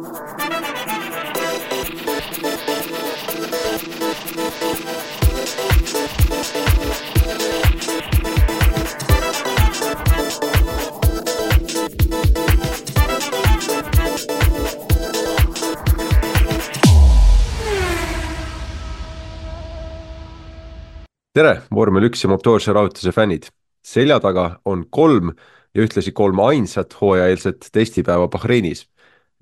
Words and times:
tere, 0.00 0.12
vormel 21.72 22.04
üks 22.08 22.24
ja 22.24 22.28
motoorse 22.28 22.72
rahutuse 22.72 23.12
fännid. 23.12 23.46
selja 23.84 24.16
taga 24.20 24.60
on 24.64 24.86
kolm 24.90 25.34
ja 25.74 25.84
ühtlasi 25.84 26.12
kolm 26.12 26.40
ainsat 26.44 26.96
hooajaeelset 27.00 27.68
testipäeva 27.72 28.28
Bahreinis. 28.28 28.86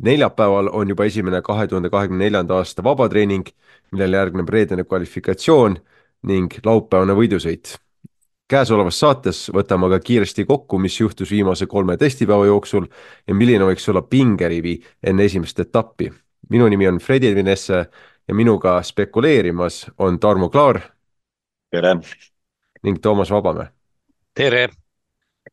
Neljapäeval 0.02 0.70
on 0.72 0.88
juba 0.88 1.04
esimene 1.04 1.42
kahe 1.42 1.66
tuhande 1.66 1.90
kahekümne 1.90 2.24
neljanda 2.24 2.56
aasta 2.56 2.84
vabatreening, 2.84 3.46
millele 3.92 4.16
järgneb 4.16 4.48
reedene 4.48 4.84
kvalifikatsioon 4.84 5.78
ning 6.22 6.54
laupäevane 6.64 7.14
võidusõit. 7.14 7.76
käesolevas 8.48 9.00
saates 9.00 9.50
võtame 9.52 9.86
aga 9.86 9.98
kiiresti 10.00 10.44
kokku, 10.44 10.78
mis 10.78 11.00
juhtus 11.00 11.30
viimase 11.30 11.66
kolme 11.66 11.96
testipäeva 11.96 12.46
jooksul 12.46 12.86
ja 13.26 13.34
milline 13.34 13.64
võiks 13.64 13.88
olla 13.90 14.02
pingerivi 14.02 14.80
enne 15.02 15.24
esimest 15.24 15.60
etappi. 15.60 16.12
minu 16.50 16.68
nimi 16.68 16.88
on 16.88 16.98
Fredi 16.98 17.34
Vinesse 17.34 17.86
ja 18.28 18.34
minuga 18.34 18.82
spekuleerimas 18.82 19.90
on 19.98 20.18
Tarmo 20.18 20.48
Klaar 20.48 20.80
tere! 21.70 21.96
ning 22.82 22.98
Toomas 23.02 23.30
Vabamäe. 23.30 23.68
tere! 24.34 24.68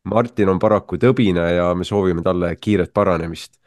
Martin 0.03 0.50
on 0.50 0.59
paraku 0.59 0.98
tõbine 1.02 1.45
ja 1.55 1.70
me 1.75 1.84
soovime 1.84 2.22
talle 2.22 2.55
kiiret 2.55 2.94
paranemist. 2.94 3.58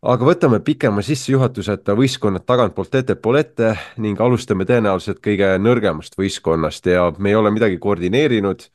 Aga 0.00 0.24
võtame 0.24 0.60
pikema 0.64 1.02
sissejuhatuseta 1.04 1.94
võistkonnad 1.98 2.46
tagantpoolt 2.48 2.94
ettepoole 3.02 3.42
ette 3.44 3.74
ning 4.00 4.20
alustame 4.20 4.64
tõenäoliselt 4.68 5.20
kõige 5.24 5.52
nõrgemast 5.60 6.16
võistkonnast 6.18 6.86
ja 6.88 7.10
me 7.18 7.32
ei 7.32 7.40
ole 7.40 7.52
midagi 7.54 7.80
koordineerinud. 7.82 8.68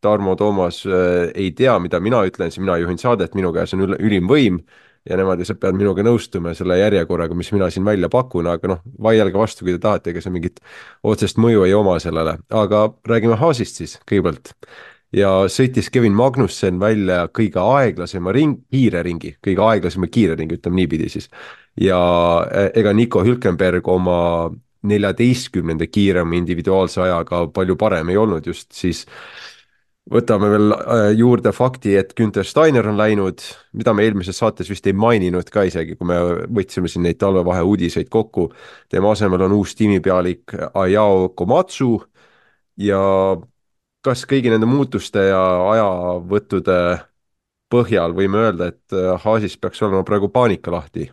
Tarmo, 0.00 0.32
Toomas 0.32 0.78
äh, 0.88 1.26
ei 1.36 1.50
tea, 1.52 1.74
mida 1.78 1.98
mina 2.00 2.22
ütlen, 2.24 2.48
siis 2.48 2.62
mina 2.62 2.78
juhin 2.80 2.96
saadet, 2.96 3.34
minu 3.36 3.50
käes 3.52 3.74
on 3.76 3.82
ülim 3.98 4.30
võim 4.30 4.62
ja 5.04 5.18
nemad 5.20 5.40
lihtsalt 5.40 5.60
peavad 5.60 5.76
minuga 5.76 6.04
nõustuma 6.04 6.54
selle 6.56 6.78
järjekorraga, 6.80 7.36
mis 7.36 7.50
mina 7.52 7.68
siin 7.72 7.84
välja 7.84 8.08
pakun, 8.12 8.48
aga 8.48 8.70
noh, 8.72 8.80
vaielge 8.96 9.36
vastu, 9.36 9.66
kui 9.66 9.76
te 9.76 9.82
tahate, 9.82 10.14
ega 10.14 10.22
see 10.24 10.32
mingit 10.32 10.60
otsest 11.04 11.40
mõju 11.40 11.66
ei 11.66 11.76
oma 11.76 11.98
sellele, 12.00 12.38
aga 12.48 12.86
räägime 13.12 13.36
Haasist 13.40 13.80
siis 13.82 13.98
kõigepealt. 14.08 14.54
Ja 15.16 15.30
sõitis 15.50 15.90
Kevin 15.90 16.14
Magnussen 16.14 16.80
välja 16.80 17.24
kõige 17.34 17.62
aeglasema 17.62 18.32
ring, 18.32 18.60
kiire 18.70 19.02
ringi, 19.06 19.34
kõige 19.42 19.66
aeglasema 19.66 20.10
kiire 20.12 20.36
ringi, 20.38 20.58
ütleme 20.60 20.82
niipidi 20.82 21.08
siis. 21.10 21.28
ja 21.76 22.00
e, 22.50 22.70
ega 22.80 22.92
Nico 22.92 23.24
Hülkenberg 23.24 23.88
oma 23.88 24.50
neljateistkümnenda 24.82 25.86
kiirema 25.86 26.36
individuaalse 26.38 27.02
ajaga 27.04 27.46
palju 27.52 27.76
parem 27.76 28.08
ei 28.08 28.16
olnud 28.16 28.46
just 28.46 28.72
siis 28.72 29.04
võtame 30.10 30.48
veel 30.50 30.72
äh, 30.74 31.04
juurde 31.18 31.52
fakti, 31.54 31.94
et 32.00 32.14
Günter 32.18 32.46
Steiner 32.46 32.88
on 32.88 32.98
läinud, 32.98 33.42
mida 33.76 33.92
me 33.94 34.06
eelmises 34.06 34.40
saates 34.40 34.70
vist 34.70 34.86
ei 34.88 34.96
maininud 34.96 35.50
ka 35.52 35.66
isegi, 35.68 35.96
kui 35.98 36.08
me 36.08 36.18
võtsime 36.50 36.90
siin 36.90 37.04
neid 37.06 37.20
talvevahe 37.20 37.62
uudiseid 37.66 38.08
kokku. 38.10 38.50
tema 38.88 39.12
asemel 39.12 39.46
on 39.46 39.58
uus 39.58 39.74
tiimipealik 39.78 40.56
Ayao 40.74 41.28
Komatsu 41.36 41.92
ja 42.80 43.00
kas 44.04 44.24
kõigi 44.28 44.52
nende 44.52 44.68
muutuste 44.68 45.22
ja 45.30 45.40
ajavõttude 45.70 46.76
põhjal 47.70 48.14
võime 48.16 48.44
öelda, 48.46 48.70
et 48.72 48.96
äh, 48.96 49.14
Haasis 49.24 49.56
peaks 49.60 49.82
olema 49.82 50.04
praegu 50.06 50.30
paanika 50.32 50.72
lahti? 50.74 51.10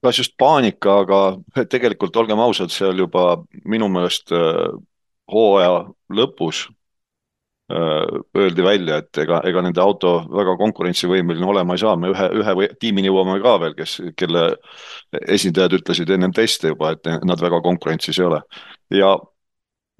kas 0.00 0.16
just 0.16 0.32
paanika, 0.40 1.02
aga 1.02 1.64
tegelikult 1.68 2.14
olgem 2.16 2.40
ausad, 2.40 2.72
seal 2.72 2.96
juba 2.96 3.42
minu 3.68 3.90
meelest 3.92 4.32
äh, 4.32 4.70
hooaja 5.28 5.82
lõpus 6.16 6.64
Äh, 7.70 8.20
öeldi 8.34 8.62
välja, 8.64 8.96
et 8.98 9.18
ega, 9.22 9.36
ega 9.46 9.60
nende 9.62 9.78
auto 9.78 10.16
väga 10.34 10.56
konkurentsivõimeline 10.58 11.46
olema 11.46 11.76
ei 11.76 11.78
saa, 11.78 11.92
me 11.94 12.08
ühe, 12.10 12.24
ühe 12.40 12.54
või 12.58 12.66
tiimini 12.82 13.06
jõuame 13.06 13.36
ka 13.44 13.52
veel, 13.62 13.76
kes, 13.78 13.92
kelle 14.18 14.40
esindajad 15.36 15.76
ütlesid 15.78 16.10
ennem 16.10 16.34
teste 16.34 16.72
juba, 16.72 16.90
et 16.96 17.06
nad 17.30 17.44
väga 17.44 17.60
konkurentsis 17.62 18.18
ei 18.18 18.26
ole. 18.26 18.40
ja 18.90 19.12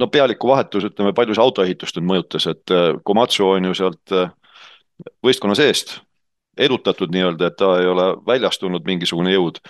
no 0.00 0.09
pealiku 0.12 0.50
vahetus, 0.50 0.87
ütleme, 0.91 1.12
palju 1.16 1.37
see 1.37 1.44
autoehitust 1.44 1.99
nüüd 1.99 2.09
mõjutas, 2.11 2.47
et 2.50 2.75
äh, 2.75 2.94
Komatsu 3.05 3.49
on 3.49 3.71
ju 3.71 3.77
sealt 3.77 4.16
äh, 4.16 4.33
võistkonna 5.25 5.56
seest 5.59 5.99
edutatud 6.61 7.12
nii-öelda, 7.15 7.50
et 7.50 7.56
ta 7.61 7.77
ei 7.81 7.88
ole 7.88 8.12
väljast 8.27 8.61
tulnud 8.61 8.84
mingisugune 8.88 9.33
jõud 9.33 9.61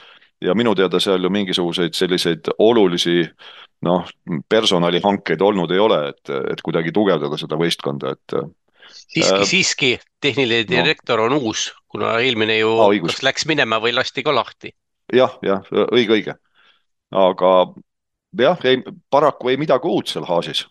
ja 0.44 0.54
minu 0.56 0.74
teada 0.74 1.00
seal 1.02 1.22
ju 1.22 1.30
mingisuguseid 1.32 1.96
selliseid 1.96 2.48
olulisi 2.58 3.22
noh, 3.86 4.08
personalihankeid 4.48 5.42
olnud 5.44 5.70
ei 5.72 5.82
ole, 5.82 6.00
et, 6.12 6.32
et 6.52 6.62
kuidagi 6.64 6.92
tugevdada 6.97 7.38
seda 7.41 7.58
võistkonda, 7.60 8.14
et. 8.16 8.36
siiski 8.88 9.36
äh,, 9.36 9.47
siiski 9.48 9.91
tehniline 10.20 10.66
direktor 10.68 11.20
no. 11.20 11.28
on 11.28 11.50
uus, 11.50 11.70
kuna 11.88 12.18
eelmine 12.20 12.58
ju 12.58 12.74
ah, 12.80 12.94
kas 13.06 13.22
läks 13.26 13.47
minema 13.50 13.80
või 13.82 13.94
lasti 13.97 14.24
ka 14.26 14.34
lahti 14.34 14.72
ja,. 15.12 15.28
jah, 15.42 15.64
jah, 15.70 15.86
õige, 15.92 16.16
õige. 16.18 16.36
aga 17.10 17.54
jah, 18.38 18.60
ei, 18.64 18.82
paraku 19.10 19.50
ei 19.50 19.56
midagi 19.60 19.88
uut 19.91 20.08
seal 20.08 20.28
Haasis. 20.28 20.66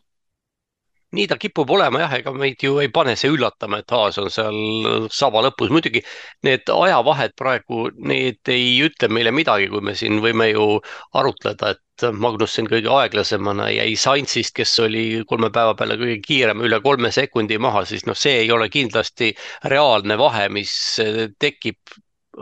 Nii 1.17 1.25
ta 1.25 1.39
kipub 1.41 1.71
olema 1.73 2.03
jah, 2.03 2.11
ega 2.19 2.31
meid 2.37 2.61
ju 2.61 2.75
ei 2.83 2.89
pane 2.93 3.15
see 3.17 3.31
üllatama, 3.33 3.79
et 3.81 3.89
Haas 3.89 4.19
on 4.21 4.27
seal 4.29 5.07
saba 5.09 5.41
lõpus, 5.41 5.71
muidugi 5.73 6.03
need 6.45 6.69
ajavahed 6.69 7.33
praegu, 7.39 7.87
need 7.97 8.51
ei 8.53 8.75
ütle 8.85 9.09
meile 9.09 9.33
midagi, 9.33 9.71
kui 9.71 9.81
me 9.81 9.95
siin 9.97 10.21
võime 10.21 10.51
ju 10.51 10.67
arutleda, 11.17 11.71
et 11.73 12.05
Magnussen 12.13 12.69
kõige 12.69 12.93
aeglasemana 12.93 13.71
jäi 13.73 13.95
Sainzist, 13.97 14.53
kes 14.55 14.75
oli 14.85 15.23
kolme 15.27 15.49
päeva 15.55 15.73
peale 15.79 15.97
kõige 15.97 16.19
kiirem, 16.27 16.61
üle 16.69 16.77
kolme 16.85 17.09
sekundi 17.11 17.57
maha, 17.57 17.81
siis 17.89 18.05
noh, 18.05 18.15
see 18.15 18.43
ei 18.43 18.53
ole 18.53 18.69
kindlasti 18.69 19.33
reaalne 19.73 20.19
vahe, 20.21 20.45
mis 20.53 20.75
tekib 21.41 21.97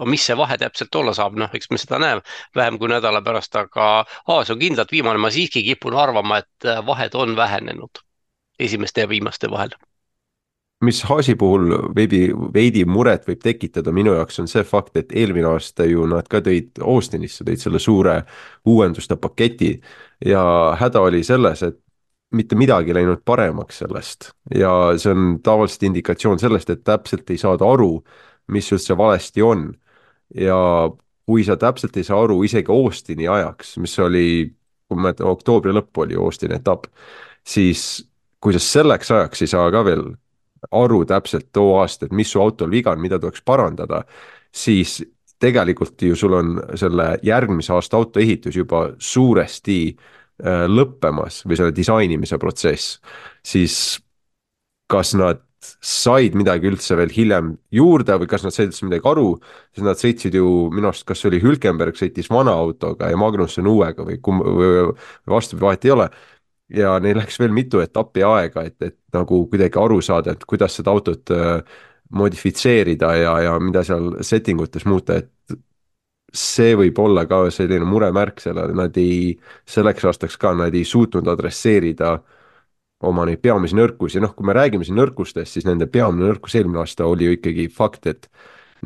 mis 0.06 0.26
see 0.26 0.38
vahe 0.38 0.58
täpselt 0.58 0.96
olla 0.96 1.14
saab, 1.14 1.38
noh, 1.40 1.50
eks 1.54 1.72
me 1.72 1.78
seda 1.82 2.00
näeme 2.00 2.22
vähem 2.56 2.78
kui 2.80 2.90
nädala 2.92 3.22
pärast, 3.22 3.56
aga 3.56 4.06
Haas 4.28 4.50
on 4.54 4.60
kindlalt 4.60 4.92
viimane, 4.92 5.18
ma 5.18 5.32
siiski 5.34 5.64
kipun 5.64 5.98
arvama, 5.98 6.38
et 6.44 6.72
vahed 6.86 7.16
on 7.16 7.36
vähenenud 7.36 8.04
esimeste 8.60 9.02
ja 9.02 9.10
viimaste 9.10 9.52
vahel. 9.52 9.70
mis 10.82 11.04
Haasi 11.04 11.36
puhul 11.36 11.72
veidi, 11.96 12.30
veidi 12.54 12.86
muret 12.86 13.26
võib 13.28 13.40
tekitada 13.42 13.92
minu 13.92 14.14
jaoks 14.14 14.40
on 14.40 14.48
see 14.48 14.64
fakt, 14.64 14.98
et 14.98 15.12
eelmine 15.12 15.48
aasta 15.50 15.86
ju 15.86 16.06
nad 16.06 16.28
ka 16.30 16.42
tõid 16.46 16.78
Austinisse, 16.82 17.44
tõid 17.44 17.58
selle 17.58 17.80
suure 17.80 18.24
uuenduste 18.66 19.16
paketi 19.16 19.82
ja 20.26 20.44
häda 20.78 21.02
oli 21.02 21.24
selles, 21.24 21.64
et 21.64 21.80
mitte 22.32 22.56
midagi 22.56 22.94
läinud 22.94 23.24
paremaks 23.26 23.78
sellest 23.80 24.32
ja 24.54 24.72
see 25.00 25.16
on 25.16 25.40
tavaliselt 25.44 25.84
indikatsioon 25.90 26.40
sellest, 26.40 26.70
et 26.70 26.84
täpselt 26.84 27.30
ei 27.30 27.38
saada 27.42 27.66
aru, 27.66 28.04
mis 28.52 28.72
üldse 28.72 28.98
valesti 28.98 29.42
on. 29.42 29.72
Ja 30.36 30.58
kui 31.28 31.44
sa 31.44 31.58
täpselt 31.60 31.98
ei 31.98 32.06
saa 32.08 32.22
aru 32.24 32.42
isegi 32.48 32.72
Austini 32.72 33.28
ajaks, 33.28 33.78
mis 33.84 33.98
oli, 34.00 34.28
kui 34.88 35.00
ma 35.00 35.10
mäletan, 35.10 35.28
oktoobri 35.28 35.76
lõpp 35.76 36.04
oli 36.04 36.16
Austini 36.20 36.56
etapp, 36.56 36.88
siis 37.48 38.08
kui 38.44 38.56
sa 38.56 38.62
selleks 38.64 39.12
ajaks 39.12 39.44
ei 39.44 39.52
saa 39.52 39.68
ka 39.74 39.84
veel 39.88 40.06
aru 40.72 41.04
täpselt 41.08 41.52
too 41.54 41.76
aasta, 41.80 42.08
et 42.08 42.16
mis 42.16 42.32
su 42.32 42.42
autol 42.42 42.72
viga 42.72 42.94
on, 42.96 43.02
mida 43.04 43.20
tuleks 43.20 43.44
parandada, 43.46 44.04
siis 44.52 45.00
tegelikult 45.40 46.02
ju 46.02 46.16
sul 46.18 46.34
on 46.34 46.56
selle 46.80 47.12
järgmise 47.26 47.74
aasta 47.76 47.98
auto 48.00 48.20
ehitus 48.20 48.56
juba 48.58 48.88
suuresti 48.98 49.80
äh, 49.92 50.66
lõppemas 50.72 51.44
või 51.46 51.60
selle 51.60 51.76
disainimise 51.76 52.40
protsess, 52.42 52.98
siis 53.46 54.00
kas 54.90 55.14
nad 55.20 55.44
said 55.84 56.36
midagi 56.38 56.70
üldse 56.70 56.98
veel 57.00 57.12
hiljem 57.14 57.52
juurde 57.74 58.18
või 58.22 58.30
kas 58.32 58.46
nad 58.46 58.56
said 58.56 58.72
üldse 58.72 58.88
midagi 58.88 59.08
aru, 59.10 59.28
sest 59.76 59.86
nad 59.86 60.00
sõitsid 60.02 60.38
ju 60.38 60.48
minu 60.74 60.92
arust, 60.92 61.06
kas 61.08 61.26
oli 61.30 61.42
Hülkenberg 61.44 62.00
sõitis 62.00 62.32
vana 62.34 62.56
autoga 62.58 63.12
ja 63.12 63.20
Magnussen 63.20 63.68
uuega 63.70 64.06
või 64.08 64.20
kum-, 64.24 64.44
või 64.44 64.72
vastupidi, 65.30 65.66
vahet 65.66 65.88
ei 65.88 65.96
ole. 65.96 66.10
Ja 66.78 66.98
neil 67.00 67.16
läks 67.16 67.38
veel 67.40 67.54
mitu 67.56 67.80
etappi 67.80 68.26
aega, 68.28 68.66
et, 68.68 68.76
et 68.84 68.98
nagu 69.16 69.46
kuidagi 69.48 69.80
aru 69.80 70.02
saada, 70.04 70.34
et 70.36 70.44
kuidas 70.44 70.76
seda 70.76 70.92
autot 70.92 71.32
äh, 71.32 71.62
modifitseerida 72.12 73.14
ja, 73.16 73.38
ja 73.46 73.54
mida 73.60 73.84
seal 73.88 74.18
setting 74.26 74.60
utes 74.64 74.86
muuta, 74.88 75.22
et 75.22 75.58
see 76.34 76.76
võib 76.76 77.00
olla 77.00 77.24
ka 77.28 77.46
selline 77.54 77.88
muremärk 77.88 78.42
sellele, 78.44 78.76
nad 78.76 78.98
ei, 79.00 79.32
selleks 79.68 80.06
aastaks 80.10 80.36
ka 80.40 80.54
nad 80.58 80.76
ei 80.76 80.84
suutnud 80.86 81.28
adresseerida 81.32 82.18
oma 83.06 83.26
neid 83.30 83.42
peamisi 83.44 83.78
nõrkusi, 83.78 84.22
noh, 84.24 84.34
kui 84.36 84.48
me 84.48 84.56
räägime 84.58 84.86
siin 84.86 84.98
nõrkustest, 84.98 85.54
siis 85.54 85.68
nende 85.68 85.86
peamine 85.92 86.32
nõrkus 86.32 86.56
eelmine 86.58 86.82
aasta 86.82 87.06
oli 87.06 87.28
ju 87.28 87.38
ikkagi 87.38 87.68
fakt, 87.74 88.08
et 88.10 88.30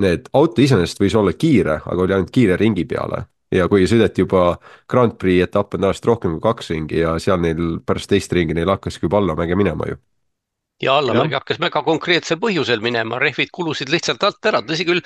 need 0.01 0.27
auto 0.35 0.63
iseenesest 0.63 0.99
võis 1.01 1.15
olla 1.15 1.33
kiire, 1.33 1.79
aga 1.85 2.05
oli 2.05 2.15
ainult 2.15 2.31
kiire 2.33 2.57
ringi 2.59 2.85
peale. 2.87 3.25
Ja 3.51 3.65
kui 3.67 3.83
sõideti 3.87 4.23
juba 4.23 4.53
Grand 4.87 5.17
Prix 5.19 5.43
etappe 5.43 5.75
tavaliselt 5.75 6.07
rohkem 6.07 6.37
kui 6.37 6.43
kaks 6.45 6.71
ringi 6.71 7.01
ja 7.01 7.17
seal 7.19 7.41
neil 7.43 7.81
pärast 7.83 8.07
teist 8.11 8.31
ringi 8.31 8.55
neil 8.55 8.71
hakkaski 8.71 9.09
juba 9.09 9.19
allamäge 9.19 9.57
minema 9.59 9.89
ju. 9.89 9.97
ja 10.81 10.95
Allamägi 10.97 11.35
hakkas 11.35 11.59
väga 11.59 11.83
konkreetsel 11.85 12.39
põhjusel 12.41 12.79
minema, 12.81 13.19
rehvid 13.19 13.51
kulusid 13.53 13.91
lihtsalt 13.91 14.23
alt 14.23 14.47
ära, 14.49 14.63
tõsi 14.65 14.87
küll, 14.87 15.03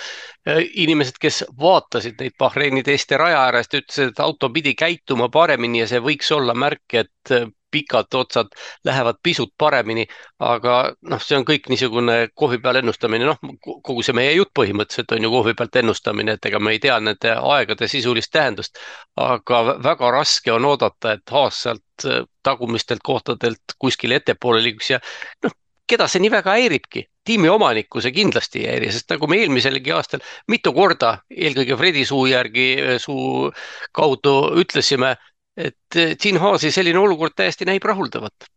äh, 0.48 0.62
inimesed, 0.86 1.18
kes 1.20 1.42
vaatasid 1.60 2.22
neid 2.22 2.38
Bahreini 2.40 2.84
teste 2.84 3.18
raja 3.18 3.42
äärest, 3.50 3.74
ütlesid, 3.74 4.14
et 4.14 4.22
auto 4.24 4.50
pidi 4.54 4.72
käituma 4.78 5.28
paremini 5.30 5.82
ja 5.82 5.90
see 5.90 6.00
võiks 6.00 6.32
olla 6.32 6.54
märk, 6.54 6.86
et 6.94 7.34
äh, 7.34 7.50
pikad 7.76 8.18
otsad 8.20 8.54
lähevad 8.88 9.20
pisut 9.24 9.54
paremini. 9.58 10.06
aga 10.40 10.76
noh, 11.12 11.22
see 11.24 11.38
on 11.38 11.46
kõik 11.48 11.70
niisugune 11.72 12.18
kohvi 12.36 12.60
peal 12.64 12.82
ennustamine, 12.82 13.28
noh, 13.28 13.40
kogu 13.64 14.04
see 14.04 14.16
meie 14.18 14.34
jutt 14.36 14.52
põhimõtteliselt 14.60 15.16
on 15.16 15.28
ju 15.28 15.32
kohvi 15.32 15.54
pealt 15.60 15.76
ennustamine, 15.82 16.36
et 16.36 16.50
ega 16.52 16.60
me 16.60 16.76
ei 16.76 16.82
tea 16.84 17.00
nende 17.00 17.36
aegade 17.36 17.88
sisulist 17.92 18.32
tähendust. 18.36 18.80
aga 19.16 19.62
väga 19.84 20.12
raske 20.12 20.52
on 20.52 20.66
oodata, 20.72 21.16
et 21.16 21.32
Haas 21.32 21.62
sealt 21.68 22.06
äh, 22.06 22.24
tagumistelt 22.44 23.04
kohtadelt 23.04 23.78
kuskile 23.80 24.20
ettepoole 24.20 24.64
liiguks 24.64 24.90
ja 24.90 25.00
noh, 25.44 25.56
keda 25.90 26.08
see 26.10 26.22
nii 26.24 26.32
väga 26.34 26.56
häiribki, 26.58 27.06
tiimi 27.26 27.50
omanikku 27.50 28.02
see 28.02 28.14
kindlasti 28.16 28.64
ei 28.64 28.72
häiri, 28.74 28.92
sest 28.94 29.12
nagu 29.14 29.30
me 29.30 29.40
eelmiselgi 29.42 29.94
aastal 29.96 30.24
mitu 30.52 30.74
korda, 30.74 31.20
eelkõige 31.30 31.78
Fredi 31.80 32.06
suu 32.10 32.26
järgi, 32.30 32.68
suu 33.02 33.52
kaudu 33.96 34.36
ütlesime, 34.62 35.16
et 35.58 36.00
Gene 36.22 36.40
Haasi 36.40 36.72
selline 36.72 37.00
olukord 37.00 37.36
täiesti 37.36 37.68
näib 37.68 37.84
rahuldavat 37.84 38.50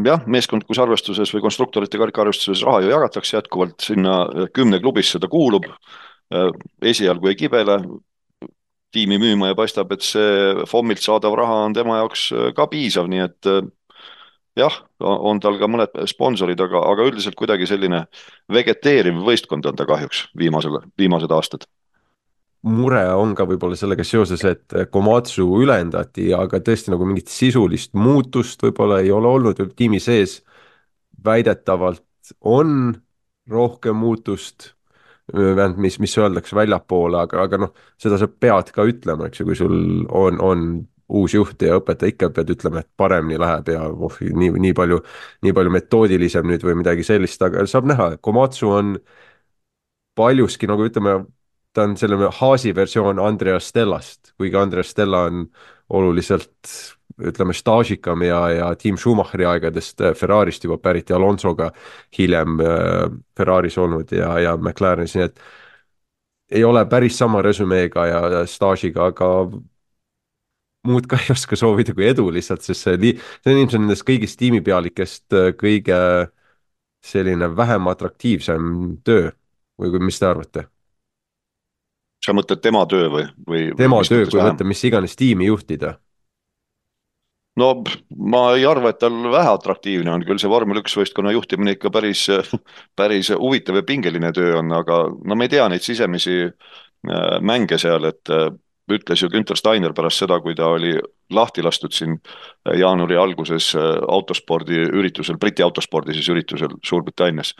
jah, 0.00 0.22
meeskondlikus 0.26 0.80
arvestuses 0.80 1.32
või 1.34 1.42
konstruktorite 1.44 2.00
karikaarvestuses 2.00 2.62
raha 2.66 2.80
ju 2.82 2.94
jagatakse 2.94 3.36
jätkuvalt 3.36 3.84
sinna 3.84 4.22
kümne 4.54 4.80
klubisse 4.80 5.20
ta 5.20 5.28
kuulub. 5.28 5.68
esialgu 6.82 7.28
ei 7.28 7.36
kibele 7.36 7.76
tiimi 8.92 9.18
müüma 9.18 9.50
ja 9.50 9.54
paistab, 9.54 9.92
et 9.92 10.02
see 10.04 10.64
FOM-ilt 10.68 11.00
saadav 11.00 11.34
raha 11.36 11.64
on 11.66 11.74
tema 11.76 11.98
jaoks 12.00 12.30
ka 12.56 12.66
piisav, 12.66 13.08
nii 13.08 13.20
et 13.24 13.50
jah, 14.56 14.78
on 15.00 15.40
tal 15.40 15.58
ka 15.60 15.68
mõned 15.68 16.02
sponsorid, 16.08 16.60
aga, 16.60 16.82
aga 16.92 17.06
üldiselt 17.08 17.36
kuidagi 17.36 17.68
selline 17.68 18.04
vegeteeriv 18.52 19.22
võistkond 19.24 19.66
on 19.68 19.76
ta 19.76 19.86
kahjuks 19.88 20.26
viimasel, 20.38 20.80
viimased 20.98 21.32
aastad. 21.32 21.68
Mure 22.62 23.02
on 23.18 23.34
ka 23.34 23.46
võib-olla 23.48 23.76
sellega 23.78 24.04
seoses, 24.06 24.44
et 24.46 24.74
Komatsu 24.90 25.46
ülendati, 25.62 26.28
aga 26.36 26.60
tõesti 26.62 26.92
nagu 26.92 27.06
mingit 27.08 27.32
sisulist 27.32 27.94
muutust 27.98 28.62
võib-olla 28.62 29.00
ei 29.02 29.10
ole 29.10 29.28
olnud 29.28 29.62
tiimi 29.76 30.00
sees. 30.00 30.42
väidetavalt 31.24 32.02
on 32.40 32.94
rohkem 33.50 33.96
muutust, 33.96 34.72
vähemalt 35.32 35.76
mis, 35.76 35.98
mis 35.98 36.18
öeldakse 36.18 36.56
väljapoole, 36.56 37.18
aga, 37.18 37.42
aga 37.42 37.58
noh, 37.58 37.74
seda 37.98 38.18
sa 38.18 38.26
pead 38.28 38.72
ka 38.74 38.86
ütlema, 38.86 39.26
eks 39.26 39.40
ju, 39.40 39.46
kui 39.46 39.58
sul 39.58 39.76
on, 40.08 40.40
on 40.40 40.64
uus 41.12 41.34
juht 41.34 41.62
ja 41.62 41.76
õpetaja 41.78 42.14
ikka 42.14 42.30
pead 42.34 42.50
ütlema, 42.54 42.82
et 42.82 42.90
paremini 42.96 43.38
läheb 43.40 43.68
ja 43.74 43.84
oh, 43.90 44.16
nii, 44.22 44.50
nii 44.66 44.74
palju, 44.76 44.98
nii 45.44 45.54
palju 45.56 45.74
metoodilisem 45.74 46.48
nüüd 46.48 46.64
või 46.66 46.78
midagi 46.80 47.06
sellist, 47.06 47.42
aga 47.42 47.66
saab 47.70 47.86
näha, 47.90 48.08
Komatsu 48.22 48.70
on 48.72 48.96
paljuski 50.18 50.68
nagu 50.70 50.86
ütleme, 50.88 51.20
ta 51.72 51.86
on 51.86 51.96
selle 51.96 52.30
Haasi 52.38 52.74
versioon 52.74 53.18
Andreas 53.18 53.68
Stellast, 53.68 54.34
kuigi 54.36 54.56
Andreas 54.56 54.90
Stella 54.90 55.24
on 55.28 55.46
oluliselt 55.88 56.72
ütleme, 57.20 57.54
staažikam 57.54 58.22
ja, 58.24 58.40
ja 58.50 58.68
Tim 58.78 58.96
Schumacheri 58.96 59.46
aegadest 59.46 60.00
äh, 60.00 60.14
Ferrarist 60.16 60.64
juba 60.64 60.78
pärit 60.78 61.10
ja 61.10 61.16
Alonsoga 61.16 61.70
hiljem 62.18 62.60
äh, 62.60 63.10
Ferraris 63.36 63.78
olnud 63.78 64.12
ja, 64.12 64.32
ja 64.40 64.56
McLarenis, 64.56 65.16
nii 65.16 65.26
et 65.28 65.42
ei 66.52 66.64
ole 66.64 66.84
päris 66.88 67.16
sama 67.18 67.42
resümeega 67.44 68.06
ja, 68.06 68.22
staažiga, 68.48 69.08
aga 69.12 69.28
muud 70.88 71.06
ka 71.08 71.20
ei 71.22 71.32
oska 71.34 71.56
soovida 71.58 71.94
kui 71.94 72.08
edu 72.08 72.26
lihtsalt, 72.34 72.64
sest 72.66 72.88
see, 72.88 73.14
see 73.44 73.54
on 73.54 73.60
ilmselt 73.62 73.84
nendest 73.84 74.06
kõigist 74.08 74.40
tiimipealikest 74.40 75.38
äh, 75.38 75.52
kõige 75.58 75.98
selline 77.02 77.48
vähem 77.56 77.88
atraktiivsem 77.90 78.68
töö 79.04 79.30
või 79.80 80.06
mis 80.06 80.20
te 80.22 80.28
arvate? 80.28 80.68
Sa 82.22 82.34
mõtled 82.36 82.62
tema 82.62 82.84
töö 82.86 83.10
või, 83.12 83.26
või? 83.46 83.66
tema 83.76 84.00
töö, 84.06 84.26
kui 84.30 84.40
võtta 84.40 84.66
mis 84.66 84.84
iganes 84.88 85.16
tiimi 85.18 85.48
juhtida 85.50 85.96
no 87.60 87.72
ma 88.16 88.42
ei 88.56 88.64
arva, 88.68 88.92
et 88.92 89.00
tal 89.02 89.16
vähe 89.32 89.52
atraktiivne 89.52 90.12
on, 90.14 90.24
küll 90.26 90.40
see 90.40 90.50
vormel 90.50 90.80
üks 90.82 90.96
võistkonna 90.96 91.34
juhtimine 91.34 91.76
ikka 91.76 91.92
päris, 91.92 92.26
päris 92.98 93.32
huvitav 93.34 93.80
ja 93.80 93.86
pingeline 93.88 94.32
töö 94.36 94.58
on, 94.60 94.72
aga 94.76 95.04
no 95.12 95.38
me 95.38 95.48
ei 95.48 95.52
tea 95.56 95.68
neid 95.72 95.84
sisemisi 95.84 96.38
äh, 96.46 97.38
mänge 97.44 97.78
seal, 97.80 98.08
et 98.08 98.32
äh, 98.32 98.48
ütles 98.90 99.22
ju 99.22 99.28
Günter 99.30 99.56
Steiner 99.56 99.92
pärast 99.94 100.22
seda, 100.22 100.40
kui 100.42 100.54
ta 100.58 100.66
oli 100.74 100.96
lahti 101.32 101.62
lastud 101.62 101.92
siin 101.94 102.16
äh, 102.18 102.78
jaanuari 102.78 103.16
alguses 103.16 103.74
äh, 103.76 103.82
autospordi 104.08 104.82
üritusel, 104.90 105.38
Briti 105.38 105.62
autospordi 105.62 106.14
siis 106.14 106.28
üritusel 106.28 106.76
Suurbritannias. 106.84 107.54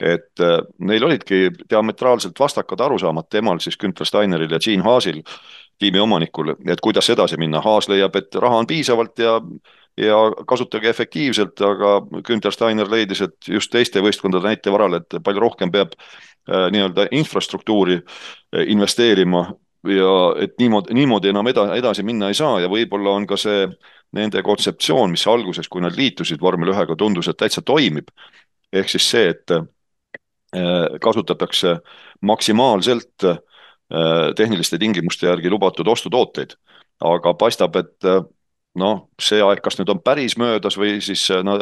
et 0.00 0.40
äh, 0.40 0.58
neil 0.78 1.04
olidki 1.04 1.50
diametraalselt 1.70 2.38
vastakad 2.40 2.80
arusaamad 2.80 3.28
temal 3.30 3.58
siis 3.58 3.76
Günter 3.78 4.06
Steineril 4.06 4.50
ja 4.50 4.58
Gene 4.58 4.82
Haasil, 4.82 5.22
tiimi 5.78 6.00
omanikul, 6.00 6.54
et 6.68 6.80
kuidas 6.80 7.10
edasi 7.10 7.36
minna. 7.36 7.60
Haas 7.60 7.88
leiab, 7.88 8.16
et 8.16 8.34
raha 8.34 8.56
on 8.56 8.66
piisavalt 8.66 9.18
ja 9.18 9.40
ja 9.98 10.16
kasutage 10.46 10.88
efektiivselt, 10.88 11.60
aga 11.60 12.20
Günter 12.24 12.52
Steiner 12.52 12.88
leidis, 12.88 13.20
et 13.20 13.48
just 13.48 13.72
teiste 13.72 14.00
võistkondade 14.00 14.46
näite 14.46 14.72
varal, 14.72 14.94
et 14.96 15.16
palju 15.24 15.40
rohkem 15.42 15.72
peab 15.72 15.92
nii-öelda 16.48 17.08
infrastruktuuri 17.12 17.98
investeerima 18.66 19.42
ja 19.88 20.42
et 20.42 20.58
niimoodi, 20.58 20.94
niimoodi 20.94 21.30
enam 21.32 21.46
eda, 21.48 21.66
edasi 21.76 22.02
minna 22.04 22.28
ei 22.28 22.36
saa 22.36 22.60
ja 22.60 22.68
võib-olla 22.68 23.14
on 23.16 23.26
ka 23.28 23.38
see 23.40 23.66
nende 24.16 24.42
kontseptsioon, 24.42 25.12
mis 25.14 25.26
alguses, 25.30 25.68
kui 25.70 25.82
nad 25.84 25.96
liitusid 25.96 26.40
vormel 26.42 26.72
ühega, 26.74 26.96
tundus, 26.98 27.28
et 27.30 27.38
täitsa 27.38 27.62
toimib. 27.62 28.10
ehk 28.72 28.88
siis 28.88 29.06
see, 29.10 29.30
et 29.30 29.50
äh, 29.50 30.98
kasutatakse 31.00 31.78
maksimaalselt 32.22 33.24
äh, 33.24 33.38
tehniliste 34.36 34.78
tingimuste 34.78 35.26
järgi 35.26 35.50
lubatud 35.50 35.88
ostutooteid, 35.88 36.54
aga 37.00 37.34
paistab, 37.34 37.76
et 37.76 38.04
äh, 38.04 38.22
noh, 38.74 39.08
see 39.18 39.42
aeg, 39.42 39.62
kas 39.62 39.78
nüüd 39.78 39.90
on 39.90 40.02
päris 40.02 40.36
möödas 40.38 40.78
või 40.78 41.00
siis 41.02 41.26
no, 41.42 41.56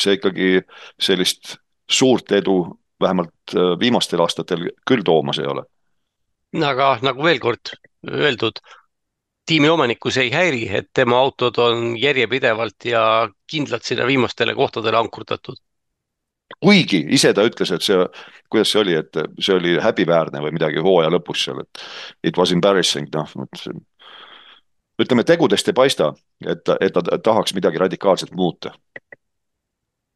see 0.00 0.18
ikkagi 0.18 0.60
sellist 1.00 1.56
suurt 1.90 2.32
edu 2.32 2.62
vähemalt 3.00 3.54
viimastel 3.80 4.20
aastatel 4.20 4.68
küll 4.86 5.04
toomas 5.04 5.38
ei 5.40 5.48
ole 5.48 5.64
aga 6.58 6.92
nagu 7.02 7.24
veel 7.24 7.38
kord 7.42 7.72
öeldud, 8.10 8.60
tiimi 9.46 9.68
omanikku 9.68 10.12
see 10.14 10.28
ei 10.28 10.32
häiri, 10.34 10.62
et 10.80 10.90
tema 10.94 11.18
autod 11.18 11.58
on 11.62 11.92
järjepidevalt 11.98 12.86
ja 12.90 13.02
kindlalt 13.50 13.86
sinna 13.86 14.06
viimastele 14.06 14.54
kohtadele 14.54 14.98
ankurdatud. 14.98 15.58
kuigi 16.60 17.04
ise 17.14 17.32
ta 17.34 17.44
ütles, 17.46 17.70
et 17.72 17.82
see, 17.82 17.96
kuidas 18.50 18.72
see 18.72 18.80
oli, 18.80 18.96
et 18.98 19.20
see 19.38 19.54
oli 19.54 19.76
häbiväärne 19.80 20.42
või 20.42 20.52
midagi 20.56 20.82
hooaja 20.82 21.12
lõpus 21.14 21.44
seal, 21.46 21.62
et 21.62 21.84
it 22.32 22.38
was 22.38 22.52
embarrassing, 22.52 23.08
noh, 23.14 23.30
ütleme 25.00 25.24
tegudest 25.24 25.70
ei 25.70 25.76
paista, 25.76 26.12
et, 26.44 26.68
et 26.80 26.92
ta 26.92 27.18
tahaks 27.22 27.54
midagi 27.54 27.78
radikaalselt 27.78 28.34
muuta 28.36 28.74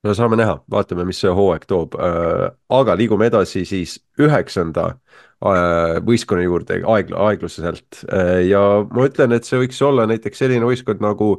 no 0.05 0.15
saame 0.17 0.39
näha, 0.39 0.59
vaatame, 0.71 1.07
mis 1.09 1.21
see 1.23 1.33
hooaeg 1.33 1.67
toob. 1.71 1.97
Äh, 2.01 2.47
aga 2.77 2.97
liigume 2.99 3.29
edasi 3.31 3.65
siis 3.69 3.97
üheksanda 4.21 4.91
äh, 4.93 5.99
võistkonna 6.05 6.45
juurde 6.47 6.81
aeg, 6.95 7.13
aeglaselt 7.17 8.05
äh, 8.09 8.45
ja 8.51 8.63
ma 8.91 9.09
ütlen, 9.09 9.37
et 9.37 9.49
see 9.49 9.63
võiks 9.63 9.81
olla 9.85 10.07
näiteks 10.11 10.45
selline 10.45 10.69
võistkond 10.69 11.05
nagu, 11.05 11.35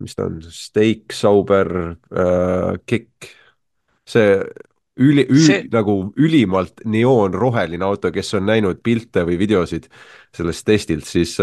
mis 0.00 0.16
ta 0.16 0.28
on, 0.28 0.40
Steak, 0.52 1.12
Sauber 1.16 1.70
Kick, 2.88 3.28
see 4.08 4.38
üli, 5.00 5.26
üli 5.28 5.44
see... 5.44 5.66
nagu 5.72 5.98
ülimalt 6.20 6.84
neoonroheline 6.88 7.84
auto, 7.84 8.12
kes 8.12 8.32
on 8.38 8.48
näinud 8.48 8.80
pilte 8.84 9.26
või 9.28 9.36
videosid 9.40 9.90
sellest 10.36 10.64
testilt, 10.68 11.08
siis 11.08 11.36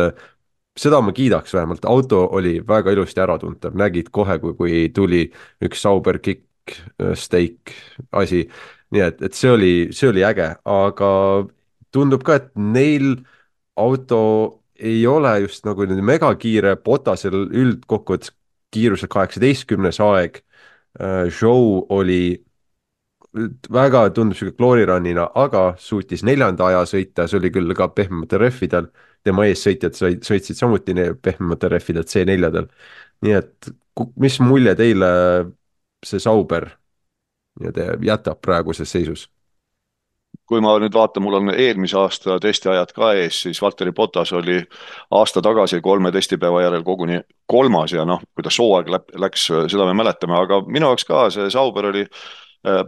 seda 0.78 1.02
ma 1.02 1.14
kiidaks 1.16 1.54
vähemalt, 1.54 1.86
auto 1.86 2.24
oli 2.38 2.58
väga 2.68 2.94
ilusti 2.96 3.22
äratuntav, 3.24 3.76
nägid 3.78 4.12
kohe, 4.14 4.38
kui, 4.40 4.54
kui 4.58 4.84
tuli 4.94 5.26
üks 5.64 5.82
Sauber 5.86 6.20
Kick 6.20 6.46
äh, 7.02 7.14
Steak 7.16 7.74
asi. 8.12 8.48
nii 8.92 9.02
et, 9.04 9.22
et 9.22 9.36
see 9.36 9.50
oli, 9.52 9.72
see 9.92 10.08
oli 10.08 10.24
äge, 10.24 10.48
aga 10.64 11.12
tundub 11.92 12.24
ka, 12.24 12.38
et 12.40 12.52
neil 12.56 13.18
auto 13.76 14.20
ei 14.78 15.02
ole 15.08 15.34
just 15.44 15.66
nagu 15.68 15.86
megakiire, 15.88 16.76
Botasel 16.80 17.36
üldkokkuvõttes 17.48 18.32
kiirusel 18.72 19.10
kaheksateistkümnes 19.10 20.00
aeg. 20.04 20.42
Äh, 21.02 21.28
oli 21.90 22.44
väga 23.74 24.10
tundub 24.16 24.38
sihuke 24.38 24.56
glory 24.58 24.86
run'ina, 24.88 25.28
aga 25.36 25.76
suutis 25.78 26.24
neljanda 26.24 26.70
aja 26.72 26.86
sõita, 26.90 27.28
see 27.28 27.40
oli 27.42 27.52
küll 27.54 27.74
ka 27.78 27.90
pehmematel 27.94 28.42
rehvidel 28.46 28.90
tema 29.28 29.46
eessõitjad 29.50 29.98
sõitsid 29.98 30.58
samuti 30.58 30.96
pehmematel 31.22 31.76
rehvidel 31.76 32.08
C4-del. 32.08 32.68
nii 33.26 33.38
et 33.38 33.72
mis 34.16 34.40
mulje 34.40 34.76
teile 34.78 35.10
see 36.06 36.22
Sauber 36.22 36.70
nii-öelda 37.60 37.98
jätab 38.06 38.42
praeguses 38.42 38.92
seisus? 38.92 39.28
kui 40.48 40.62
ma 40.64 40.78
nüüd 40.80 40.96
vaatan, 40.96 41.24
mul 41.24 41.36
on 41.42 41.50
eelmise 41.52 41.98
aasta 42.00 42.38
testiajad 42.40 42.94
ka 42.96 43.10
ees, 43.20 43.42
siis 43.44 43.60
Valteri 43.62 43.92
Potas 43.92 44.32
oli 44.36 44.62
aasta 45.12 45.42
tagasi 45.44 45.82
kolme 45.84 46.12
testipäeva 46.16 46.62
järel 46.64 46.86
koguni 46.88 47.20
kolmas 47.52 47.92
ja 47.92 48.06
noh, 48.08 48.22
kuidas 48.36 48.60
hooaeg 48.62 48.92
läks, 49.20 49.48
seda 49.72 49.88
me 49.88 49.96
mäletame, 49.98 50.38
aga 50.40 50.62
minu 50.68 50.92
jaoks 50.92 51.08
ka 51.08 51.26
see 51.36 51.50
Sauber 51.52 51.90
oli 51.92 52.06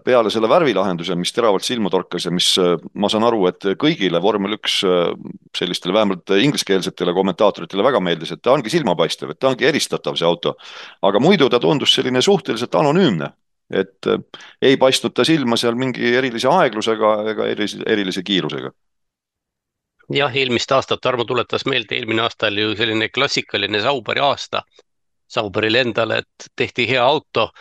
peale 0.03 0.31
selle 0.33 0.49
värvilahenduse, 0.49 1.15
mis 1.19 1.31
teravalt 1.35 1.65
silma 1.65 1.91
torkas 1.93 2.25
ja 2.25 2.31
mis 2.33 2.51
äh, 2.61 2.75
ma 2.99 3.09
saan 3.11 3.25
aru, 3.27 3.45
et 3.49 3.67
kõigile 3.81 4.21
vormel 4.23 4.57
üks 4.57 4.79
äh, 4.87 5.11
sellistele 5.57 5.95
vähemalt 5.95 6.33
ingliskeelsetele 6.35 7.13
kommentaatoritele 7.15 7.85
väga 7.85 8.01
meeldis, 8.03 8.33
et 8.35 8.41
ta 8.43 8.53
ongi 8.55 8.71
silmapaistev, 8.73 9.33
et 9.33 9.39
ta 9.39 9.51
ongi 9.51 9.69
eristatav, 9.69 10.17
see 10.19 10.27
auto. 10.27 10.55
aga 11.05 11.21
muidu 11.23 11.49
ta 11.49 11.61
tundus 11.63 11.93
selline 11.95 12.21
suhteliselt 12.25 12.75
anonüümne, 12.75 13.31
et 13.69 14.11
ei 14.61 14.77
paistnud 14.81 15.13
ta 15.15 15.25
silma 15.27 15.57
seal 15.57 15.77
mingi 15.79 16.15
erilise 16.17 16.49
aeglusega 16.51 17.15
ega 17.33 17.49
erilise, 17.53 17.83
erilise 17.85 18.23
kiirusega 18.25 18.73
jah, 20.13 20.35
eelmist 20.35 20.71
aastat 20.71 21.01
Tarmo 21.01 21.25
tuletas 21.29 21.67
meelde, 21.69 21.95
eelmine 21.95 22.25
aasta 22.25 22.49
oli 22.49 22.65
ju 22.65 22.75
selline 22.75 23.09
klassikaline 23.13 23.81
Sauberi 23.81 24.23
aasta. 24.25 24.63
Sauberil 25.29 25.75
endal, 25.77 26.15
et 26.17 26.47
tehti 26.57 26.87
hea 26.89 27.03
auto 27.05 27.51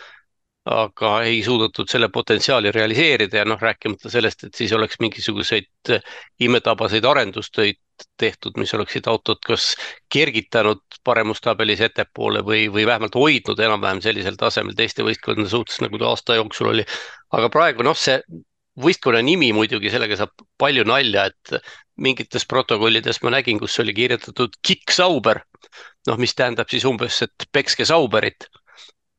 aga 0.65 1.11
ei 1.23 1.43
suudetud 1.43 1.87
selle 1.89 2.09
potentsiaali 2.13 2.71
realiseerida 2.71 3.41
ja 3.41 3.45
noh, 3.47 3.59
rääkimata 3.61 4.09
sellest, 4.11 4.43
et 4.43 4.55
siis 4.55 4.73
oleks 4.75 4.99
mingisuguseid 4.99 5.93
imetabaseid 6.39 7.05
arendustöid 7.05 7.79
tehtud, 8.19 8.57
mis 8.59 8.73
oleksid 8.73 9.07
autot 9.07 9.39
kas 9.45 9.73
kergitanud 10.13 10.99
paremustabelis 11.03 11.81
ettepoole 11.87 12.43
või, 12.45 12.67
või 12.71 12.85
vähemalt 12.87 13.15
hoidnud 13.15 13.59
enam-vähem 13.59 14.01
sellisel 14.03 14.37
tasemel 14.39 14.75
teiste 14.75 15.03
võistkondade 15.03 15.49
suhtes, 15.51 15.81
nagu 15.83 15.99
ta 15.99 16.11
aasta 16.11 16.37
jooksul 16.39 16.71
oli. 16.73 16.85
aga 17.31 17.49
praegu 17.49 17.83
noh, 17.83 17.97
see 17.97 18.19
võistkonna 18.79 19.21
nimi 19.25 19.51
muidugi, 19.55 19.91
sellega 19.91 20.15
saab 20.19 20.45
palju 20.59 20.85
nalja, 20.87 21.25
et 21.31 21.59
mingites 21.99 22.45
protokollides 22.47 23.19
ma 23.23 23.33
nägin, 23.35 23.59
kus 23.59 23.79
oli 23.83 23.93
kirjutatud 23.95 24.55
Kick 24.63 24.91
Sauber, 24.95 25.41
noh, 26.07 26.17
mis 26.21 26.35
tähendab 26.35 26.71
siis 26.71 26.85
umbes, 26.87 27.21
et 27.25 27.49
pekske 27.51 27.87
Sauberit 27.87 28.47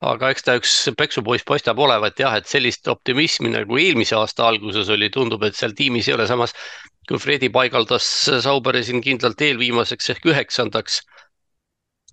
aga 0.00 0.30
eks 0.33 0.47
ta 0.47 0.57
üks 0.57 0.75
peksupoiss 0.97 1.45
paistab 1.49 1.80
olevat 1.83 2.21
jah, 2.21 2.37
et 2.38 2.49
sellist 2.49 2.88
optimismi 2.88 3.52
nagu 3.52 3.78
eelmise 3.80 4.16
aasta 4.16 4.47
alguses 4.49 4.88
oli, 4.92 5.11
tundub, 5.12 5.42
et 5.45 5.59
seal 5.59 5.75
tiimis 5.76 6.09
ei 6.09 6.16
ole, 6.16 6.26
samas 6.30 6.54
kui 7.09 7.19
Fredi 7.21 7.50
paigaldas 7.52 8.07
Sauberi 8.45 8.85
siin 8.87 9.02
kindlalt 9.04 9.40
eelviimaseks 9.42 10.12
ehk 10.14 10.30
üheksandaks, 10.30 11.00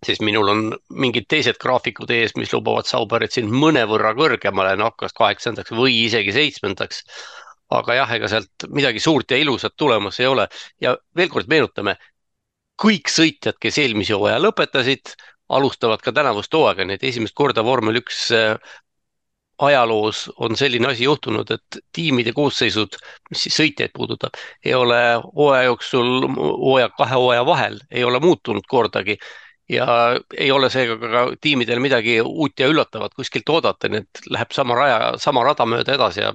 siis 0.06 0.20
minul 0.26 0.52
on 0.52 0.64
mingid 0.90 1.28
teised 1.32 1.60
graafikud 1.62 2.12
ees, 2.14 2.36
mis 2.38 2.54
lubavad 2.54 2.90
Sauberit 2.90 3.38
siin 3.38 3.50
mõnevõrra 3.54 4.14
kõrgemale, 4.18 4.76
noh, 4.80 4.94
kas 4.98 5.16
kaheksandaks 5.18 5.74
või 5.78 5.96
isegi 6.06 6.36
seitsmendaks. 6.36 7.04
aga 7.70 7.94
jah, 7.98 8.12
ega 8.16 8.28
sealt 8.32 8.64
midagi 8.72 9.00
suurt 9.04 9.32
ja 9.32 9.38
ilusat 9.38 9.74
tulemas 9.76 10.20
ei 10.20 10.28
ole 10.28 10.46
ja 10.80 10.94
veel 11.16 11.30
kord 11.30 11.50
meenutame, 11.52 11.98
kõik 12.80 13.10
sõitjad, 13.12 13.58
kes 13.60 13.78
eelmise 13.84 14.16
hooaja 14.16 14.40
lõpetasid, 14.40 15.16
alustavad 15.50 16.02
ka 16.04 16.12
tänavust 16.12 16.54
hooaega, 16.54 16.86
nii 16.86 17.00
et 17.00 17.08
esimest 17.08 17.36
korda 17.36 17.64
vormel 17.64 18.02
üks 18.02 18.28
äh, 18.36 18.58
ajaloos 19.58 20.28
on 20.38 20.56
selline 20.58 20.88
asi 20.92 21.04
juhtunud, 21.04 21.52
et 21.52 21.80
tiimide 21.96 22.34
koosseisud, 22.34 22.98
mis 23.32 23.44
siis 23.48 23.58
sõitjaid 23.58 23.94
puudutab, 23.96 24.38
ei 24.66 24.74
ole 24.78 25.00
hooaja 25.24 25.68
jooksul, 25.72 26.30
hooaja 26.38 26.90
kahe 26.98 27.18
hooaja 27.18 27.46
vahel 27.46 27.80
ei 27.92 28.04
ole 28.04 28.20
muutunud 28.20 28.68
kordagi. 28.70 29.18
ja 29.70 29.86
ei 30.38 30.52
ole 30.52 30.70
seega 30.72 30.96
ka 30.96 31.22
tiimidel 31.44 31.82
midagi 31.84 32.22
uut 32.22 32.60
ja 32.60 32.70
üllatavat 32.72 33.12
kuskilt 33.14 33.50
oodata, 33.52 33.90
nii 33.92 34.00
et 34.00 34.22
läheb 34.32 34.54
sama 34.56 34.76
raja, 34.80 35.00
sama 35.20 35.44
rada 35.44 35.66
mööda 35.68 35.98
edasi 35.98 36.22
ja 36.22 36.30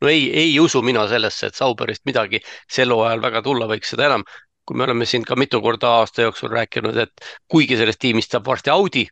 no 0.00 0.08
ei, 0.08 0.22
ei 0.32 0.54
usu 0.60 0.80
mina 0.82 1.02
sellesse, 1.08 1.50
et 1.50 1.54
Sauberist 1.54 2.06
midagi 2.08 2.40
sel 2.64 2.94
hooajal 2.94 3.20
väga 3.20 3.42
tulla 3.44 3.68
võiks, 3.68 3.92
seda 3.92 4.06
enam 4.06 4.24
kui 4.68 4.76
me 4.76 4.84
oleme 4.84 5.06
siin 5.08 5.24
ka 5.24 5.36
mitu 5.40 5.62
korda 5.64 5.94
aasta 6.02 6.26
jooksul 6.26 6.52
rääkinud, 6.52 6.96
et 7.00 7.24
kuigi 7.48 7.78
sellest 7.80 8.00
tiimist 8.04 8.34
saab 8.34 8.44
varsti 8.50 8.70
Audi, 8.70 9.06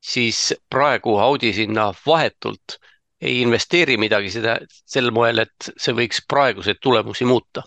siis 0.00 0.54
praegu 0.72 1.18
Audi 1.20 1.52
sinna 1.52 1.90
vahetult 2.06 2.78
ei 3.20 3.42
investeeri 3.42 3.98
midagi 4.00 4.32
seda 4.32 4.56
sel 4.70 5.12
moel, 5.12 5.44
et 5.44 5.70
see 5.76 5.94
võiks 5.96 6.24
praeguseid 6.28 6.80
tulemusi 6.80 7.28
muuta. 7.28 7.64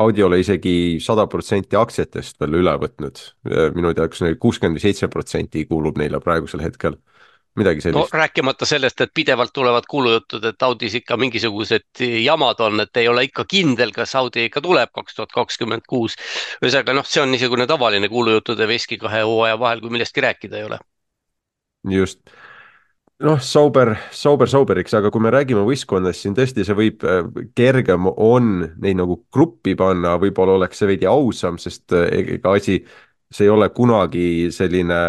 Audi 0.00 0.22
ole 0.22 0.38
isegi 0.40 0.72
sada 1.02 1.26
protsenti 1.26 1.76
aktsiatest 1.76 2.38
veel 2.40 2.60
üle 2.62 2.72
võtnud, 2.80 3.18
minu 3.74 3.90
teadeks 3.90 4.22
kuuskümmend 4.40 4.78
või 4.78 4.86
seitse 4.86 5.10
protsenti 5.12 5.66
kuulub 5.66 5.98
neile 5.98 6.22
praegusel 6.22 6.62
hetkel 6.62 6.96
midagi 7.56 7.80
sellist 7.80 8.12
no,. 8.12 8.18
rääkimata 8.18 8.66
sellest, 8.66 9.00
et 9.00 9.10
pidevalt 9.14 9.52
tulevad 9.54 9.86
kuulujutud, 9.90 10.44
et 10.44 10.62
Audis 10.62 10.94
ikka 10.94 11.16
mingisugused 11.16 12.02
jamad 12.22 12.60
on, 12.60 12.80
et 12.84 13.00
ei 13.02 13.08
ole 13.08 13.24
ikka 13.26 13.44
kindel, 13.50 13.94
kas 13.96 14.14
Audi 14.20 14.46
ikka 14.46 14.62
tuleb 14.64 14.92
kaks 14.94 15.18
tuhat 15.18 15.34
kakskümmend 15.34 15.88
kuus. 15.88 16.16
ühesõnaga 16.62 16.94
noh, 16.94 17.08
see 17.08 17.22
on 17.22 17.32
niisugune 17.34 17.66
tavaline 17.70 18.08
kuulujuttude 18.08 18.68
veski 18.70 19.00
kahe 19.02 19.24
hooaja 19.26 19.58
vahel, 19.58 19.82
kui 19.82 19.90
millestki 19.90 20.24
rääkida 20.26 20.60
ei 20.60 20.70
ole. 20.70 20.78
just 21.90 22.20
noh, 23.20 23.40
Sauber, 23.40 23.94
Sauber 24.10 24.48
Sauberiks, 24.48 24.94
aga 24.96 25.10
kui 25.12 25.22
me 25.22 25.32
räägime 25.32 25.64
võistkonnast, 25.66 26.22
siin 26.22 26.36
tõesti 26.36 26.64
see 26.66 26.76
võib, 26.76 27.04
äh, 27.04 27.26
kergem 27.58 28.08
on 28.10 28.52
neid 28.80 29.00
nagu 29.00 29.20
gruppi 29.32 29.74
panna, 29.78 30.16
võib-olla 30.20 30.56
oleks 30.60 30.80
see 30.80 30.88
veidi 30.90 31.08
ausam, 31.10 31.58
sest 31.60 31.92
äh, 31.96 32.08
ega 32.36 32.54
asi, 32.56 32.80
see 33.30 33.46
ei 33.46 33.52
ole 33.52 33.68
kunagi 33.74 34.48
selline 34.54 35.00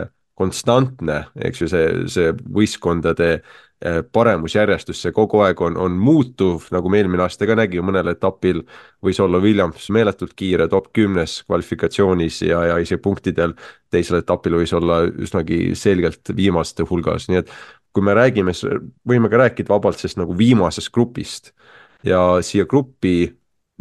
konstantne, 0.41 1.25
eks 1.45 1.61
ju, 1.61 1.69
see, 1.71 1.89
see 2.11 2.31
võistkondade 2.55 3.29
eh, 3.37 3.99
paremusjärjestus, 4.13 5.01
see 5.03 5.13
kogu 5.15 5.43
aeg 5.45 5.61
on, 5.61 5.77
on 5.79 5.97
muutuv, 6.01 6.65
nagu 6.73 6.91
me 6.91 7.01
eelmine 7.01 7.25
aasta 7.25 7.47
ka 7.49 7.57
nägime, 7.59 7.85
mõnel 7.89 8.13
etapil 8.13 8.63
võis 9.05 9.21
olla 9.21 9.41
Williams 9.43 9.89
meeletult 9.93 10.33
kiire 10.37 10.67
top 10.71 10.89
kümnes 10.97 11.41
kvalifikatsioonis 11.45 12.41
ja, 12.47 12.63
ja 12.71 12.79
isegi 12.81 13.01
punktidel, 13.03 13.53
teisel 13.93 14.21
etapil 14.21 14.57
võis 14.61 14.73
olla 14.77 15.03
üsnagi 15.09 15.75
selgelt 15.77 16.33
viimaste 16.35 16.87
hulgas, 16.89 17.29
nii 17.29 17.43
et 17.43 17.53
kui 17.91 18.05
me 18.07 18.15
räägime, 18.15 18.55
võime 19.07 19.29
ka 19.31 19.45
rääkida 19.45 19.73
vabalt 19.73 19.99
sellest 19.99 20.19
nagu 20.21 20.35
viimasest 20.37 20.91
grupist 20.95 21.51
ja 22.07 22.41
siia 22.45 22.65
gruppi 22.65 23.29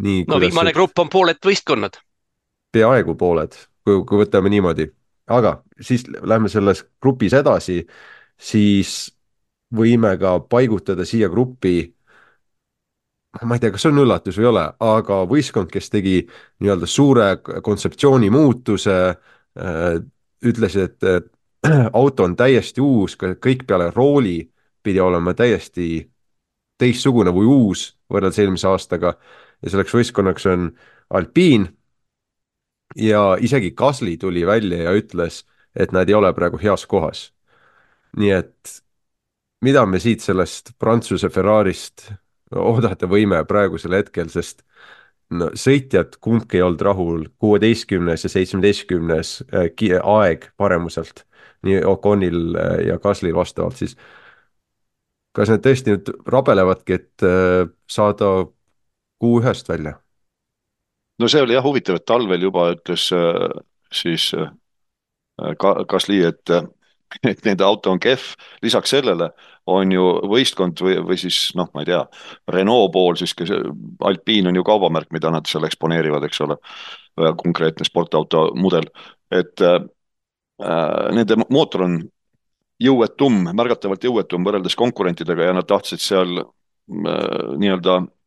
nii 0.00 0.25
no 0.29 0.40
viimane 0.43 0.73
grupp 0.76 0.99
on 0.99 1.11
pooled 1.12 1.40
võistkonnad. 1.45 2.00
peaaegu 2.73 3.14
pooled, 3.19 3.55
kui, 3.85 4.02
kui 4.07 4.25
võtame 4.25 4.52
niimoodi 4.52 4.90
aga 5.31 5.55
siis 5.81 6.05
lähme 6.11 6.51
selles 6.53 6.85
grupis 7.03 7.35
edasi, 7.39 7.81
siis 8.41 9.11
võime 9.75 10.17
ka 10.19 10.39
paigutada 10.51 11.07
siia 11.07 11.29
gruppi 11.31 11.79
ma 13.43 13.55
ei 13.55 13.63
tea, 13.63 13.71
kas 13.71 13.85
see 13.85 13.93
on 13.93 14.03
üllatus 14.03 14.39
või 14.39 14.47
ei 14.47 14.51
ole, 14.51 14.65
aga 14.83 15.21
võistkond, 15.31 15.71
kes 15.71 15.91
tegi 15.93 16.17
nii-öelda 16.61 16.89
suure 16.91 17.29
kontseptsiooni 17.63 18.31
muutuse 18.35 18.97
äh,, 19.11 20.01
ütlesid, 20.43 20.97
et 21.07 21.31
auto 22.01 22.27
on 22.27 22.35
täiesti 22.37 22.83
uus, 22.83 23.17
kõik 23.21 23.67
peale 23.69 23.91
rooli 23.95 24.41
pidi 24.83 25.01
olema 25.01 25.35
täiesti 25.37 26.01
teistsugune 26.81 27.33
või 27.37 27.47
uus 27.47 27.91
võrreldes 28.11 28.41
eelmise 28.41 28.69
aastaga. 28.71 29.15
Ja 29.61 29.71
selleks 29.71 29.95
võistkonnaks 29.95 30.47
on 30.49 30.71
Alpine 31.13 31.69
ja 32.97 33.37
isegi 33.40 33.70
Gasly 33.70 34.16
tuli 34.16 34.47
välja 34.47 34.82
ja 34.82 34.94
ütles, 34.97 35.44
et 35.76 35.92
nad 35.92 36.09
ei 36.09 36.14
ole 36.14 36.32
praegu 36.35 36.59
heas 36.59 36.87
kohas. 36.87 37.32
nii 38.16 38.30
et 38.35 38.82
mida 39.62 39.85
me 39.87 40.00
siit 40.02 40.20
sellest 40.20 40.73
Prantsuse 40.78 41.28
Ferrarist 41.30 42.11
oodata 42.56 43.06
võime 43.06 43.44
praegusel 43.47 43.94
hetkel, 43.94 44.28
sest 44.32 44.64
no 45.30 45.50
sõitjad 45.54 46.16
kumbki 46.23 46.59
ei 46.59 46.64
olnud 46.66 46.82
rahul, 46.82 47.26
kuueteistkümnes 47.38 48.26
ja 48.26 48.32
seitsmeteistkümnes 48.32 49.35
äh, 49.54 49.68
aeg 50.02 50.50
paremuselt, 50.59 51.25
nii 51.66 51.85
Oconil 51.87 52.56
äh, 52.56 52.76
ja 52.88 52.99
Gaslil 52.99 53.37
vastavalt 53.37 53.78
siis. 53.78 53.97
kas 55.37 55.52
need 55.52 55.62
tõesti 55.62 55.94
nüüd 55.94 56.11
rabelevadki, 56.26 56.99
et 56.99 57.26
äh, 57.26 57.70
saada 57.87 58.32
kuu 59.20 59.38
ühest 59.42 59.70
välja? 59.70 60.00
No 61.21 61.29
see 61.29 61.43
oli 61.45 61.57
jah 61.57 61.65
huvitav, 61.65 62.00
et 62.00 62.09
talvel 62.09 62.49
juba 62.49 62.71
ütles 62.75 63.11
äh, 63.17 63.49
siis 63.93 64.31
äh, 64.37 64.53
ka-, 65.61 65.81
Gasly, 65.89 66.23
et 66.29 66.55
et 67.27 67.41
nende 67.45 67.67
auto 67.67 67.91
on 67.91 68.00
kehv, 68.03 68.35
lisaks 68.62 68.93
sellele 68.95 69.33
on 69.71 69.91
ju 69.93 70.05
võistkond 70.31 70.79
või, 70.83 70.97
või 71.05 71.19
siis 71.19 71.50
noh, 71.59 71.69
ma 71.75 71.83
ei 71.83 71.91
tea, 71.91 72.05
Renault 72.55 72.93
pool 72.95 73.19
siis, 73.19 73.35
kes 73.35 73.50
Alpine 74.07 74.50
on 74.50 74.59
ju 74.59 74.65
kaubamärk, 74.67 75.11
mida 75.15 75.33
nad 75.35 75.49
seal 75.50 75.67
eksponeerivad, 75.67 76.25
eks 76.27 76.41
ole, 76.47 76.57
konkreetne 77.43 77.87
sportauto 77.87 78.47
mudel, 78.59 78.87
et 79.35 79.62
äh, 79.67 79.83
nende 81.19 81.41
mootor 81.49 81.87
on 81.89 81.99
jõuetum, 82.81 83.43
märgatavalt 83.59 84.07
jõuetum 84.07 84.47
võrreldes 84.47 84.79
konkurentidega 84.79 85.50
ja 85.50 85.59
nad 85.59 85.69
tahtsid 85.69 86.03
seal 86.03 86.41
äh, 86.41 86.47
nii-öelda 87.61 88.00
Äh, 88.05 88.20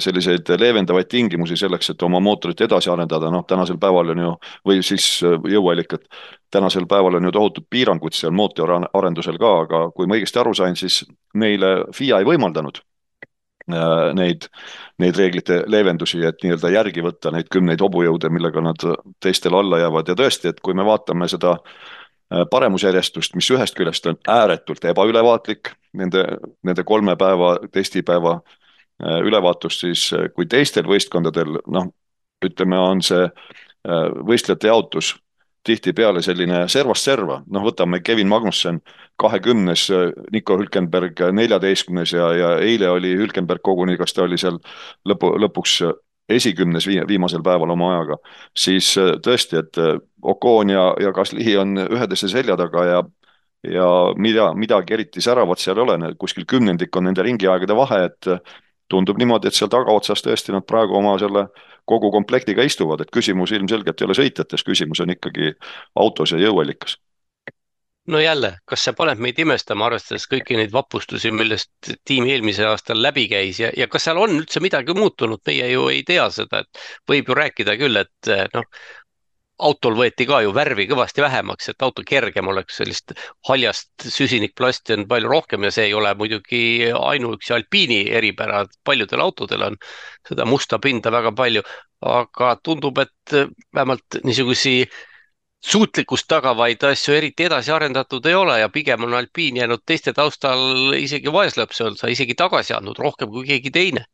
selliseid 0.00 0.50
leevendavaid 0.60 1.08
tingimusi 1.10 1.56
selleks, 1.56 1.90
et 1.92 2.02
oma 2.02 2.20
mootorit 2.20 2.60
edasi 2.66 2.90
arendada, 2.90 3.30
noh, 3.30 3.44
tänasel 3.48 3.78
päeval 3.82 4.14
on 4.14 4.24
ju, 4.24 4.32
või 4.66 4.82
siis 4.86 5.06
äh, 5.26 5.38
jõuallikad, 5.52 6.08
tänasel 6.50 6.88
päeval 6.90 7.20
on 7.20 7.28
ju 7.28 7.36
tohutud 7.36 7.68
piirangud 7.70 8.16
seal 8.16 8.34
mootoriarendusel 8.36 9.38
ka, 9.38 9.54
aga 9.66 9.86
kui 9.96 10.08
ma 10.08 10.18
õigesti 10.18 10.42
aru 10.42 10.54
sain, 10.54 10.76
siis 10.76 11.04
neile 11.34 11.78
FIA 11.94 12.22
ei 12.22 12.28
võimaldanud 12.28 12.82
Äh, 13.66 14.12
neid, 14.14 14.44
neid 15.02 15.16
reeglite 15.18 15.56
leevendusi, 15.66 16.20
et 16.22 16.38
nii-öelda 16.44 16.68
järgi 16.70 17.02
võtta 17.02 17.32
neid 17.34 17.48
kümneid 17.50 17.80
hobujõude, 17.82 18.28
millega 18.30 18.62
nad 18.62 18.84
teistele 19.18 19.58
alla 19.58 19.80
jäävad. 19.80 20.12
Ja 20.12 20.14
tõesti, 20.20 20.52
et 20.52 20.60
kui 20.62 20.76
me 20.78 20.84
vaatame 20.86 21.26
seda 21.26 21.56
äh, 21.56 22.44
paremusjärjestust, 22.52 23.34
mis 23.34 23.48
ühest 23.50 23.74
küljest 23.74 24.06
on 24.06 24.20
ääretult 24.30 24.86
ebaülevaatlik, 24.86 25.72
nende, 25.98 26.22
nende 26.62 26.84
kolme 26.86 27.16
päeva, 27.18 27.56
testipäeva 27.74 28.36
äh, 28.36 28.65
ülevaatust, 29.02 29.84
siis 29.84 30.06
kui 30.34 30.46
teistel 30.48 30.86
võistkondadel, 30.88 31.58
noh, 31.68 31.90
ütleme, 32.44 32.78
on 32.80 33.02
see 33.04 33.26
võistlejate 34.26 34.70
jaotus 34.70 35.10
tihtipeale 35.66 36.22
selline 36.24 36.62
servast 36.72 37.04
serva, 37.04 37.42
noh, 37.52 37.64
võtame 37.66 38.00
Kevin 38.00 38.30
Magnussen 38.30 38.80
kahekümnes, 39.20 39.84
Nico 40.32 40.56
Hülkenberg 40.56 41.20
neljateistkümnes 41.36 42.14
ja, 42.16 42.30
ja 42.38 42.50
eile 42.64 42.88
oli 42.94 43.12
Hülkenberg 43.18 43.60
koguni, 43.62 43.98
kas 44.00 44.16
ta 44.16 44.24
oli 44.24 44.38
seal 44.40 44.56
lõpu, 45.04 45.34
lõpuks 45.44 45.80
esikümnes 46.28 46.86
viimasel 46.86 47.42
päeval 47.42 47.70
oma 47.70 47.92
ajaga, 47.94 48.18
siis 48.56 48.90
äh, 48.98 49.14
tõesti, 49.22 49.60
et 49.62 49.78
äh, 49.78 49.96
Ocon 50.22 50.70
ja, 50.70 50.88
ja 51.00 51.12
Gasly 51.14 51.54
on 51.60 51.78
üheteise 51.86 52.30
selja 52.32 52.58
taga 52.58 52.84
ja 52.86 53.04
ja 53.66 53.86
mida, 54.14 54.52
midagi 54.54 54.94
eriti 54.94 55.20
säravat 55.24 55.58
seal 55.58 55.78
ei 55.80 55.82
ole, 55.82 56.10
kuskil 56.20 56.44
kümnendik 56.46 56.94
on 56.96 57.08
nende 57.08 57.22
ringiaegade 57.26 57.74
vahe, 57.74 58.02
et 58.10 58.28
äh, 58.30 58.56
tundub 58.90 59.18
niimoodi, 59.18 59.48
et 59.48 59.58
seal 59.58 59.70
tagaotsas 59.72 60.22
tõesti 60.24 60.54
nad 60.54 60.66
praegu 60.66 60.98
oma 60.98 61.16
selle 61.22 61.48
kogu 61.86 62.10
komplektiga 62.14 62.66
istuvad, 62.66 63.02
et 63.02 63.12
küsimus 63.14 63.52
ilmselgelt 63.54 64.00
ei 64.00 64.08
ole 64.08 64.18
sõitjates, 64.18 64.64
küsimus 64.66 65.02
on 65.04 65.14
ikkagi 65.14 65.52
autos 66.02 66.34
ja 66.34 66.40
jõuallikas 66.42 66.98
no 68.06 68.20
jälle, 68.22 68.52
kas 68.64 68.84
see 68.86 68.94
paneb 68.96 69.18
meid 69.22 69.38
imestama, 69.42 69.88
arvestades 69.88 70.26
kõiki 70.30 70.58
neid 70.58 70.72
vapustusi, 70.74 71.32
millest 71.34 71.90
tiim 72.06 72.28
eelmisel 72.30 72.70
aastal 72.70 73.00
läbi 73.02 73.26
käis 73.30 73.60
ja, 73.60 73.72
ja 73.76 73.88
kas 73.90 74.06
seal 74.06 74.20
on 74.22 74.36
üldse 74.40 74.62
midagi 74.62 74.94
muutunud, 74.94 75.42
meie 75.46 75.70
ju 75.72 75.88
ei 75.90 76.04
tea 76.06 76.28
seda, 76.34 76.62
et 76.62 76.84
võib 77.10 77.32
ju 77.32 77.38
rääkida 77.38 77.76
küll, 77.80 77.98
et 78.02 78.32
noh, 78.54 78.68
autol 79.58 79.96
võeti 79.96 80.26
ka 80.28 80.42
ju 80.44 80.52
värvi 80.54 80.86
kõvasti 80.90 81.22
vähemaks, 81.24 81.70
et 81.72 81.82
auto 81.82 82.04
kergem 82.06 82.48
oleks, 82.52 82.76
sellist 82.76 83.14
haljast 83.48 84.04
süsinikplasti 84.04 84.96
on 84.98 85.06
palju 85.08 85.30
rohkem 85.32 85.64
ja 85.64 85.72
see 85.72 85.88
ei 85.88 85.94
ole 85.96 86.12
muidugi 86.14 86.62
ainuüksi 86.92 87.54
alpiini 87.56 88.02
eripära, 88.18 88.64
paljudel 88.84 89.24
autodel 89.24 89.66
on 89.70 89.76
seda 90.28 90.44
musta 90.44 90.78
pinda 90.78 91.12
väga 91.12 91.32
palju, 91.32 91.62
aga 92.04 92.56
tundub, 92.62 92.98
et 92.98 93.36
vähemalt 93.74 94.20
niisuguseid 94.24 94.92
suutlikkust 95.66 96.28
tagavaid 96.28 96.84
asju 96.84 97.14
eriti 97.16 97.46
edasi 97.48 97.72
arendatud 97.72 98.26
ei 98.28 98.34
ole 98.34 98.58
ja 98.60 98.68
pigem 98.68 99.06
on 99.08 99.14
alpiin 99.14 99.56
jäänud 99.56 99.82
teiste 99.86 100.12
taustal 100.12 100.92
isegi 100.98 101.32
vaeslapse 101.32 101.84
olnud, 101.84 102.04
isegi 102.12 102.36
tagasi 102.36 102.76
andnud 102.76 102.98
rohkem 102.98 103.32
kui 103.32 103.46
keegi 103.46 103.72
teine. 103.72 104.04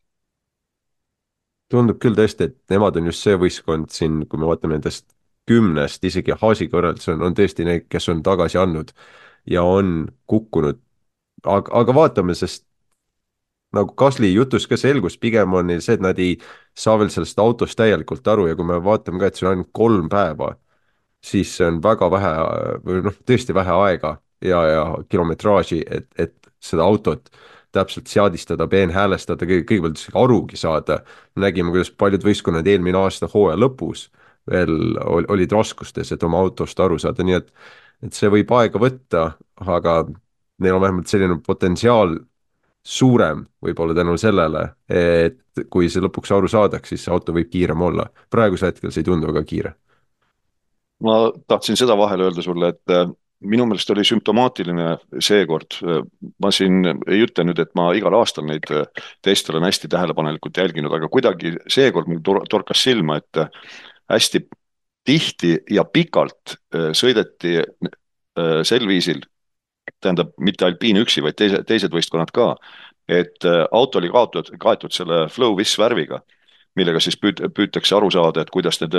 tundub 1.72 1.96
küll 1.98 2.14
tõesti, 2.14 2.50
et 2.50 2.56
nemad 2.70 2.96
on 3.00 3.06
just 3.08 3.24
see 3.24 3.34
võistkond 3.40 3.90
siin, 3.90 4.26
kui 4.28 4.38
me 4.38 4.46
vaatame 4.46 4.76
nendest 4.76 5.06
kümnest, 5.52 6.04
isegi 6.08 6.36
Haasi 6.40 6.68
kõrvaldus 6.72 7.12
on, 7.12 7.36
tõesti 7.36 7.68
need, 7.68 7.86
kes 7.92 8.08
on 8.12 8.24
tagasi 8.24 8.58
andnud 8.62 8.92
ja 9.50 9.62
on 9.62 10.08
kukkunud. 10.26 10.80
aga, 11.44 11.72
aga 11.80 11.94
vaatame, 11.94 12.34
sest 12.34 12.64
nagu 13.72 13.94
Kasli 13.96 14.32
jutus 14.32 14.66
ka 14.68 14.76
selgus, 14.76 15.16
pigem 15.18 15.54
on 15.54 15.70
neil 15.70 15.80
see, 15.80 15.96
et 15.96 16.04
nad 16.04 16.18
ei 16.18 16.34
saa 16.76 16.98
veel 17.00 17.10
sellest 17.12 17.38
autost 17.38 17.78
täielikult 17.78 18.26
aru 18.28 18.48
ja 18.50 18.56
kui 18.56 18.66
me 18.68 18.80
vaatame 18.84 19.20
ka, 19.20 19.30
et 19.30 19.38
see 19.38 19.46
on 19.46 19.54
ainult 19.54 19.72
kolm 19.72 20.10
päeva 20.12 20.52
siis 21.24 21.56
see 21.56 21.66
on 21.66 21.80
väga 21.82 22.10
vähe 22.10 22.32
või 22.86 23.02
noh, 23.06 23.16
tõesti 23.28 23.54
vähe 23.54 23.74
aega 23.86 24.16
ja, 24.44 24.62
ja 24.66 24.84
kilometraaži, 25.08 25.82
et, 25.86 26.08
et 26.18 26.34
seda 26.62 26.84
autot 26.86 27.30
täpselt 27.72 28.10
seadistada, 28.10 28.66
peenhäälestada, 28.68 29.46
kõigepealt 29.48 30.02
arugi 30.18 30.58
saada. 30.60 31.02
nägime, 31.36 31.70
kuidas 31.72 31.90
paljud 31.90 32.24
võistkonnad 32.26 32.66
eelmine 32.68 32.98
aasta 32.98 33.30
hooaja 33.32 33.56
lõpus 33.56 34.10
veel 34.50 34.98
olid 35.02 35.52
raskustes, 35.52 36.12
et 36.12 36.22
oma 36.26 36.40
autost 36.42 36.80
aru 36.80 36.98
saada, 36.98 37.24
nii 37.26 37.38
et, 37.38 37.52
et 38.02 38.16
see 38.16 38.30
võib 38.32 38.50
aega 38.58 38.80
võtta, 38.82 39.24
aga 39.62 40.02
neil 40.62 40.78
on 40.78 40.82
vähemalt 40.82 41.10
selline 41.10 41.38
potentsiaal 41.46 42.16
suurem 42.82 43.44
võib-olla 43.62 43.94
tänu 43.94 44.16
sellele, 44.18 44.64
et 44.90 45.62
kui 45.70 45.88
see 45.90 46.02
lõpuks 46.02 46.34
aru 46.34 46.50
saadaks, 46.50 46.90
siis 46.90 47.04
see 47.06 47.14
auto 47.14 47.34
võib 47.36 47.50
kiirem 47.52 47.82
olla. 47.82 48.08
praegusel 48.30 48.72
hetkel 48.72 48.90
see 48.90 49.04
ei 49.04 49.10
tundu 49.12 49.30
väga 49.30 49.44
kiire 49.46 49.76
ma 51.02 51.18
tahtsin 51.48 51.78
seda 51.78 51.96
vahele 51.98 52.28
öelda 52.28 52.44
sulle, 52.44 52.72
et 52.72 52.94
äh, 52.94 53.06
minu 53.52 53.66
meelest 53.66 53.90
oli 53.94 54.04
sümptomaatiline 54.06 54.96
seekord, 55.18 55.78
äh, 55.82 56.02
ma 56.42 56.52
siin 56.54 56.82
ei 56.92 57.22
ütle 57.26 57.46
nüüd, 57.48 57.62
et 57.62 57.72
ma 57.78 57.90
igal 57.98 58.16
aastal 58.18 58.46
neid 58.48 58.68
äh, 58.74 58.86
teste 59.24 59.52
olen 59.52 59.66
hästi 59.68 59.90
tähelepanelikult 59.92 60.62
jälginud, 60.62 60.94
aga 60.94 61.10
kuidagi 61.12 61.56
seekord 61.70 62.10
mul 62.10 62.22
torkas 62.50 62.84
silma, 62.86 63.18
et 63.22 63.46
hästi 64.10 64.44
tihti 65.04 65.56
ja 65.70 65.84
pikalt 65.84 66.56
sõideti 66.94 67.58
sel 68.64 68.86
viisil, 68.88 69.20
tähendab, 70.00 70.30
mitte 70.38 70.64
alpiin 70.64 71.00
üksi, 71.02 71.22
vaid 71.24 71.36
teise, 71.36 71.62
teised 71.66 71.92
võistkonnad 71.92 72.30
ka, 72.34 72.54
et 73.10 73.44
auto 73.44 73.98
oli 73.98 74.12
kaotatud, 74.14 74.56
kaetud 74.62 74.94
selle 74.94 75.26
Flow-Vis 75.32 75.74
värviga 75.78 76.22
millega 76.78 77.00
siis 77.02 77.18
püüd-, 77.20 77.42
püütakse 77.52 77.96
aru 77.96 78.10
saada, 78.12 78.42
et 78.42 78.52
kuidas 78.52 78.78
need 78.80 78.94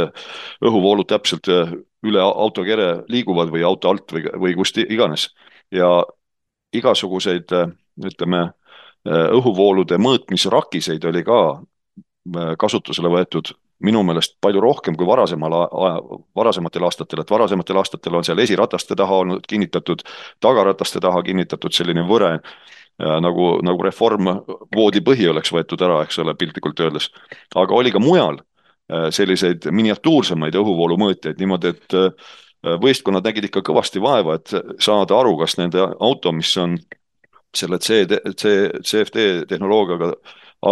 õhuvoolud 0.62 1.08
täpselt 1.10 1.50
üle 1.50 2.22
autokere 2.22 3.04
liiguvad 3.10 3.50
või 3.54 3.63
auto 3.66 3.89
alt 3.89 4.13
või, 4.13 4.28
või 4.46 4.58
kust 4.60 4.78
iganes. 4.84 5.32
ja 5.72 6.04
igasuguseid, 6.74 7.50
ütleme, 8.06 8.44
õhuvoolude 9.06 9.98
mõõtmisrakiseid 10.00 11.04
oli 11.06 11.24
ka 11.28 11.39
äh, 11.52 12.54
kasutusele 12.60 13.10
võetud 13.12 13.52
minu 13.84 14.04
meelest 14.04 14.38
palju 14.42 14.62
rohkem 14.62 14.96
kui 14.96 15.08
varasemal, 15.08 15.56
varasematel 16.36 16.86
aastatel, 16.88 17.24
et 17.24 17.32
varasematel 17.32 17.78
aastatel 17.82 18.16
on 18.20 18.24
seal 18.24 18.40
esirataste 18.40 18.96
taha 18.96 19.24
olnud 19.24 19.48
kinnitatud, 19.50 20.06
tagarataste 20.40 21.02
taha 21.04 21.24
kinnitatud 21.24 21.74
selline 21.74 22.06
võre 22.08 22.38
nagu, 23.00 23.50
nagu 23.66 23.84
reform 23.84 24.30
voodipõhi 24.76 25.28
oleks 25.32 25.52
võetud 25.52 25.82
ära, 25.82 26.04
eks 26.06 26.20
ole, 26.22 26.36
piltlikult 26.38 26.80
öeldes. 26.80 27.10
aga 27.56 27.76
oli 27.76 27.92
ka 27.92 28.00
mujal 28.00 28.40
Äh, 28.92 29.08
selliseid 29.16 29.64
miniatuursemaid 29.72 30.58
õhuvoolu 30.60 30.98
mõõtjaid 31.00 31.40
niimoodi, 31.40 31.70
et 31.72 31.96
äh, 31.96 32.34
võistkonnad 32.84 33.24
nägid 33.24 33.48
ikka 33.48 33.62
kõvasti 33.64 34.02
vaeva, 34.04 34.36
et 34.36 34.52
saada 34.84 35.16
aru, 35.16 35.38
kas 35.40 35.56
nende 35.56 35.86
auto, 36.04 36.34
mis 36.36 36.52
on 36.60 36.76
selle 37.56 37.80
C, 37.80 38.04
C, 38.36 38.52
CFD 38.84 39.46
tehnoloogiaga 39.48 40.12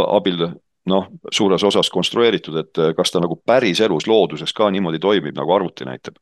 abil 0.02 0.44
noh, 0.90 1.08
suures 1.32 1.64
osas 1.64 1.90
konstrueeritud, 1.94 2.58
et 2.58 2.82
äh, 2.82 2.94
kas 2.98 3.14
ta 3.14 3.22
nagu 3.22 3.38
päriselus 3.46 4.08
looduses 4.10 4.54
ka 4.54 4.70
niimoodi 4.74 5.00
toimib, 5.00 5.36
nagu 5.38 5.54
arvuti 5.54 5.88
näitab 5.88 6.18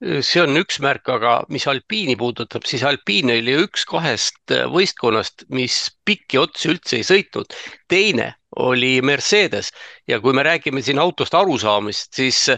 see 0.00 0.40
on 0.40 0.56
üks 0.56 0.78
märk, 0.80 1.08
aga 1.12 1.32
mis 1.52 1.66
alpiini 1.68 2.14
puudutab, 2.16 2.64
siis 2.64 2.82
alpiin 2.88 3.34
oli 3.34 3.56
üks 3.66 3.84
kahest 3.88 4.54
võistkonnast, 4.72 5.44
mis 5.52 5.90
pikki 6.08 6.40
otsi 6.40 6.70
üldse 6.72 6.96
ei 6.96 7.04
sõitnud. 7.04 7.52
teine 7.88 8.34
oli 8.56 9.00
Mercedes 9.02 9.70
ja 10.08 10.20
kui 10.20 10.32
me 10.32 10.42
räägime 10.42 10.82
siin 10.82 10.98
autost 10.98 11.34
arusaamist, 11.34 12.14
siis 12.16 12.48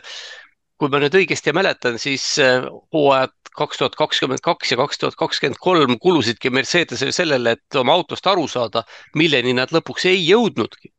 kui 0.82 0.90
ma 0.90 0.98
nüüd 0.98 1.14
õigesti 1.14 1.52
mäletan, 1.54 1.94
siis 2.02 2.24
hooajad 2.42 3.36
kaks 3.54 3.78
tuhat 3.78 3.94
kakskümmend 3.94 4.42
kaks 4.42 4.72
ja 4.72 4.78
kaks 4.80 4.98
tuhat 4.98 5.14
kakskümmend 5.20 5.60
kolm 5.62 5.94
kulusidki 6.02 6.50
Mercedesele 6.50 7.14
sellele, 7.14 7.54
et 7.54 7.78
oma 7.78 7.94
autost 7.94 8.26
aru 8.26 8.48
saada, 8.50 8.82
milleni 9.14 9.54
nad 9.54 9.70
lõpuks 9.70 10.08
ei 10.10 10.24
jõudnudki. 10.26 10.90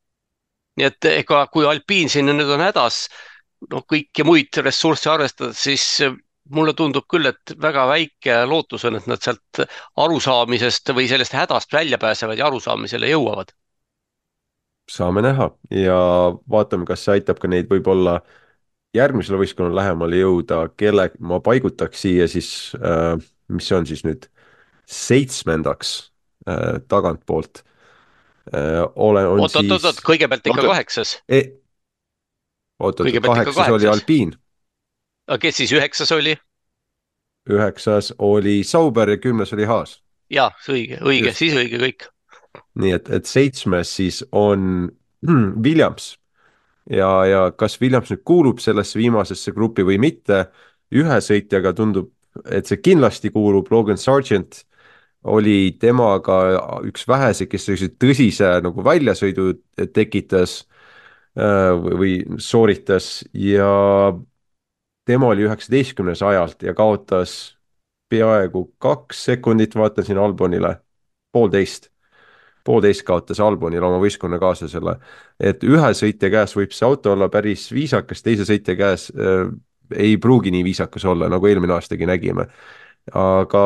nii 0.79 0.85
et 0.87 1.05
ega 1.05 1.43
kui 1.53 1.67
alpiin 1.69 2.09
siin 2.09 2.31
nüüd 2.31 2.49
on 2.49 2.63
hädas, 2.63 3.03
noh, 3.69 3.83
kõiki 3.85 4.23
muid 4.25 4.57
ressursse 4.63 5.11
arvestades, 5.11 5.59
siis 5.61 5.83
mulle 6.49 6.73
tundub 6.73 7.05
küll, 7.11 7.27
et 7.29 7.53
väga 7.61 7.83
väike 7.91 8.37
lootus 8.49 8.85
on, 8.87 8.97
et 8.97 9.09
nad 9.11 9.21
sealt 9.21 9.61
arusaamisest 9.99 10.93
või 10.95 11.09
sellest 11.11 11.35
hädast 11.35 11.75
välja 11.75 11.99
pääsevad 11.99 12.39
ja 12.39 12.47
arusaamisele 12.47 13.11
jõuavad. 13.11 13.51
saame 14.89 15.21
näha 15.21 15.51
ja 15.71 15.99
vaatame, 16.49 16.85
kas 16.85 17.05
see 17.05 17.19
aitab 17.19 17.39
ka 17.39 17.47
neid 17.47 17.69
võib-olla 17.71 18.21
järgmisele 18.93 19.39
võistkonnale 19.41 19.79
lähemale 19.81 20.21
jõuda, 20.21 20.67
kelle 20.77 21.09
ma 21.19 21.39
paigutaks 21.43 22.05
siia 22.05 22.27
siis 22.31 22.49
äh,, 22.77 23.15
mis 23.53 23.69
see 23.69 23.77
on 23.77 23.89
siis 23.89 24.03
nüüd, 24.05 24.27
seitsmendaks 24.89 25.95
äh, 26.49 26.79
tagantpoolt 26.91 27.63
äh,. 28.53 28.83
olen, 28.95 29.27
on 29.27 29.43
oot, 29.43 29.51
siis. 29.51 29.65
oot-oot-oot, 29.65 30.05
kõigepealt 30.05 30.53
ikka 30.53 30.69
kaheksas 30.69 31.17
e.... 31.27 31.43
oot-oot, 32.79 33.21
kaheksas 33.25 33.75
oli 33.79 33.89
alpiin 33.89 34.37
aga 35.27 35.39
kes 35.45 35.61
siis 35.61 35.73
üheksas 35.75 36.11
oli? 36.15 36.35
üheksas 37.49 38.13
oli 38.23 38.61
Sauber 38.63 39.09
ja 39.09 39.17
kümnes 39.17 39.53
oli 39.53 39.67
Haas. 39.67 40.01
ja, 40.29 40.51
õige, 40.69 40.99
õige, 41.03 41.33
siis 41.35 41.55
õige 41.57 41.79
kõik. 41.81 42.09
nii 42.79 42.93
et, 42.95 43.09
et 43.09 43.29
seitsmes 43.29 43.95
siis 43.95 44.23
on 44.31 44.91
hmm, 45.25 45.63
Williams 45.63 46.13
ja, 46.89 47.11
ja 47.27 47.41
kas 47.57 47.77
Williams 47.81 48.11
nüüd 48.11 48.23
kuulub 48.27 48.61
sellesse 48.63 48.99
viimasesse 48.99 49.53
gruppi 49.55 49.85
või 49.87 49.99
mitte, 50.01 50.47
ühe 50.93 51.17
sõitjaga 51.23 51.73
tundub, 51.77 52.11
et 52.49 52.67
see 52.69 52.81
kindlasti 52.83 53.31
kuulub, 53.33 53.69
Logan 53.71 53.97
Sargent 53.97 54.63
oli 55.23 55.75
temaga 55.79 56.37
üks 56.83 57.07
väheseid, 57.07 57.49
kes 57.51 57.67
sellise 57.69 57.89
tõsise 57.99 58.49
nagu 58.65 58.83
väljasõidu 58.83 59.53
tekitas 59.95 60.63
äh, 61.37 61.71
või 61.79 62.17
sooritas 62.43 63.23
ja 63.31 63.69
tema 65.07 65.31
oli 65.31 65.47
üheksateistkümnes 65.47 66.23
ajalt 66.23 66.63
ja 66.67 66.75
kaotas 66.75 67.55
peaaegu 68.11 68.67
kaks 68.83 69.23
sekundit, 69.31 69.75
vaatan 69.75 70.05
siin 70.05 70.19
Albonile, 70.21 70.75
poolteist 71.31 71.92
poolteist 72.63 73.03
kaotas 73.07 73.39
Albonil 73.43 73.83
oma 73.83 73.99
võistkonnakaaslasele. 74.03 74.95
et 75.39 75.63
ühe 75.63 75.93
sõitja 75.93 76.29
käes 76.31 76.55
võib 76.55 76.71
see 76.71 76.87
auto 76.87 77.13
olla 77.13 77.29
päris 77.29 77.71
viisakas, 77.73 78.23
teise 78.23 78.45
sõitja 78.47 78.75
käes 78.79 79.11
äh, 79.11 79.51
ei 79.95 80.17
pruugi 80.17 80.51
nii 80.51 80.63
viisakas 80.63 81.05
olla, 81.05 81.29
nagu 81.29 81.47
eelmine 81.47 81.73
aastagi 81.73 82.05
nägime. 82.05 82.47
aga 83.13 83.63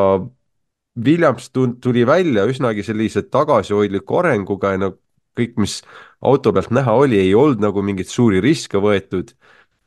Williams 1.05 1.51
tuli 1.81 2.05
välja 2.07 2.45
üsnagi 2.49 2.83
sellise 2.83 3.21
tagasihoidliku 3.29 4.17
arenguga 4.17 4.71
ja 4.73 4.81
no 4.81 4.93
kõik, 5.37 5.53
mis 5.61 5.81
auto 6.25 6.53
pealt 6.53 6.71
näha 6.73 6.95
oli, 6.97 7.19
ei 7.19 7.35
olnud 7.37 7.61
nagu 7.61 7.83
mingeid 7.85 8.09
suuri 8.09 8.41
riske 8.41 8.81
võetud. 8.81 9.35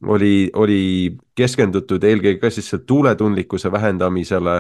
oli, 0.07 0.51
oli 0.55 1.19
keskendutud 1.37 2.05
eelkõige 2.05 2.39
ka 2.41 2.51
siis 2.51 2.71
tuuletundlikkuse 2.87 3.73
vähendamisele 3.73 4.55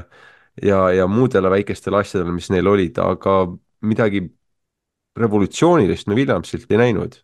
ja, 0.63 0.91
ja 0.93 1.07
muudele 1.07 1.51
väikestele 1.51 1.97
asjadele, 2.03 2.33
mis 2.33 2.51
neil 2.51 2.67
olid, 2.67 2.99
aga 2.99 3.47
midagi 3.81 4.27
revolutsioonilist 5.16 6.07
me 6.07 6.14
Williamsilt 6.14 6.70
ei 6.70 6.79
näinud. 6.79 7.18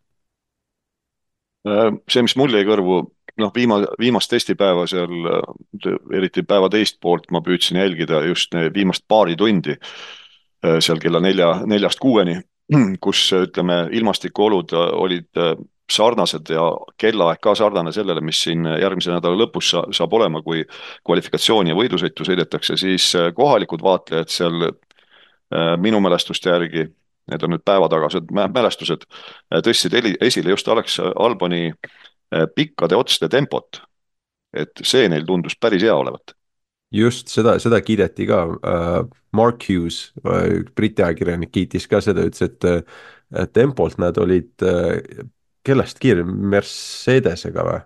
Äh, 1.67 1.93
see, 2.11 2.23
mis 2.23 2.37
mul 2.39 2.55
jäi 2.55 2.67
kõrvu, 2.67 2.99
noh, 3.43 3.53
viima-, 3.55 3.83
viimast 3.99 4.31
testipäeva 4.31 4.87
seal, 4.91 5.31
äh, 5.31 5.95
eriti 6.19 6.45
päeva 6.47 6.71
teist 6.73 7.01
poolt 7.03 7.31
ma 7.35 7.43
püüdsin 7.45 7.81
jälgida 7.81 8.23
just 8.27 8.55
viimast 8.75 9.07
paari 9.09 9.37
tundi 9.37 9.75
äh, 9.75 10.79
seal 10.79 11.01
kella 11.03 11.21
nelja, 11.23 11.53
neljast 11.67 12.03
kuueni, 12.03 12.39
kus 13.05 13.29
ütleme, 13.35 13.87
ilmastikuolud 13.99 14.75
olid 14.77 15.43
sarnased 15.91 16.51
ja 16.51 16.65
kellaaeg 16.99 17.39
ka 17.43 17.55
sarnane 17.55 17.93
sellele, 17.95 18.23
mis 18.27 18.41
siin 18.43 18.67
järgmise 18.67 19.13
nädala 19.15 19.39
lõpus 19.39 19.71
sa, 19.71 19.85
saab 19.95 20.15
olema, 20.19 20.43
kui 20.43 20.65
kvalifikatsiooni 21.07 21.71
ja 21.71 21.79
võidusõitu 21.79 22.27
sõidetakse, 22.27 22.75
siis 22.79 23.13
kohalikud 23.35 23.85
vaatlejad 23.87 24.33
seal 24.35 24.67
minu 25.79 26.01
mälestuste 26.03 26.51
järgi 26.51 26.89
need 27.31 27.43
on 27.43 27.55
nüüd 27.55 27.65
päevatagased 27.67 28.33
mälestused, 28.33 29.07
äh, 29.53 29.63
tõstsid 29.65 29.97
esile 30.21 30.55
just 30.55 30.69
Alex 30.69 30.99
Alboni 31.03 31.69
äh, 31.71 32.47
pikkade 32.55 32.97
otste 32.97 33.29
tempot. 33.33 33.83
et 34.57 34.81
see 34.89 35.09
neil 35.11 35.27
tundus 35.27 35.57
päris 35.61 35.83
hea 35.83 35.95
olevat. 35.95 36.33
just 36.93 37.29
seda, 37.29 37.59
seda 37.59 37.81
kiideti 37.81 38.27
ka 38.27 38.45
uh,, 38.47 39.09
Mark 39.33 39.67
Hughes 39.69 40.13
Briti 40.75 41.03
ajakirjanik 41.03 41.51
kiitis 41.53 41.87
ka 41.87 42.01
seda, 42.01 42.23
ütles, 42.25 42.47
et 42.47 43.53
tempolt 43.53 43.99
nad 43.99 44.17
olid 44.17 44.65
kellest 45.67 45.99
kiirem, 46.01 46.31
Mercedesega 46.55 47.67
või? 47.67 47.83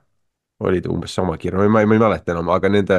olid 0.61 0.87
umbes 0.93 1.15
sama 1.17 1.39
kiire, 1.41 1.57
ma 1.57 1.81
ei, 1.81 1.89
ma 1.89 1.97
ei 1.97 2.03
mäleta 2.03 2.35
enam, 2.35 2.53
aga 2.53 2.69
nende, 2.69 2.99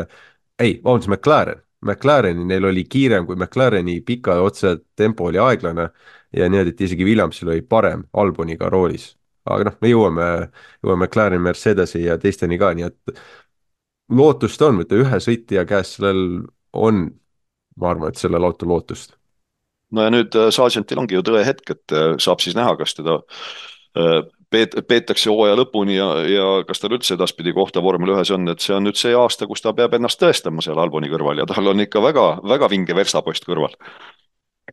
ei, 0.59 0.79
vabandust, 0.81 1.11
McLaren 1.13 1.61
McLareni, 1.81 2.45
neil 2.45 2.65
oli 2.65 2.83
kiirem 2.85 3.25
kui 3.25 3.35
McLareni 3.35 4.01
pika 4.05 4.37
otse 4.41 4.75
tempo 4.95 5.29
oli 5.29 5.39
aeglane 5.41 5.87
ja 6.33 6.49
niimoodi, 6.49 6.73
et 6.75 6.81
isegi 6.81 7.05
Williamsil 7.05 7.49
oli 7.49 7.61
parem 7.61 8.03
Alboniga 8.13 8.69
roolis. 8.69 9.15
aga 9.45 9.65
noh, 9.71 9.77
me 9.81 9.89
jõuame, 9.89 10.25
jõuame 10.85 11.07
McLaren, 11.07 11.41
Mercedesi 11.41 12.03
ja 12.03 12.17
teisteni 12.21 12.59
ka, 12.61 12.73
nii 12.77 12.85
et 12.85 13.21
lootust 14.11 14.61
on, 14.61 14.77
mitte 14.81 14.99
ühe 14.99 15.19
sõitja 15.23 15.65
käes 15.69 15.95
sellel 15.97 16.43
on, 16.73 17.07
ma 17.79 17.89
arvan, 17.93 18.11
et 18.11 18.21
sellel 18.21 18.45
autol 18.45 18.69
lootust. 18.73 19.17
no 19.91 20.05
ja 20.05 20.11
nüüd 20.13 20.35
äh, 20.35 20.51
Sargentil 20.53 21.01
ongi 21.01 21.17
ju 21.17 21.23
tõehetk, 21.25 21.73
et 21.73 21.95
äh, 21.95 22.13
saab 22.21 22.43
siis 22.43 22.55
näha, 22.55 22.75
kas 22.79 22.93
teda 22.95 23.17
äh, 23.97 24.21
peet-, 24.51 24.77
peetakse 24.87 25.31
hooaja 25.31 25.57
lõpuni 25.59 25.97
ja, 25.97 26.09
ja 26.27 26.47
kas 26.67 26.83
tal 26.83 26.95
üldse 26.95 27.15
edaspidi 27.17 27.53
kohta 27.55 27.83
vormel 27.83 28.13
ühes 28.15 28.31
on, 28.35 28.47
et 28.51 28.63
see 28.63 28.75
on 28.75 28.85
nüüd 28.87 28.99
see 28.99 29.15
aasta, 29.17 29.47
kus 29.49 29.63
ta 29.63 29.73
peab 29.77 29.95
ennast 29.97 30.21
tõestama 30.21 30.63
seal 30.63 30.79
Alboni 30.79 31.11
kõrval 31.11 31.41
ja 31.41 31.47
tal 31.49 31.71
on 31.71 31.83
ikka 31.83 32.03
väga, 32.03 32.27
väga 32.55 32.71
vinge 32.71 32.97
verstapost 32.97 33.47
kõrval. 33.47 33.75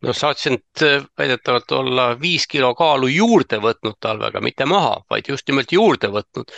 No 0.03 0.13
Sargent 0.13 0.83
äh, 0.85 1.03
väidetavalt 1.17 1.71
olla 1.71 2.09
viis 2.21 2.47
kilo 2.47 2.73
kaalu 2.75 3.07
juurde 3.11 3.59
võtnud 3.63 3.97
talvega, 3.99 4.41
mitte 4.41 4.65
maha, 4.69 4.99
vaid 5.09 5.29
just 5.29 5.47
nimelt 5.49 5.71
juurde 5.75 6.11
võtnud. 6.13 6.51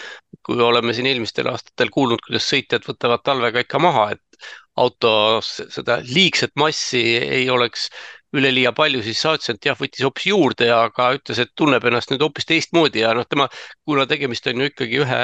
kui 0.46 0.62
oleme 0.62 0.94
siin 0.94 1.06
eelmistel 1.06 1.48
aastatel 1.52 1.92
kuulnud, 1.94 2.22
kuidas 2.26 2.48
sõitjad 2.50 2.86
võtavad 2.88 3.22
talvega 3.24 3.62
ikka 3.62 3.80
maha, 3.80 4.08
et 4.16 4.48
autos 4.82 5.62
seda 5.70 6.00
liigset 6.08 6.56
massi 6.56 7.04
ei 7.18 7.50
oleks 7.50 7.90
üleliia 8.34 8.72
palju, 8.72 9.02
siis 9.04 9.22
Sargent 9.22 9.66
jah, 9.66 9.78
võttis 9.78 10.06
hoopis 10.06 10.30
juurde, 10.32 10.70
aga 10.74 11.12
ütles, 11.18 11.42
et 11.44 11.52
tunneb 11.56 11.84
ennast 11.86 12.14
nüüd 12.14 12.24
hoopis 12.24 12.48
teistmoodi 12.48 13.04
ja 13.04 13.12
noh, 13.18 13.28
tema, 13.28 13.50
kuna 13.86 14.08
tegemist 14.08 14.48
on 14.48 14.64
ju 14.64 14.72
ikkagi 14.72 15.02
ühe 15.04 15.22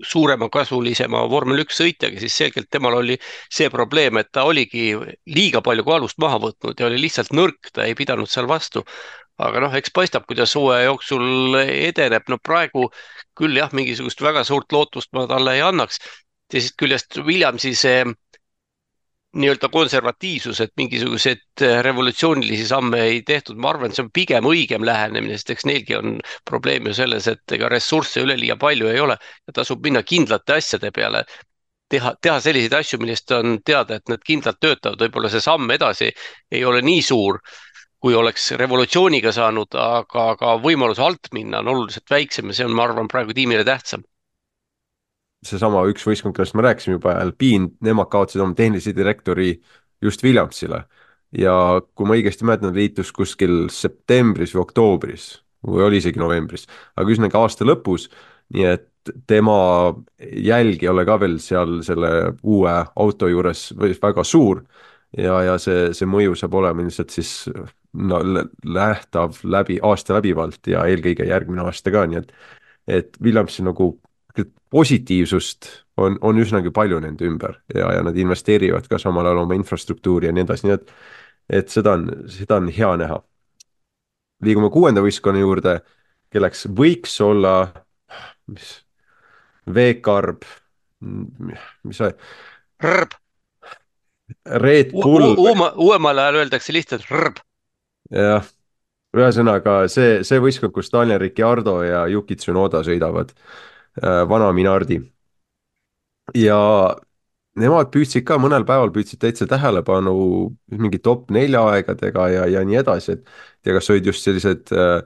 suuremakasulisega 0.00 0.60
suuremakasulisema 0.60 1.22
vormel 1.30 1.62
üks 1.64 1.78
sõitjaga, 1.80 2.20
siis 2.20 2.36
selgelt 2.36 2.68
temal 2.70 2.96
oli 2.98 3.16
see 3.52 3.70
probleem, 3.70 4.18
et 4.18 4.30
ta 4.32 4.44
oligi 4.48 4.92
liiga 5.26 5.60
palju 5.62 5.84
kaalust 5.84 6.18
maha 6.18 6.38
võtnud 6.40 6.78
ja 6.80 6.86
oli 6.86 7.00
lihtsalt 7.00 7.32
nõrk, 7.32 7.70
ta 7.72 7.84
ei 7.84 7.94
pidanud 7.94 8.28
seal 8.28 8.48
vastu. 8.48 8.84
aga 9.40 9.60
noh, 9.60 9.72
eks 9.72 9.90
paistab, 9.96 10.26
kuidas 10.28 10.52
hooaja 10.54 10.84
jooksul 10.90 11.54
edeneb, 11.56 12.26
no 12.28 12.36
praegu 12.38 12.90
küll 13.36 13.56
jah, 13.56 13.70
mingisugust 13.72 14.20
väga 14.20 14.44
suurt 14.44 14.72
lootust 14.72 15.12
ma 15.16 15.26
talle 15.26 15.54
ei 15.54 15.62
annaks. 15.64 15.98
teisest 16.50 16.76
küljest 16.76 17.16
Williamsi 17.24 17.74
see 17.74 18.04
nii-öelda 19.32 19.68
konservatiivsus, 19.68 20.60
et 20.60 20.72
mingisuguseid 20.76 21.62
äh, 21.62 21.82
revolutsioonilisi 21.82 22.66
samme 22.66 23.02
ei 23.02 23.22
tehtud, 23.22 23.56
ma 23.56 23.70
arvan, 23.70 23.90
et 23.90 23.98
see 23.98 24.04
on 24.04 24.10
pigem 24.14 24.48
õigem 24.50 24.84
lähenemine, 24.86 25.36
sest 25.38 25.54
eks 25.54 25.66
neilgi 25.70 25.96
on 25.98 26.16
probleem 26.48 26.88
ju 26.90 26.96
selles, 26.98 27.28
et 27.30 27.54
ega 27.54 27.70
ressursse 27.70 28.24
üleliia 28.24 28.58
palju 28.58 28.90
ei 28.90 29.00
ole 29.00 29.16
ja 29.20 29.54
tasub 29.60 29.86
minna 29.86 30.02
kindlate 30.02 30.58
asjade 30.58 30.90
peale. 30.96 31.24
teha, 31.90 32.14
teha 32.22 32.40
selliseid 32.40 32.74
asju, 32.78 32.98
millest 33.02 33.32
on 33.34 33.56
teada, 33.66 33.96
et 33.96 34.10
need 34.10 34.22
kindlalt 34.26 34.60
töötavad, 34.62 35.00
võib-olla 35.02 35.30
see 35.30 35.42
samm 35.42 35.70
edasi 35.74 36.10
ei 36.50 36.64
ole 36.64 36.82
nii 36.86 37.02
suur, 37.02 37.40
kui 37.98 38.14
oleks 38.14 38.52
revolutsiooniga 38.58 39.32
saanud, 39.34 39.74
aga, 39.74 40.30
aga 40.34 40.54
võimalus 40.62 41.02
alt 41.02 41.32
minna 41.34 41.58
on 41.62 41.74
oluliselt 41.74 42.10
väiksem 42.10 42.50
ja 42.50 42.60
see 42.60 42.66
on, 42.66 42.74
ma 42.78 42.86
arvan, 42.86 43.10
praegu 43.10 43.34
tiimile 43.34 43.66
tähtsam 43.66 44.06
seesama 45.46 45.84
üks 45.90 46.04
võistkond, 46.06 46.36
kellest 46.36 46.56
me 46.58 46.64
rääkisime 46.66 46.98
juba, 46.98 47.14
Alpine, 47.20 47.70
nemad 47.84 48.10
kaotasid 48.12 48.42
oma 48.44 48.56
tehnilise 48.58 48.94
direktori 48.96 49.54
just 50.02 50.24
Williamsile. 50.24 50.84
ja 51.30 51.54
kui 51.94 52.08
ma 52.08 52.16
õigesti 52.18 52.44
mäletan, 52.44 52.74
liitus 52.74 53.12
kuskil 53.14 53.68
septembris 53.70 54.54
või 54.54 54.64
oktoobris 54.64 55.26
või 55.66 55.84
oli 55.86 56.00
isegi 56.00 56.18
novembris, 56.18 56.66
aga 56.96 57.06
ühesõnaga 57.06 57.38
aasta 57.38 57.66
lõpus, 57.68 58.08
nii 58.54 58.64
et 58.66 59.12
tema 59.30 59.56
jälg 60.18 60.82
ei 60.82 60.88
ole 60.90 61.04
ka 61.08 61.16
veel 61.20 61.38
seal 61.40 61.80
selle 61.86 62.10
uue 62.42 62.72
auto 62.96 63.28
juures 63.30 63.70
väga 63.78 64.24
suur 64.24 64.64
ja, 65.16 65.40
ja 65.46 65.58
see, 65.62 65.90
see 65.96 66.08
mõju 66.08 66.34
saab 66.38 66.54
olema 66.60 66.82
ilmselt 66.84 67.14
siis 67.14 67.32
no 67.92 68.20
lähtav 68.64 69.40
läbi, 69.44 69.78
aasta 69.82 70.18
läbivalt 70.18 70.66
ja 70.70 70.84
eelkõige 70.90 71.26
järgmine 71.28 71.64
aasta 71.66 71.92
ka, 71.94 72.06
nii 72.06 72.20
et 72.24 72.34
et 72.90 73.16
Williamsi 73.22 73.62
nagu 73.62 73.92
positiivsust 74.70 75.68
on, 76.00 76.18
on 76.20 76.38
üsnagi 76.40 76.70
palju 76.74 77.00
nende 77.02 77.26
ümber 77.26 77.58
ja, 77.74 77.90
ja 77.96 78.04
nad 78.06 78.16
investeerivad 78.16 78.86
ka 78.90 78.98
samal 79.02 79.26
ajal 79.26 79.42
oma 79.44 79.56
infrastruktuuri 79.58 80.30
ja 80.30 80.34
nii 80.34 80.46
edasi, 80.46 80.68
nii 80.68 80.76
et, 80.76 80.92
et 81.60 81.72
seda 81.72 81.96
on, 81.98 82.06
seda 82.30 82.60
on 82.60 82.70
hea 82.74 82.90
näha. 83.02 83.18
liigume 84.46 84.70
kuuenda 84.72 85.02
võistkonna 85.04 85.42
juurde, 85.42 85.80
kelleks 86.32 86.68
võiks 86.76 87.18
olla, 87.24 87.54
mis, 88.48 88.78
V-karb, 89.70 90.46
mis 91.00 92.00
see. 92.00 92.14
Rõrb. 92.80 93.18
Red 94.46 94.92
Bull. 94.94 95.34
uuemal 95.34 96.18
ajal 96.22 96.38
öeldakse 96.44 96.72
lihtsalt 96.72 97.08
rõrb. 97.10 97.40
jah, 98.14 98.46
ühesõnaga 99.16 99.82
see, 99.90 100.20
see 100.26 100.38
võistkond, 100.42 100.72
kus 100.72 100.92
Daniel 100.94 101.18
Ricciardo 101.18 101.80
ja 101.82 102.04
Yuki 102.06 102.38
Tsunoda 102.38 102.84
sõidavad 102.86 103.34
vana 103.98 104.52
Minardi. 104.54 105.00
ja 106.34 106.58
nemad 107.58 107.90
püüdsid 107.94 108.24
ka 108.26 108.38
mõnel 108.40 108.64
päeval 108.68 108.92
püüdsid 108.94 109.20
täitsa 109.22 109.46
tähelepanu 109.50 110.14
mingi 110.70 111.00
top 111.02 111.30
nelja 111.34 111.62
aegadega 111.72 112.28
ja, 112.30 112.44
ja 112.46 112.62
nii 112.66 112.78
edasi, 112.82 113.16
et 113.18 113.66
ja 113.66 113.74
kas 113.76 113.90
olid 113.90 114.10
just 114.10 114.26
sellised 114.26 114.72
äh, 114.72 115.02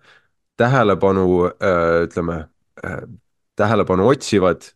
tähelepanu 0.61 1.27
äh,, 1.49 2.05
ütleme 2.09 2.45
äh,, 2.85 3.05
tähelepanu 3.57 4.09
otsivad 4.13 4.69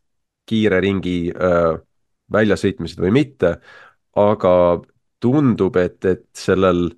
kiire 0.48 0.80
ringi 0.80 1.18
äh, 1.34 1.76
väljasõitmised 2.32 3.00
või 3.02 3.12
mitte, 3.20 3.58
aga 4.18 4.54
tundub, 5.22 5.76
et, 5.80 6.04
et 6.04 6.24
sellel 6.36 6.88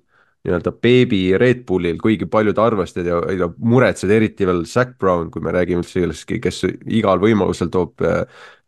nii-öelda 0.43 0.71
beebi 0.81 1.37
Red 1.37 1.65
Bullil, 1.67 1.99
kuigi 2.01 2.25
paljud 2.25 2.57
arvasid 2.57 3.05
ja, 3.05 3.19
ja 3.37 3.47
muretsesid, 3.57 4.13
eriti 4.15 4.47
veel 4.49 4.63
Zac 4.65 4.95
Brown, 4.99 5.29
kui 5.33 5.43
me 5.45 5.53
räägime 5.53 5.83
üldse 5.83 5.99
sellest, 5.99 6.25
kes 6.41 6.63
igal 6.89 7.21
võimalusel 7.21 7.69
toob, 7.73 8.01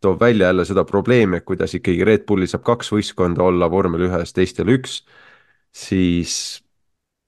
toob 0.04 0.20
välja 0.22 0.52
jälle 0.52 0.66
seda 0.68 0.84
probleemi, 0.86 1.40
et 1.40 1.48
kuidas 1.48 1.74
ikkagi 1.74 2.06
Red 2.06 2.28
Bullil 2.28 2.50
saab 2.50 2.62
kaks 2.68 2.92
võistkonda 2.94 3.42
olla 3.42 3.70
vormel 3.70 4.06
ühes, 4.06 4.32
teistel 4.36 4.70
üks, 4.76 5.00
siis 5.74 6.38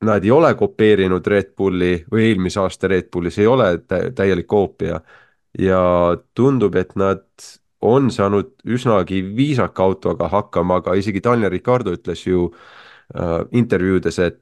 nad 0.07 0.25
ei 0.25 0.31
ole 0.31 0.55
kopeerinud 0.55 1.27
Red 1.27 1.55
Bulli 1.59 1.97
või 2.13 2.31
eelmise 2.31 2.63
aasta 2.63 2.91
Red 2.93 3.11
Bullis 3.11 3.41
ei 3.43 3.51
ole 3.51 3.73
täielik 3.89 4.47
koopia. 4.47 5.01
Ja 5.59 5.81
tundub, 6.37 6.75
et 6.77 6.91
nad 7.01 7.25
on 7.81 8.11
saanud 8.13 8.53
üsnagi 8.69 9.23
viisaka 9.37 9.83
autoga 9.83 10.29
hakkama, 10.29 10.83
aga 10.83 10.95
isegi 11.01 11.23
Daniel 11.25 11.51
Ricardo 11.51 11.95
ütles 11.97 12.27
ju 12.27 12.51
äh, 12.51 12.86
intervjuudes, 13.53 14.19
et 14.19 14.41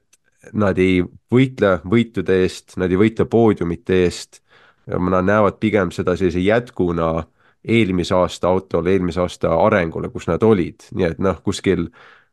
nad 0.53 0.77
ei 0.81 1.03
võitle 1.31 1.79
võitude 1.85 2.41
eest, 2.43 2.75
nad 2.81 2.91
ei 2.91 2.99
võitle 2.99 3.25
poodiumite 3.29 4.03
eest. 4.05 4.41
Nad 4.85 5.25
näevad 5.25 5.57
pigem 5.57 5.89
seda 5.89 6.13
sellise 6.17 6.43
jätkuna 6.45 7.25
eelmise 7.65 8.13
aasta 8.13 8.47
autole, 8.47 8.91
eelmise 8.93 9.23
aasta 9.23 9.55
arengule, 9.65 10.11
kus 10.13 10.27
nad 10.29 10.43
olid, 10.45 10.85
nii 10.93 11.07
et 11.07 11.21
noh, 11.23 11.39
kuskil 11.41 11.87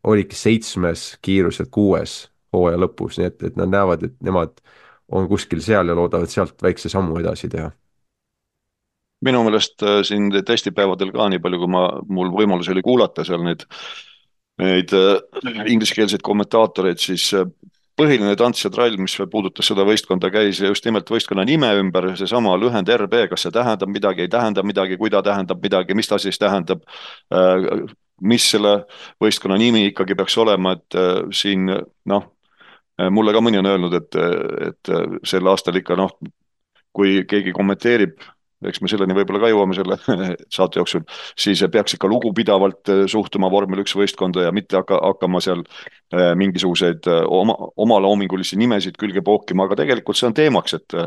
olidki 0.05 0.37
seitsmes 0.37 1.07
kiiruselt 1.25 1.71
kuues 1.73 2.27
hooaja 2.53 2.81
lõpus, 2.83 3.17
nii 3.19 3.31
et, 3.31 3.39
et 3.49 3.57
nad 3.57 3.73
näevad, 3.73 4.05
et 4.05 4.19
nemad 4.25 4.61
on 5.13 5.29
kuskil 5.31 5.63
seal 5.65 5.89
ja 5.89 5.97
loodavad 5.97 6.29
sealt 6.33 6.61
väikse 6.63 6.93
sammu 6.93 7.17
edasi 7.23 7.49
teha. 7.53 7.71
Minu 9.23 9.45
meelest 9.47 9.83
äh, 9.87 10.01
siin 10.05 10.33
testipäevadel 10.45 11.13
ka, 11.15 11.29
nii 11.31 11.41
palju 11.43 11.63
kui 11.63 11.71
ma, 11.71 11.87
mul 12.11 12.33
võimalus 12.35 12.69
oli 12.73 12.83
kuulata 12.85 13.25
seal 13.25 13.45
neid, 13.47 13.65
neid 14.61 14.93
äh, 14.97 15.21
ingliskeelseid 15.73 16.23
kommentaatoreid, 16.25 17.01
siis 17.01 17.29
äh, 17.37 17.47
põhiline 17.99 18.35
tants 18.41 18.65
ja 18.65 18.71
trall, 18.73 18.97
mis 19.01 19.15
puudutas 19.31 19.69
seda 19.69 19.85
võistkonda, 19.89 20.31
käis 20.33 20.61
just 20.63 20.85
nimelt 20.89 21.11
võistkonna 21.13 21.45
nime 21.49 21.71
ümber, 21.81 22.11
seesama 22.19 22.55
lühend 22.61 22.89
RB, 22.97 23.27
kas 23.31 23.47
see 23.47 23.55
tähendab 23.55 23.93
midagi, 23.93 24.25
ei 24.25 24.33
tähenda 24.33 24.65
midagi, 24.67 24.99
kui 25.01 25.13
ta 25.13 25.23
tähendab 25.25 25.63
midagi, 25.63 25.97
mis 25.97 26.09
ta 26.09 26.19
siis 26.23 26.41
tähendab, 26.41 26.85
mis 28.23 28.47
selle 28.55 28.75
võistkonna 29.21 29.59
nimi 29.61 29.91
ikkagi 29.91 30.17
peaks 30.17 30.39
olema, 30.41 30.73
et 30.79 30.97
siin 31.37 31.69
noh, 32.09 32.29
mulle 33.13 33.37
ka 33.37 33.45
mõni 33.45 33.61
on 33.61 33.69
öelnud, 33.75 33.99
et, 34.01 34.19
et 34.71 34.93
sel 35.29 35.53
aastal 35.53 35.77
ikka 35.77 35.99
noh, 36.01 36.17
kui 36.97 37.27
keegi 37.29 37.53
kommenteerib 37.57 38.25
eks 38.69 38.83
me 38.83 38.91
selleni 38.91 39.17
võib-olla 39.17 39.43
ka 39.43 39.51
jõuame 39.53 39.77
selle 39.77 39.99
saate 40.57 40.81
jooksul, 40.81 41.05
siis 41.39 41.63
peaks 41.73 41.97
ikka 41.97 42.11
lugupidavalt 42.11 42.93
äh, 42.93 43.03
suhtuma 43.11 43.51
vormel 43.53 43.83
üks 43.85 43.97
võistkonda 43.99 44.47
ja 44.47 44.55
mitte 44.55 44.79
hakka, 44.81 45.01
hakkama 45.03 45.43
seal 45.45 45.65
äh, 45.65 46.33
mingisuguseid 46.39 47.09
äh, 47.11 47.23
oma, 47.27 47.57
omaloomingulisi 47.85 48.59
nimesid 48.61 48.99
külge 49.01 49.25
pookima, 49.25 49.67
aga 49.69 49.81
tegelikult 49.83 50.19
see 50.19 50.31
on 50.31 50.39
teemaks, 50.39 50.79
et 50.79 50.99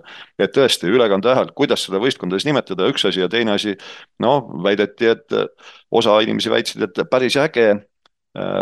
et 0.41 0.53
tõesti, 0.55 0.89
ülekande 0.91 1.29
ajal, 1.31 1.51
kuidas 1.57 1.85
seda 1.87 1.99
võistkonda 2.01 2.39
siis 2.39 2.49
nimetada, 2.49 2.87
üks 2.91 3.05
asi 3.07 3.23
ja 3.23 3.29
teine 3.31 3.55
asi, 3.55 3.75
noh, 4.23 4.47
väideti, 4.65 5.11
et 5.13 5.35
osa 5.91 6.17
inimesi 6.25 6.51
väitsid, 6.51 6.87
et 6.87 7.05
päris 7.11 7.37
äge 7.39 7.69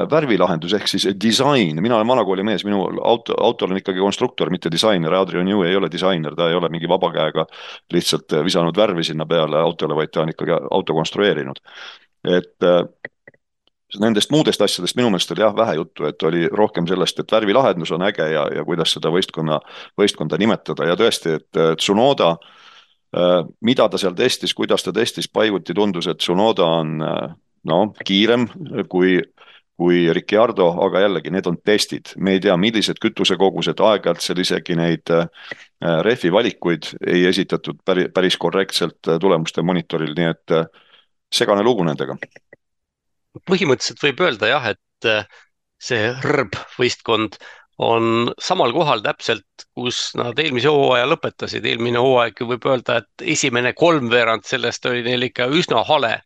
värvilahendus 0.09 0.73
ehk 0.77 0.87
siis 0.87 1.07
disain, 1.21 1.79
mina 1.81 1.95
olen 1.97 2.07
vanakooli 2.07 2.43
mees, 2.45 2.65
minu 2.65 2.83
auto, 3.01 3.33
autol 3.41 3.71
on 3.73 3.79
ikkagi 3.79 4.03
konstruktor, 4.03 4.51
mitte 4.53 4.71
disainer, 4.71 5.13
Adrian 5.17 5.47
Newey 5.49 5.71
ei 5.71 5.77
ole 5.79 5.89
disainer, 5.91 6.35
ta 6.37 6.49
ei 6.49 6.57
ole 6.57 6.69
mingi 6.69 6.89
vaba 6.89 7.09
käega 7.13 7.45
lihtsalt 7.93 8.37
visanud 8.45 8.77
värvi 8.77 9.03
sinna 9.03 9.25
peale 9.25 9.57
autole, 9.57 9.97
vaid 9.97 10.13
ta 10.13 10.21
on 10.21 10.33
ikkagi 10.33 10.53
auto 10.71 10.93
konstrueerinud. 10.93 11.61
et 12.23 12.63
äh, 12.63 12.83
nendest 13.99 14.31
muudest 14.31 14.61
asjadest 14.61 14.95
minu 14.95 15.09
meelest 15.09 15.31
oli 15.33 15.41
jah 15.41 15.55
vähe 15.55 15.75
juttu, 15.75 16.05
et 16.05 16.23
oli 16.23 16.47
rohkem 16.47 16.87
sellest, 16.87 17.19
et 17.19 17.31
värvilahendus 17.31 17.91
on 17.91 18.05
äge 18.05 18.29
ja, 18.31 18.47
ja 18.55 18.65
kuidas 18.65 18.93
seda 18.93 19.09
võistkonna, 19.13 19.59
võistkonda 19.97 20.37
nimetada. 20.37 20.87
Ja 20.87 20.95
tõesti, 20.97 21.37
et 21.37 21.61
Tsunoda 21.77 22.35
mida 23.61 23.85
ta 23.89 23.99
seal 24.01 24.15
testis, 24.17 24.55
kuidas 24.57 24.83
ta 24.83 24.93
testis, 24.93 25.27
paiguti 25.29 25.73
tundus, 25.77 26.07
et 26.09 26.17
Tsunoda 26.17 26.65
on 26.65 26.95
no 27.69 27.79
kiirem 28.05 28.47
kui 28.89 29.19
kui 29.83 30.05
Ricciardo, 30.15 30.69
aga 30.85 31.01
jällegi, 31.03 31.31
need 31.33 31.47
on 31.49 31.57
testid, 31.65 32.13
me 32.23 32.37
ei 32.37 32.41
tea, 32.43 32.55
millised 32.59 33.01
kütusekogused, 33.03 33.81
aeg-ajalt 33.83 34.23
seal 34.23 34.39
isegi 34.39 34.77
neid 34.79 35.11
äh, 35.11 35.25
rehvi 36.07 36.31
valikuid 36.31 36.93
ei 37.03 37.25
esitatud 37.27 37.81
päris, 37.83 38.07
päris 38.15 38.37
korrektselt 38.39 39.11
äh, 39.11 39.19
tulemuste 39.19 39.65
monitoril, 39.65 40.13
nii 40.15 40.29
et 40.29 40.55
äh, 40.55 40.69
segane 41.33 41.65
lugu 41.67 41.83
nendega. 41.83 42.15
põhimõtteliselt 43.49 44.05
võib 44.05 44.23
öelda 44.23 44.53
jah, 44.53 44.69
et 44.71 45.11
see 45.83 46.13
RB 46.13 46.55
võistkond 46.77 47.35
on 47.83 48.31
samal 48.39 48.71
kohal 48.71 49.03
täpselt, 49.03 49.67
kus 49.75 50.13
nad 50.15 50.39
eelmise 50.39 50.71
hooaja 50.71 51.09
lõpetasid, 51.09 51.65
eelmine 51.67 51.99
hooaeg 51.99 52.39
võib 52.47 52.69
öelda, 52.69 53.01
et 53.01 53.27
esimene 53.35 53.73
kolmveerand 53.75 54.47
sellest 54.47 54.85
oli 54.87 55.03
neil 55.03 55.27
ikka 55.27 55.49
üsna 55.51 55.83
hale 55.89 56.19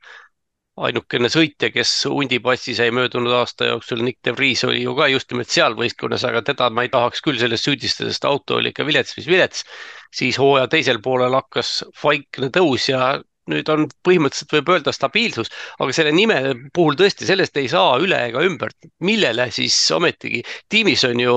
ainukene 0.77 1.29
sõitja, 1.33 1.69
kes 1.73 1.91
hundipassi 2.11 2.75
sai 2.77 2.91
möödunud 2.93 3.33
aasta 3.39 3.71
jooksul, 3.71 4.03
Nick 4.05 4.21
de 4.25 4.33
Vries 4.37 4.63
oli 4.67 4.83
ju 4.83 4.93
ka 4.97 5.07
just 5.09 5.31
nimelt 5.33 5.53
seal 5.53 5.77
võistkonnas, 5.77 6.25
aga 6.29 6.43
teda 6.45 6.69
ma 6.73 6.85
ei 6.85 6.91
tahaks 6.93 7.23
küll 7.25 7.39
sellest 7.41 7.65
süüdistada, 7.65 8.13
sest 8.13 8.27
auto 8.29 8.59
oli 8.59 8.73
ikka 8.73 8.85
vilets, 8.87 9.15
mis 9.17 9.29
vilets. 9.29 9.65
siis 10.13 10.37
hooaja 10.39 10.67
teisel 10.71 11.01
poolel 11.03 11.33
hakkas 11.35 11.81
vaikne 12.03 12.51
tõus 12.53 12.87
ja 12.89 13.17
nüüd 13.51 13.69
on 13.71 13.87
põhimõtteliselt 14.03 14.53
võib 14.57 14.69
öelda 14.75 14.91
stabiilsus, 14.95 15.49
aga 15.79 15.95
selle 15.95 16.11
nime 16.15 16.37
puhul 16.75 16.97
tõesti 16.99 17.27
sellest 17.27 17.57
ei 17.57 17.69
saa 17.71 17.97
üle 18.03 18.19
ega 18.29 18.43
ümber, 18.43 18.73
millele 18.99 19.49
siis 19.55 19.75
ometigi? 19.95 20.43
Tiimis 20.69 21.05
on 21.07 21.23
ju 21.23 21.35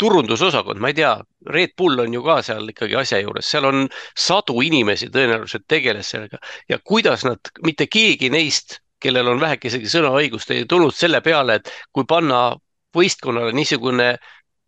turundusosakond, 0.00 0.80
ma 0.80 0.90
ei 0.90 0.96
tea, 0.96 1.12
Red 1.52 1.76
Bull 1.78 2.00
on 2.00 2.14
ju 2.14 2.22
ka 2.24 2.40
seal 2.44 2.72
ikkagi 2.72 2.96
asja 3.00 3.20
juures, 3.20 3.48
seal 3.52 3.68
on 3.68 3.86
sadu 4.18 4.60
inimesi 4.64 5.10
tõenäoliselt 5.12 5.66
tegeles 5.68 6.10
sellega. 6.14 6.40
Ja 6.68 6.80
kuidas 6.84 7.26
nad, 7.28 7.52
mitte 7.66 7.86
keegi 7.90 8.30
neist, 8.32 8.80
kellel 9.00 9.28
on 9.32 9.40
vähekesegi 9.40 9.88
sõnaõigust, 9.92 10.52
ei 10.52 10.66
tulnud 10.68 10.96
selle 10.96 11.22
peale, 11.24 11.60
et 11.60 11.72
kui 11.92 12.08
panna 12.08 12.50
võistkonnale 12.96 13.54
niisugune 13.56 14.14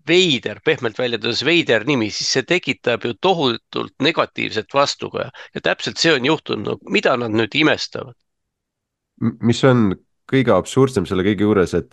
veider, 0.09 0.59
pehmelt 0.65 0.99
väljendades 0.99 1.45
veider 1.47 1.87
nimi, 1.87 2.11
siis 2.11 2.33
see 2.37 2.47
tekitab 2.47 3.05
ju 3.07 3.15
tohutult 3.23 3.95
negatiivset 4.03 4.75
vastukaja 4.75 5.31
ja 5.55 5.63
täpselt 5.63 6.01
see 6.03 6.15
on 6.17 6.27
juhtunud. 6.27 6.67
No,, 6.67 6.79
mida 6.91 7.15
nad 7.17 7.35
nüüd 7.35 7.55
imestavad? 7.59 8.17
mis 9.23 9.61
on 9.69 9.93
kõige 10.27 10.51
absurdsem 10.55 11.07
selle 11.07 11.23
kõige 11.23 11.47
juures, 11.47 11.75
et 11.79 11.93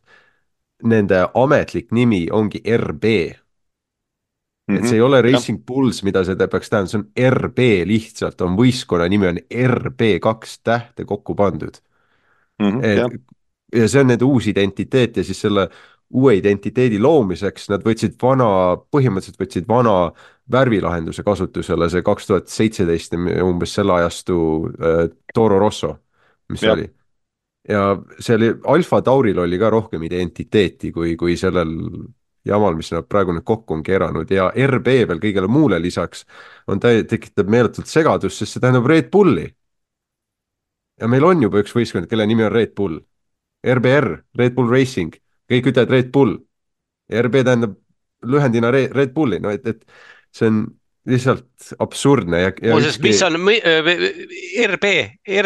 nende 0.83 1.25
ametlik 1.33 1.91
nimi 1.91 2.27
ongi 2.31 2.61
RB 2.77 3.03
mm. 3.03 4.75
-hmm. 4.75 4.77
et 4.77 4.87
see 4.87 4.95
ei 4.95 5.01
ole 5.01 5.21
Racing 5.21 5.59
ja. 5.59 5.63
Bulls, 5.67 6.03
mida 6.03 6.23
see 6.23 6.35
peaks 6.35 6.69
tähendama, 6.69 6.89
see 6.89 6.99
on 6.99 7.31
RB 7.33 7.59
lihtsalt, 7.85 8.41
on 8.41 8.57
võistkonna 8.57 9.09
nimi 9.09 9.27
on 9.27 9.39
RB 9.67 10.19
kaks 10.21 10.59
tähte 10.63 11.05
kokku 11.05 11.35
pandud 11.35 11.81
mm. 12.59 12.69
-hmm, 12.69 12.83
et 12.83 12.97
ja. 12.97 13.09
ja 13.81 13.87
see 13.87 14.01
on 14.01 14.07
nende 14.07 14.25
uus 14.25 14.47
identiteet 14.47 15.17
ja 15.17 15.23
siis 15.23 15.41
selle 15.41 15.69
uue 16.09 16.35
identiteedi 16.35 16.99
loomiseks 16.99 17.69
nad 17.69 17.83
võtsid 17.85 18.15
vana, 18.21 18.77
põhimõtteliselt 18.91 19.41
võtsid 19.41 19.67
vana 19.67 20.11
värvilahenduse 20.51 21.23
kasutusele, 21.23 21.89
see 21.89 22.01
kaks 22.01 22.27
tuhat 22.27 22.47
seitseteist 22.47 23.13
umbes 23.43 23.73
selle 23.73 23.93
ajastu 23.93 24.39
äh, 24.79 25.03
Toro 25.33 25.59
Rosso, 25.59 25.97
mis 26.49 26.63
ja. 26.63 26.73
oli 26.73 26.87
ja 27.69 27.83
see 28.19 28.35
oli, 28.35 28.49
Alfa 28.73 29.01
Tauril 29.05 29.39
oli 29.39 29.59
ka 29.61 29.69
rohkem 29.69 30.03
identiteeti 30.07 30.91
kui, 30.91 31.15
kui 31.19 31.35
sellel 31.37 31.75
jamal, 32.47 32.75
mis 32.77 32.91
nad 32.93 33.07
praegu 33.09 33.35
nüüd 33.35 33.45
kokku 33.47 33.75
on 33.77 33.83
keeranud 33.85 34.31
ja 34.33 34.49
RB 34.67 34.95
veel 35.09 35.21
kõigele 35.21 35.49
muule 35.51 35.79
lisaks 35.81 36.25
on 36.67 36.81
tä-, 36.81 37.03
tekitab 37.09 37.49
meeletult 37.51 37.89
segadust, 37.91 38.39
sest 38.41 38.55
see 38.55 38.63
tähendab 38.63 38.87
Red 38.89 39.11
Bulli. 39.13 39.47
ja 40.99 41.07
meil 41.07 41.23
on 41.23 41.43
juba 41.43 41.61
üks 41.63 41.75
võistkond, 41.75 42.09
kelle 42.11 42.25
nimi 42.27 42.43
on 42.43 42.51
Red 42.51 42.73
Bull. 42.75 42.99
RBR, 43.63 44.13
Red 44.39 44.53
Bull 44.55 44.71
Racing, 44.71 45.15
kõik 45.51 45.69
ütlevad 45.71 45.91
Red 45.91 46.11
Bull. 46.15 46.37
RB 47.11 47.41
tähendab 47.43 47.75
lühendina 48.23 48.71
Red 48.71 49.13
Bulli, 49.13 49.39
no 49.39 49.51
et, 49.51 49.65
et 49.67 49.83
see 50.35 50.47
on 50.47 50.65
lihtsalt 51.09 51.73
absurdne 51.79 52.41
ja, 52.41 52.51
ja. 52.61 52.73
muuseas, 52.73 52.99
mis 53.03 53.21
on 53.25 53.39
RB, 54.67 54.91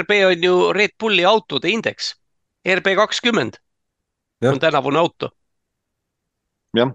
RB 0.01 0.17
on 0.27 0.43
ju 0.43 0.57
Red 0.73 0.95
Bulli 0.99 1.25
autode 1.25 1.71
indeks, 1.71 2.13
RB 2.75 2.95
kakskümmend 2.99 3.59
on 4.51 4.59
tänavune 4.59 4.99
auto. 4.99 5.29
jah. 6.77 6.93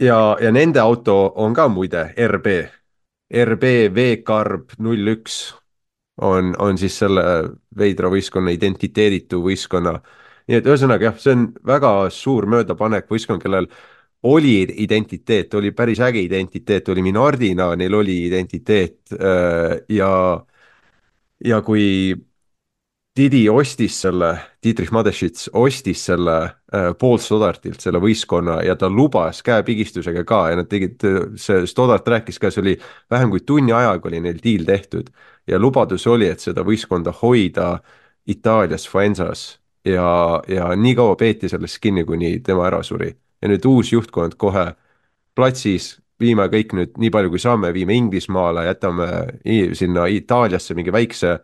ja, 0.00 0.06
ja, 0.06 0.36
ja 0.40 0.52
nende 0.52 0.80
auto 0.80 1.32
on 1.36 1.54
ka 1.54 1.68
muide 1.68 2.12
RB, 2.26 2.46
RB 3.44 3.64
V-karb 3.94 4.76
null 4.78 5.14
üks 5.16 5.40
on, 6.20 6.54
on 6.58 6.78
siis 6.78 6.98
selle 6.98 7.22
veidra 7.78 8.10
võistkonna 8.12 8.52
identiteeditu 8.54 9.42
võistkonna. 9.44 10.00
nii 10.48 10.58
et 10.58 10.66
ühesõnaga 10.66 11.10
jah, 11.10 11.18
see 11.18 11.36
on 11.36 11.46
väga 11.66 11.92
suur 12.10 12.46
möödapanek 12.50 13.08
võistkond, 13.10 13.42
kellel 13.42 13.70
oli 14.22 14.66
identiteet, 14.84 15.54
oli 15.54 15.72
päris 15.72 16.00
äge 16.00 16.20
identiteet, 16.20 16.88
oli 16.88 17.02
Minardina, 17.02 17.74
neil 17.76 17.94
oli 17.94 18.24
identiteet 18.26 19.14
äh, 19.16 19.78
ja, 19.88 20.10
ja 21.44 21.62
kui 21.62 22.14
Didi 23.16 23.48
ostis 23.48 23.96
selle, 24.00 24.28
Dietrich 24.62 24.92
Mateschitz 24.92 25.48
ostis 25.52 26.04
selle 26.06 26.36
äh, 26.44 26.90
Paul 26.98 27.18
Stoddartilt, 27.18 27.80
selle 27.82 27.98
võistkonna 28.00 28.60
ja 28.64 28.76
ta 28.78 28.90
lubas 28.90 29.42
käepigistusega 29.42 30.22
ka 30.24 30.42
ja 30.52 30.60
nad 30.60 30.68
tegid, 30.70 31.02
see 31.40 31.64
Stoddart 31.66 32.06
rääkis 32.08 32.38
ka, 32.38 32.52
see 32.52 32.62
oli 32.62 32.76
vähem 33.10 33.32
kui 33.32 33.42
tunni 33.46 33.74
ajaga 33.74 34.08
oli 34.08 34.20
neil 34.20 34.38
diil 34.44 34.64
tehtud. 34.68 35.10
ja 35.46 35.58
lubadus 35.58 36.06
oli, 36.06 36.28
et 36.28 36.40
seda 36.40 36.62
võistkonda 36.62 37.12
hoida 37.22 37.80
Itaalias 38.26 38.86
Faensas 38.88 39.58
ja, 39.84 40.42
ja 40.48 40.70
nii 40.76 40.94
kaua 40.94 41.16
peeti 41.16 41.48
sellest 41.48 41.80
kinni, 41.82 42.04
kuni 42.04 42.38
tema 42.46 42.66
ära 42.68 42.82
suri. 42.82 43.10
Ja 43.42 43.48
nüüd 43.48 43.64
uus 43.68 43.92
juhtkond 43.92 44.36
kohe 44.40 44.70
platsis, 45.36 45.94
viime 46.20 46.46
kõik 46.52 46.74
nüüd 46.76 46.98
nii 47.00 47.10
palju, 47.14 47.32
kui 47.32 47.42
saame, 47.42 47.72
viime 47.74 47.96
Inglismaale, 47.96 48.66
jätame 48.68 49.10
sinna 49.76 50.06
Itaaliasse 50.12 50.76
mingi 50.76 50.92
väikse, 50.92 51.38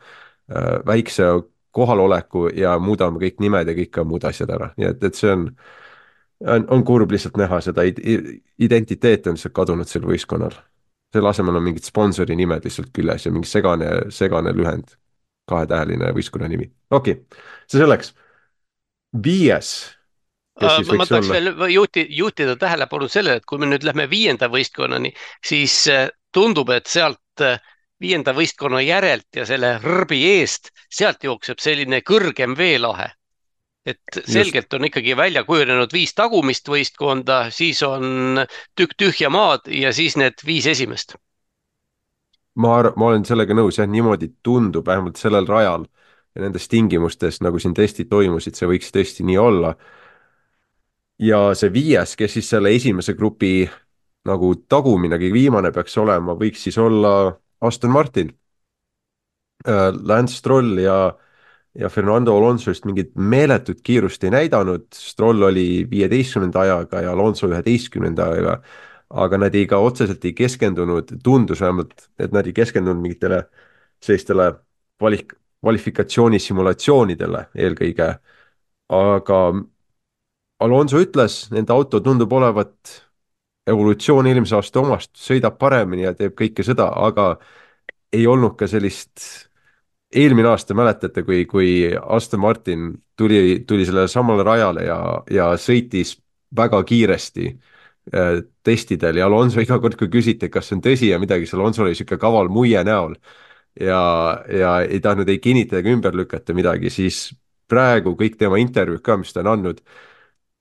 äh, 0.52 0.72
väikse 0.86 1.30
kohaloleku 1.76 2.48
ja 2.56 2.76
muudame 2.80 3.20
kõik 3.20 3.40
nimed 3.44 3.68
ja 3.68 3.74
kõik 3.76 4.00
muud 4.08 4.24
asjad 4.28 4.52
ära, 4.52 4.70
nii 4.76 4.88
et, 4.90 5.02
et 5.04 5.18
see 5.18 5.32
on, 5.32 5.50
on, 6.44 6.68
on 6.76 6.84
kurb 6.88 7.12
lihtsalt 7.12 7.36
näha 7.40 7.60
seda 7.64 7.84
identiteeti 7.86 9.32
on 9.32 9.36
lihtsalt 9.36 9.56
kadunud 9.56 9.90
sel 9.90 10.06
võistkonnal. 10.08 10.56
selle 11.12 11.28
asemel 11.28 11.56
on 11.56 11.64
mingid 11.64 11.84
sponsori 11.84 12.36
nimed 12.36 12.64
lihtsalt 12.64 12.92
küljes 12.96 13.26
ja 13.26 13.32
mingi 13.32 13.48
segane, 13.48 13.90
segane 14.10 14.52
lühend, 14.56 14.96
kahetäheline 15.48 16.12
võistkonna 16.16 16.48
nimi, 16.48 16.70
okei 16.90 17.18
okay., 17.20 17.44
see 17.68 17.80
selleks. 17.80 18.14
viies 19.24 19.95
ma 20.60 21.06
tahaks 21.06 21.30
olla? 21.30 21.52
veel 21.58 21.74
juhti, 21.74 22.06
juhtida 22.16 22.56
tähelepanu 22.56 23.08
sellele, 23.12 23.40
et 23.42 23.48
kui 23.48 23.60
me 23.60 23.68
nüüd 23.70 23.84
lähme 23.84 24.08
viienda 24.10 24.48
võistkonnani, 24.52 25.12
siis 25.44 25.82
äh, 25.92 26.08
tundub, 26.32 26.70
et 26.74 26.88
sealt 26.90 27.44
äh, 27.44 27.60
viienda 28.00 28.34
võistkonna 28.36 28.80
järelt 28.84 29.28
ja 29.36 29.46
selle 29.48 29.76
rõrbi 29.82 30.20
eest, 30.36 30.72
sealt 30.92 31.24
jookseb 31.24 31.60
selline 31.62 32.02
kõrgem 32.06 32.56
veelahe. 32.56 33.12
et 33.86 34.16
selgelt 34.26 34.74
on 34.74 34.84
ikkagi 34.88 35.14
välja 35.16 35.44
kujunenud 35.46 35.92
viis 35.94 36.10
tagumist 36.14 36.66
võistkonda, 36.68 37.52
siis 37.54 37.82
on 37.86 38.40
tükk 38.74 38.96
tühja 38.98 39.30
maad 39.30 39.68
ja 39.70 39.92
siis 39.94 40.16
need 40.16 40.42
viis 40.46 40.66
esimest. 40.66 41.14
ma 42.56 42.78
arvan, 42.78 42.96
ma 42.96 43.06
olen 43.06 43.24
sellega 43.24 43.54
nõus 43.54 43.78
jah, 43.78 43.86
niimoodi 43.86 44.32
tundub 44.42 44.86
vähemalt 44.86 45.16
sellel 45.16 45.46
rajal 45.46 45.86
ja 46.34 46.42
nendes 46.42 46.68
tingimustes, 46.68 47.40
nagu 47.40 47.58
siin 47.58 47.74
testid 47.74 48.10
toimusid, 48.12 48.56
see 48.58 48.68
võiks 48.68 48.92
tõesti 48.92 49.24
nii 49.24 49.38
olla. 49.40 49.74
Ja 51.18 51.40
see 51.56 51.72
viies, 51.72 52.14
kes 52.16 52.36
siis 52.36 52.48
selle 52.50 52.72
esimese 52.76 53.14
grupi 53.16 53.66
nagu 54.26 54.52
tagumine, 54.68 55.18
kõige 55.20 55.36
viimane 55.36 55.70
peaks 55.74 55.96
olema, 56.02 56.34
võiks 56.38 56.64
siis 56.66 56.78
olla 56.82 57.12
Aston 57.64 57.92
Martin. 57.94 58.32
Äh, 59.66 59.92
Lance 60.02 60.36
Stroll 60.36 60.80
ja, 60.82 61.14
ja 61.74 61.88
Fernando 61.88 62.36
Alonso 62.36 62.70
just 62.70 62.84
mingit 62.88 63.14
meeletut 63.14 63.80
kiirust 63.86 64.24
ei 64.24 64.34
näidanud, 64.34 64.88
Stroll 64.94 65.46
oli 65.48 65.86
viieteistkümnenda 65.90 66.66
ajaga 66.66 67.06
ja 67.06 67.14
Alonso 67.14 67.48
üheteistkümnenda 67.48 68.28
ajaga, 68.34 68.58
aga 69.22 69.40
nad 69.40 69.54
ei 69.54 69.66
ka 69.70 69.78
otseselt 69.80 70.24
ei 70.26 70.34
keskendunud, 70.36 71.16
tundus 71.24 71.62
vähemalt, 71.62 72.08
et 72.18 72.34
nad 72.34 72.46
ei 72.46 72.54
keskendunud 72.56 73.00
mingitele 73.02 73.44
sellistele 74.04 74.50
kvali-, 75.00 75.24
kvalifikatsiooni 75.62 76.40
simulatsioonidele 76.42 77.46
eelkõige, 77.54 78.10
aga 78.92 79.40
Alonso 80.64 81.00
ütles, 81.02 81.46
nende 81.52 81.72
auto 81.74 82.00
tundub 82.00 82.32
olevat 82.32 82.94
evolutsioon 83.68 84.28
eelmise 84.30 84.56
aasta 84.56 84.80
omast, 84.80 85.12
sõidab 85.20 85.58
paremini 85.60 86.06
ja 86.06 86.14
teeb 86.16 86.36
kõike 86.38 86.64
seda, 86.64 86.86
aga 87.08 87.34
ei 88.14 88.24
olnud 88.30 88.54
ka 88.58 88.68
sellist, 88.70 89.20
eelmine 90.14 90.48
aasta 90.52 90.76
mäletate, 90.78 91.24
kui, 91.26 91.44
kui 91.50 91.70
Aston 91.98 92.40
Martin 92.40 92.92
tuli, 93.18 93.64
tuli 93.68 93.84
sellele 93.88 94.08
samale 94.08 94.46
rajale 94.46 94.86
ja, 94.86 94.98
ja 95.30 95.50
sõitis 95.60 96.14
väga 96.56 96.80
kiiresti 96.88 97.48
äh, 97.50 98.40
testidel 98.64 99.20
ja 99.20 99.26
Alonso 99.28 99.60
iga 99.64 99.80
kord, 99.82 99.98
kui 100.00 100.08
küsiti, 100.12 100.48
kas 100.52 100.70
see 100.70 100.78
on 100.78 100.84
tõsi 100.86 101.10
ja 101.12 101.20
midagi, 101.20 101.44
siis 101.44 101.58
Alonso 101.58 101.84
oli 101.84 101.92
niisugune 101.92 102.22
kaval 102.22 102.52
muie 102.54 102.80
näol 102.86 103.18
ja, 103.80 104.00
ja 104.48 104.76
ei 104.86 105.02
tahtnud 105.04 105.28
ei 105.28 105.42
kinnitada 105.42 105.82
ega 105.82 105.92
ümber 105.92 106.16
lükata 106.16 106.56
midagi, 106.56 106.92
siis 106.94 107.26
praegu 107.68 108.14
kõik 108.16 108.38
tema 108.40 108.60
intervjuud 108.62 109.02
ka, 109.04 109.18
mis 109.20 109.34
ta 109.34 109.42
on 109.42 109.52
andnud 109.56 109.82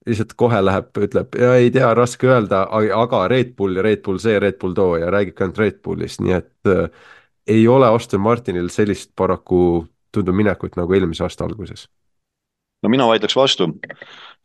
lihtsalt 0.06 0.34
kohe 0.38 0.58
läheb, 0.62 0.90
ütleb 1.02 1.36
ja 1.40 1.54
ei 1.58 1.70
tea, 1.74 1.88
raske 1.96 2.28
öelda, 2.30 2.64
aga 2.94 3.24
Red 3.30 3.54
Bull 3.58 3.78
ja 3.78 3.84
Red 3.86 4.04
Bull 4.06 4.20
see, 4.22 4.38
Red 4.42 4.58
Bull 4.62 4.76
too 4.76 4.96
ja 5.02 5.10
räägibki 5.12 5.44
ainult 5.44 5.58
Red 5.58 5.80
Bullist, 5.84 6.22
nii 6.22 6.36
et 6.36 6.70
äh, 6.70 7.08
ei 7.46 7.66
ole 7.68 7.88
Aston 7.90 8.22
Martinil 8.22 8.70
sellist 8.74 9.12
paraku 9.18 9.86
tundub 10.14 10.38
minekut 10.38 10.78
nagu 10.78 10.94
eelmise 10.94 11.26
aasta 11.26 11.44
alguses. 11.44 11.88
no 12.82 12.92
mina 12.92 13.08
vaidleks 13.08 13.36
vastu 13.36 13.72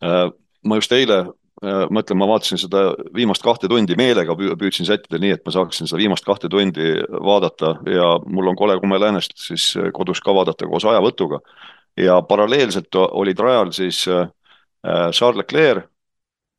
äh,. 0.04 0.32
ma 0.66 0.76
just 0.76 0.92
eile 0.98 1.20
äh,, 1.20 1.86
ma 1.90 2.02
ütlen, 2.02 2.18
ma 2.18 2.28
vaatasin 2.34 2.62
seda 2.62 2.84
viimast 3.14 3.46
kahte 3.46 3.70
tundi 3.70 3.96
meelega 3.98 4.36
püüdsin 4.36 4.90
sättida 4.90 5.22
nii, 5.22 5.38
et 5.38 5.46
ma 5.46 5.54
saaksin 5.54 5.90
seda 5.90 6.02
viimast 6.02 6.26
kahte 6.26 6.50
tundi 6.50 6.96
vaadata 7.30 7.76
ja 7.86 8.16
mul 8.26 8.50
on 8.50 8.58
kole 8.58 8.80
kume 8.82 9.00
läänest 9.00 9.38
siis 9.38 9.74
kodus 9.94 10.22
ka 10.26 10.34
vaadata 10.34 10.66
koos 10.66 10.86
ajavõtuga. 10.90 11.40
ja 11.98 12.22
paralleelselt 12.22 12.96
olid 12.96 13.40
rajal 13.40 13.72
siis 13.78 14.08
äh, 14.08 14.26
Äh, 14.26 14.41
Charles 14.84 15.38
Leclerc, 15.38 15.86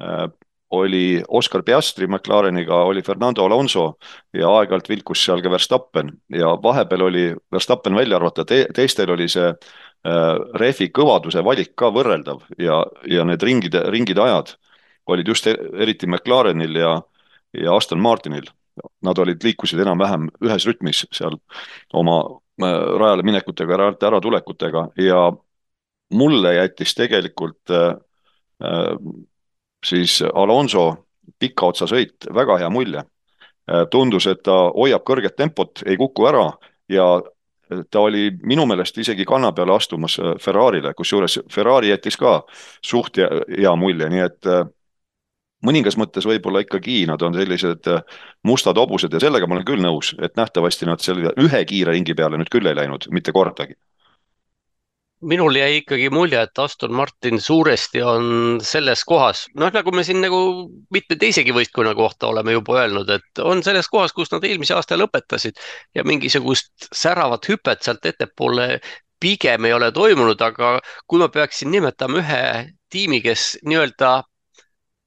äh, 0.02 0.28
oli 0.72 1.22
Oscar 1.28 1.62
Piastri 1.62 2.06
McLareniga, 2.06 2.74
oli 2.74 3.02
Fernando 3.02 3.44
Alonso 3.44 3.98
ja 4.32 4.48
aeg-ajalt 4.48 4.88
vilkus 4.88 5.24
seal 5.24 5.42
ka 5.44 5.50
Verstappen 5.52 6.10
ja 6.32 6.54
vahepeal 6.62 7.02
oli 7.08 7.24
Verstappen 7.52 7.94
välja 7.94 8.16
arvata 8.16 8.44
te, 8.48 8.64
teistel 8.74 9.10
oli 9.12 9.28
see 9.28 9.50
äh, 9.50 10.30
rehvi 10.60 10.88
kõvaduse 10.96 11.44
valik 11.44 11.74
ka 11.76 11.90
võrreldav 11.92 12.46
ja, 12.58 12.78
ja 13.04 13.24
need 13.28 13.44
ringide, 13.44 13.84
ringide 13.92 14.24
ajad 14.24 14.54
olid 15.12 15.28
just 15.28 15.46
er, 15.50 15.60
eriti 15.84 16.08
McLarenil 16.08 16.78
ja, 16.80 16.92
ja 17.52 17.76
Aston 17.76 18.00
Martinil. 18.00 18.48
Nad 19.04 19.18
olid, 19.20 19.42
liikusid 19.44 19.82
enam-vähem 19.84 20.30
ühes 20.40 20.64
rütmis 20.64 21.02
seal 21.12 21.36
oma 21.92 22.22
äh, 22.64 22.78
rajale 22.96 23.26
minekutega, 23.28 23.76
rajalt 23.76 24.08
äratulekutega 24.08 24.86
ja 25.04 25.26
mulle 26.16 26.54
jättis 26.54 26.96
tegelikult 26.96 27.68
äh, 27.70 27.92
Äh, 27.92 28.11
siis 29.86 30.22
Alonso 30.34 30.84
pika 31.38 31.70
otsa 31.72 31.88
sõit, 31.90 32.26
väga 32.34 32.58
hea 32.62 32.70
mulje. 32.70 33.04
Äh, 33.70 33.86
tundus, 33.90 34.26
et 34.26 34.42
ta 34.46 34.56
hoiab 34.74 35.04
kõrget 35.06 35.36
tempot, 35.38 35.84
ei 35.86 35.96
kuku 35.96 36.26
ära 36.26 36.48
ja 36.90 37.06
ta 37.90 38.02
oli 38.02 38.26
minu 38.42 38.66
meelest 38.68 38.98
isegi 38.98 39.24
kanna 39.24 39.52
peale 39.54 39.76
astumas 39.76 40.18
äh, 40.18 40.34
Ferrarile, 40.42 40.94
kusjuures 40.98 41.38
Ferrari 41.50 41.92
jättis 41.92 42.18
ka 42.18 42.40
suht 42.84 43.20
hea 43.22 43.74
mulje, 43.78 44.08
nii 44.10 44.24
et 44.24 44.50
mõningas 45.62 45.94
mõttes 45.94 46.26
võib-olla 46.26 46.64
ikkagi 46.64 47.04
nad 47.06 47.22
on 47.22 47.38
sellised 47.38 47.86
mustad 48.42 48.78
hobused 48.82 49.14
ja 49.14 49.22
sellega 49.22 49.46
ma 49.46 49.60
olen 49.60 49.68
küll 49.68 49.84
nõus, 49.84 50.10
et 50.18 50.34
nähtavasti 50.36 50.90
nad 50.90 51.00
selle 51.00 51.30
ühe 51.38 51.64
kiire 51.70 51.94
ringi 51.94 52.18
peale 52.18 52.42
nüüd 52.42 52.50
küll 52.50 52.66
ei 52.66 52.74
läinud, 52.74 53.06
mitte 53.14 53.30
kordagi 53.32 53.78
minul 55.22 55.56
jäi 55.56 55.76
ikkagi 55.80 56.08
mulje, 56.10 56.40
et 56.42 56.58
Aston 56.58 56.94
Martin 56.94 57.40
suuresti 57.40 58.02
on 58.02 58.58
selles 58.64 59.04
kohas, 59.06 59.44
noh, 59.58 59.70
nagu 59.74 59.94
me 59.94 60.04
siin 60.06 60.20
nagu 60.24 60.40
mitme 60.94 61.18
teisegi 61.20 61.54
võistkonna 61.54 61.94
kohta 61.98 62.30
oleme 62.32 62.56
juba 62.56 62.80
öelnud, 62.82 63.10
et 63.14 63.42
on 63.42 63.62
selles 63.62 63.88
kohas, 63.92 64.14
kus 64.16 64.32
nad 64.34 64.44
eelmise 64.44 64.74
aasta 64.74 64.98
lõpetasid 64.98 65.60
ja 65.94 66.04
mingisugust 66.06 66.90
säravat 66.90 67.48
hüpet 67.48 67.86
sealt 67.86 68.06
ettepoole 68.06 68.80
pigem 69.22 69.64
ei 69.68 69.72
ole 69.76 69.92
toimunud, 69.94 70.40
aga 70.42 70.76
kui 71.06 71.22
ma 71.22 71.30
peaksin 71.30 71.70
nimetama 71.70 72.18
ühe 72.22 72.44
tiimi, 72.90 73.22
kes 73.22 73.56
nii-öelda 73.62 74.22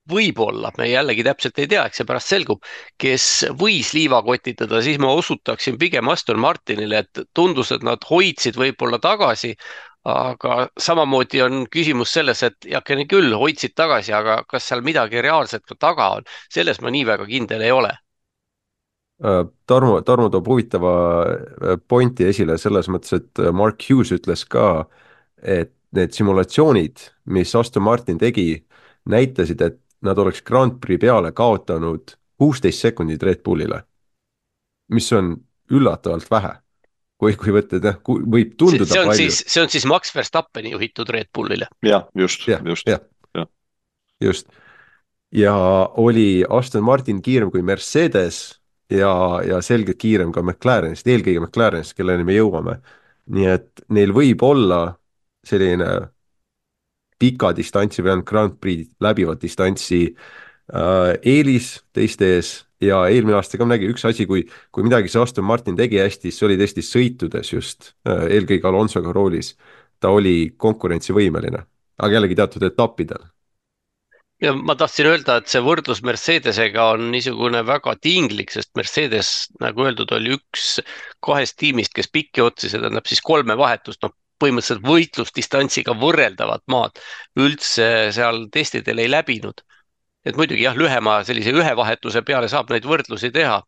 võib-olla, 0.10 0.70
me 0.78 0.88
jällegi 0.88 1.26
täpselt 1.26 1.60
ei 1.60 1.68
tea, 1.68 1.86
eks 1.90 2.00
see 2.02 2.08
pärast 2.08 2.32
selgub, 2.32 2.62
kes 3.02 3.26
võis 3.58 3.92
liiva 3.98 4.22
kotitada, 4.26 4.82
siis 4.86 5.00
ma 5.02 5.12
osutaksin 5.18 5.80
pigem 5.82 6.10
Aston 6.14 6.40
Martinile, 6.40 7.02
et 7.04 7.26
tundus, 7.34 7.74
et 7.74 7.84
nad 7.86 8.06
hoidsid 8.10 8.60
võib-olla 8.60 9.02
tagasi, 9.02 9.56
aga 10.06 10.68
samamoodi 10.80 11.42
on 11.42 11.66
küsimus 11.72 12.14
selles, 12.14 12.44
et 12.46 12.68
heakene 12.70 13.08
küll, 13.10 13.34
hoidsid 13.34 13.74
tagasi, 13.76 14.14
aga 14.14 14.44
kas 14.50 14.68
seal 14.70 14.84
midagi 14.86 15.22
reaalset 15.26 15.66
ka 15.66 15.78
taga 15.80 16.10
on, 16.20 16.28
selles 16.54 16.82
ma 16.82 16.94
nii 16.94 17.06
väga 17.10 17.26
kindel 17.30 17.64
ei 17.66 17.72
ole. 17.74 17.94
Äh, 19.24 19.42
Tarmo, 19.66 20.02
Tarmo 20.06 20.30
toob 20.30 20.48
huvitava 20.52 20.94
äh, 21.24 21.80
pointi 21.88 22.28
esile 22.30 22.58
selles 22.62 22.90
mõttes, 22.92 23.16
et 23.18 23.42
äh, 23.42 23.54
Mark 23.56 23.82
Hughes 23.90 24.12
ütles 24.14 24.46
ka, 24.46 24.86
et 25.42 25.74
need 25.96 26.14
simulatsioonid, 26.14 27.08
mis 27.32 27.56
Aston 27.56 27.84
Martin 27.84 28.20
tegi, 28.22 28.60
näitasid, 29.10 29.62
et 29.62 29.80
nad 30.06 30.20
oleks 30.22 30.44
Grand 30.46 30.78
Prix 30.82 31.02
peale 31.02 31.32
kaotanud 31.32 32.14
kuusteist 32.38 32.84
sekundit 32.84 33.24
Red 33.24 33.42
Bullile. 33.44 33.84
mis 34.90 35.08
on 35.14 35.32
üllatavalt 35.72 36.28
vähe 36.30 36.52
kui, 37.22 37.36
kui 37.40 37.54
võtta, 37.56 37.80
et 37.80 37.88
jah, 37.88 37.98
võib 38.06 38.56
tunduda 38.60 38.90
see 38.90 39.02
on 39.02 39.12
palju. 39.12 39.24
siis, 39.24 39.42
see 39.52 39.64
on 39.64 39.72
siis 39.72 39.88
Max 39.90 40.14
Verstappeni 40.16 40.74
juhitud 40.76 41.10
Red 41.14 41.32
Bullile. 41.36 41.70
jah, 41.86 42.08
just, 42.18 42.48
just. 42.48 42.90
jah, 42.90 43.48
just. 44.24 44.52
ja 45.36 45.56
oli 46.02 46.44
Aston 46.50 46.84
Martin 46.84 47.22
kiirem 47.24 47.52
kui 47.54 47.64
Mercedes 47.66 48.60
ja, 48.92 49.14
ja 49.48 49.62
selgelt 49.66 50.00
kiirem 50.02 50.34
ka 50.36 50.44
McLarenist, 50.44 51.08
eelkõige 51.08 51.42
McLarenist, 51.42 51.96
kelleni 51.98 52.28
me 52.28 52.36
jõuame. 52.38 52.80
nii 53.26 53.48
et 53.50 53.86
neil 53.90 54.14
võib 54.14 54.44
olla 54.46 54.84
selline 55.46 55.88
pika 57.20 57.54
distantsi 57.56 58.04
või 58.04 58.16
ainult 58.16 58.28
Grand 58.30 58.58
Prix 58.62 58.92
läbivat 59.02 59.42
distantsi 59.42 60.02
äh, 60.12 61.16
eelis 61.24 61.80
teiste 61.96 62.36
ees 62.36 62.65
ja 62.82 63.06
eelmine 63.08 63.38
aasta 63.38 63.60
ka 63.60 63.68
nägi 63.68 63.90
üks 63.92 64.06
asi, 64.08 64.26
kui, 64.30 64.46
kui 64.72 64.86
midagi 64.88 65.12
see 65.12 65.22
Aston 65.22 65.48
Martin 65.48 65.78
tegi 65.80 66.02
hästi, 66.02 66.32
siis 66.32 66.48
oli 66.48 66.58
tõesti 66.60 66.84
sõitudes 66.86 67.54
just 67.54 67.94
äh,, 68.08 68.28
eelkõige 68.38 68.68
Alonsoga 68.68 69.14
roolis. 69.16 69.56
ta 70.00 70.12
oli 70.12 70.54
konkurentsivõimeline, 70.58 71.64
aga 71.98 72.18
jällegi 72.18 72.36
teatud 72.36 72.64
etappidel 72.68 73.24
ja 74.44 74.52
ma 74.54 74.76
tahtsin 74.76 75.08
öelda, 75.08 75.38
et 75.40 75.48
see 75.48 75.62
võrdlus 75.64 76.02
Mercedesega 76.04 76.90
on 76.96 77.08
niisugune 77.14 77.62
väga 77.66 77.96
tinglik, 78.02 78.52
sest 78.52 78.74
Mercedes, 78.76 79.32
nagu 79.64 79.86
öeldud, 79.88 80.12
oli 80.18 80.36
üks 80.36 80.82
kahest 81.24 81.58
tiimist, 81.62 81.94
kes 81.96 82.12
pikki 82.12 82.44
otsi, 82.44 82.70
see 82.70 82.82
tähendab 82.82 83.08
siis 83.08 83.24
kolme 83.24 83.56
vahetust, 83.58 84.04
noh 84.04 84.14
põhimõtteliselt 84.42 84.84
võitlusdistantsiga 84.84 85.96
võrreldavat 86.00 86.66
maad 86.72 87.00
üldse 87.40 88.12
seal 88.16 88.46
testidel 88.52 89.00
ei 89.04 89.12
läbinud. 89.12 89.64
Et 90.26 90.38
muidugi 90.38 90.66
jah, 90.66 90.78
lühema 90.78 91.20
sellise 91.28 91.54
ühe 91.54 91.76
vahetuse 91.78 92.22
peale 92.26 92.50
saab 92.52 92.72
neid 92.74 92.86
võrdlusi 92.86 93.32
teha. 93.34 93.62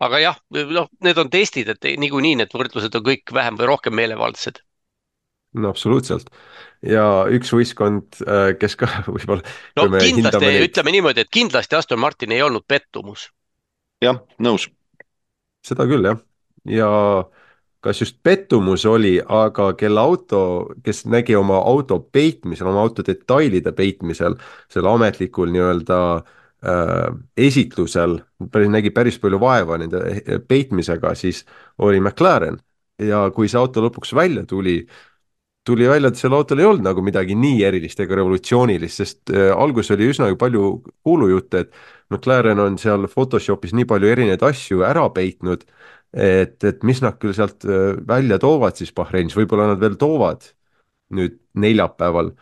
aga 0.00 0.18
jah, 0.20 0.38
noh, 0.52 0.88
need 1.04 1.18
on 1.18 1.30
testid, 1.32 1.68
et 1.72 1.90
niikuinii 2.00 2.36
need 2.42 2.52
võrdlused 2.52 2.94
on 2.98 3.04
kõik 3.04 3.32
vähem 3.32 3.56
või 3.56 3.70
rohkem 3.72 3.96
meelevaldsed 3.96 4.60
no 5.56 5.70
absoluutselt 5.72 6.28
ja 6.84 7.04
üks 7.32 7.52
võistkond, 7.54 8.20
äh, 8.26 8.50
kes 8.60 8.76
ka 8.80 8.88
võib-olla. 9.08 9.42
no 9.78 9.88
kindlasti, 9.96 10.44
neid... 10.44 10.68
ütleme 10.70 10.94
niimoodi, 10.96 11.24
et 11.24 11.32
kindlasti 11.32 11.78
Aston 11.78 12.00
Martin 12.02 12.34
ei 12.36 12.42
olnud 12.44 12.66
pettumus. 12.68 13.30
jah, 14.04 14.20
nõus. 14.42 14.68
seda 15.66 15.88
küll 15.88 16.08
jah, 16.10 16.20
ja 16.68 16.90
kas 17.86 18.00
just 18.02 18.18
pettumus 18.26 18.84
oli, 18.90 19.16
aga 19.22 19.70
kelle 19.78 20.02
auto, 20.02 20.40
kes 20.84 21.04
nägi 21.10 21.36
oma 21.38 21.60
auto 21.62 22.00
peitmisel, 22.12 22.70
oma 22.72 22.82
auto 22.82 23.04
detailide 23.06 23.72
peitmisel, 23.76 24.34
selle 24.72 24.90
ametlikul 24.90 25.52
nii-öelda 25.54 25.98
äh, 26.16 27.18
esitlusel, 27.46 28.18
nägi 28.74 28.90
päris 28.94 29.20
palju 29.22 29.40
vaeva 29.42 29.78
nende 29.78 30.02
peitmisega, 30.48 31.14
siis 31.14 31.44
oli 31.78 32.02
McLaren. 32.02 32.58
Ja 33.02 33.26
kui 33.34 33.48
see 33.52 33.60
auto 33.60 33.82
lõpuks 33.84 34.14
välja 34.16 34.46
tuli, 34.48 34.80
tuli 35.68 35.88
välja, 35.88 36.08
et 36.08 36.18
sellel 36.18 36.40
autol 36.40 36.62
ei 36.62 36.66
olnud 36.66 36.86
nagu 36.86 37.02
midagi 37.04 37.36
nii 37.38 37.60
erilist 37.68 38.00
ega 38.00 38.16
revolutsioonilist, 38.18 39.02
sest 39.02 39.34
äh, 39.34 39.52
alguses 39.54 39.94
oli 39.94 40.10
üsna 40.10 40.32
palju 40.38 40.72
kuulujutte, 41.06 41.66
et 41.66 41.76
McLaren 42.10 42.62
on 42.62 42.78
seal 42.78 43.06
Photoshopis 43.10 43.74
nii 43.76 43.86
palju 43.90 44.10
erinevaid 44.10 44.44
asju 44.46 44.84
ära 44.86 45.06
peitnud, 45.14 45.66
et, 46.16 46.56
et 46.64 46.84
mis 46.86 47.00
nad 47.04 47.18
küll 47.20 47.36
sealt 47.36 47.66
äh, 47.68 47.94
välja 48.08 48.40
toovad 48.42 48.78
siis 48.80 48.92
Bahreinis, 48.96 49.36
võib-olla 49.36 49.70
nad 49.72 49.82
veel 49.82 49.98
toovad 50.00 50.48
nüüd 51.16 51.38
neljapäeval 51.60 52.32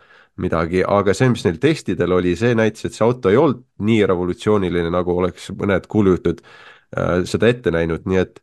midagi, 0.41 0.81
aga 0.83 1.13
see, 1.15 1.29
mis 1.31 1.45
neil 1.45 1.59
testidel 1.63 2.15
oli, 2.17 2.33
see 2.39 2.55
näitas, 2.57 2.87
et 2.87 2.95
see 2.95 3.05
auto 3.05 3.31
ei 3.31 3.37
olnud 3.39 3.61
nii 3.87 4.01
revolutsiooniline, 4.09 4.89
nagu 4.91 5.13
oleks 5.15 5.51
mõned 5.55 5.85
kuulujutud 5.91 6.41
äh, 6.41 7.21
seda 7.27 7.51
ette 7.51 7.71
näinud, 7.75 8.07
nii 8.09 8.19
et 8.23 8.41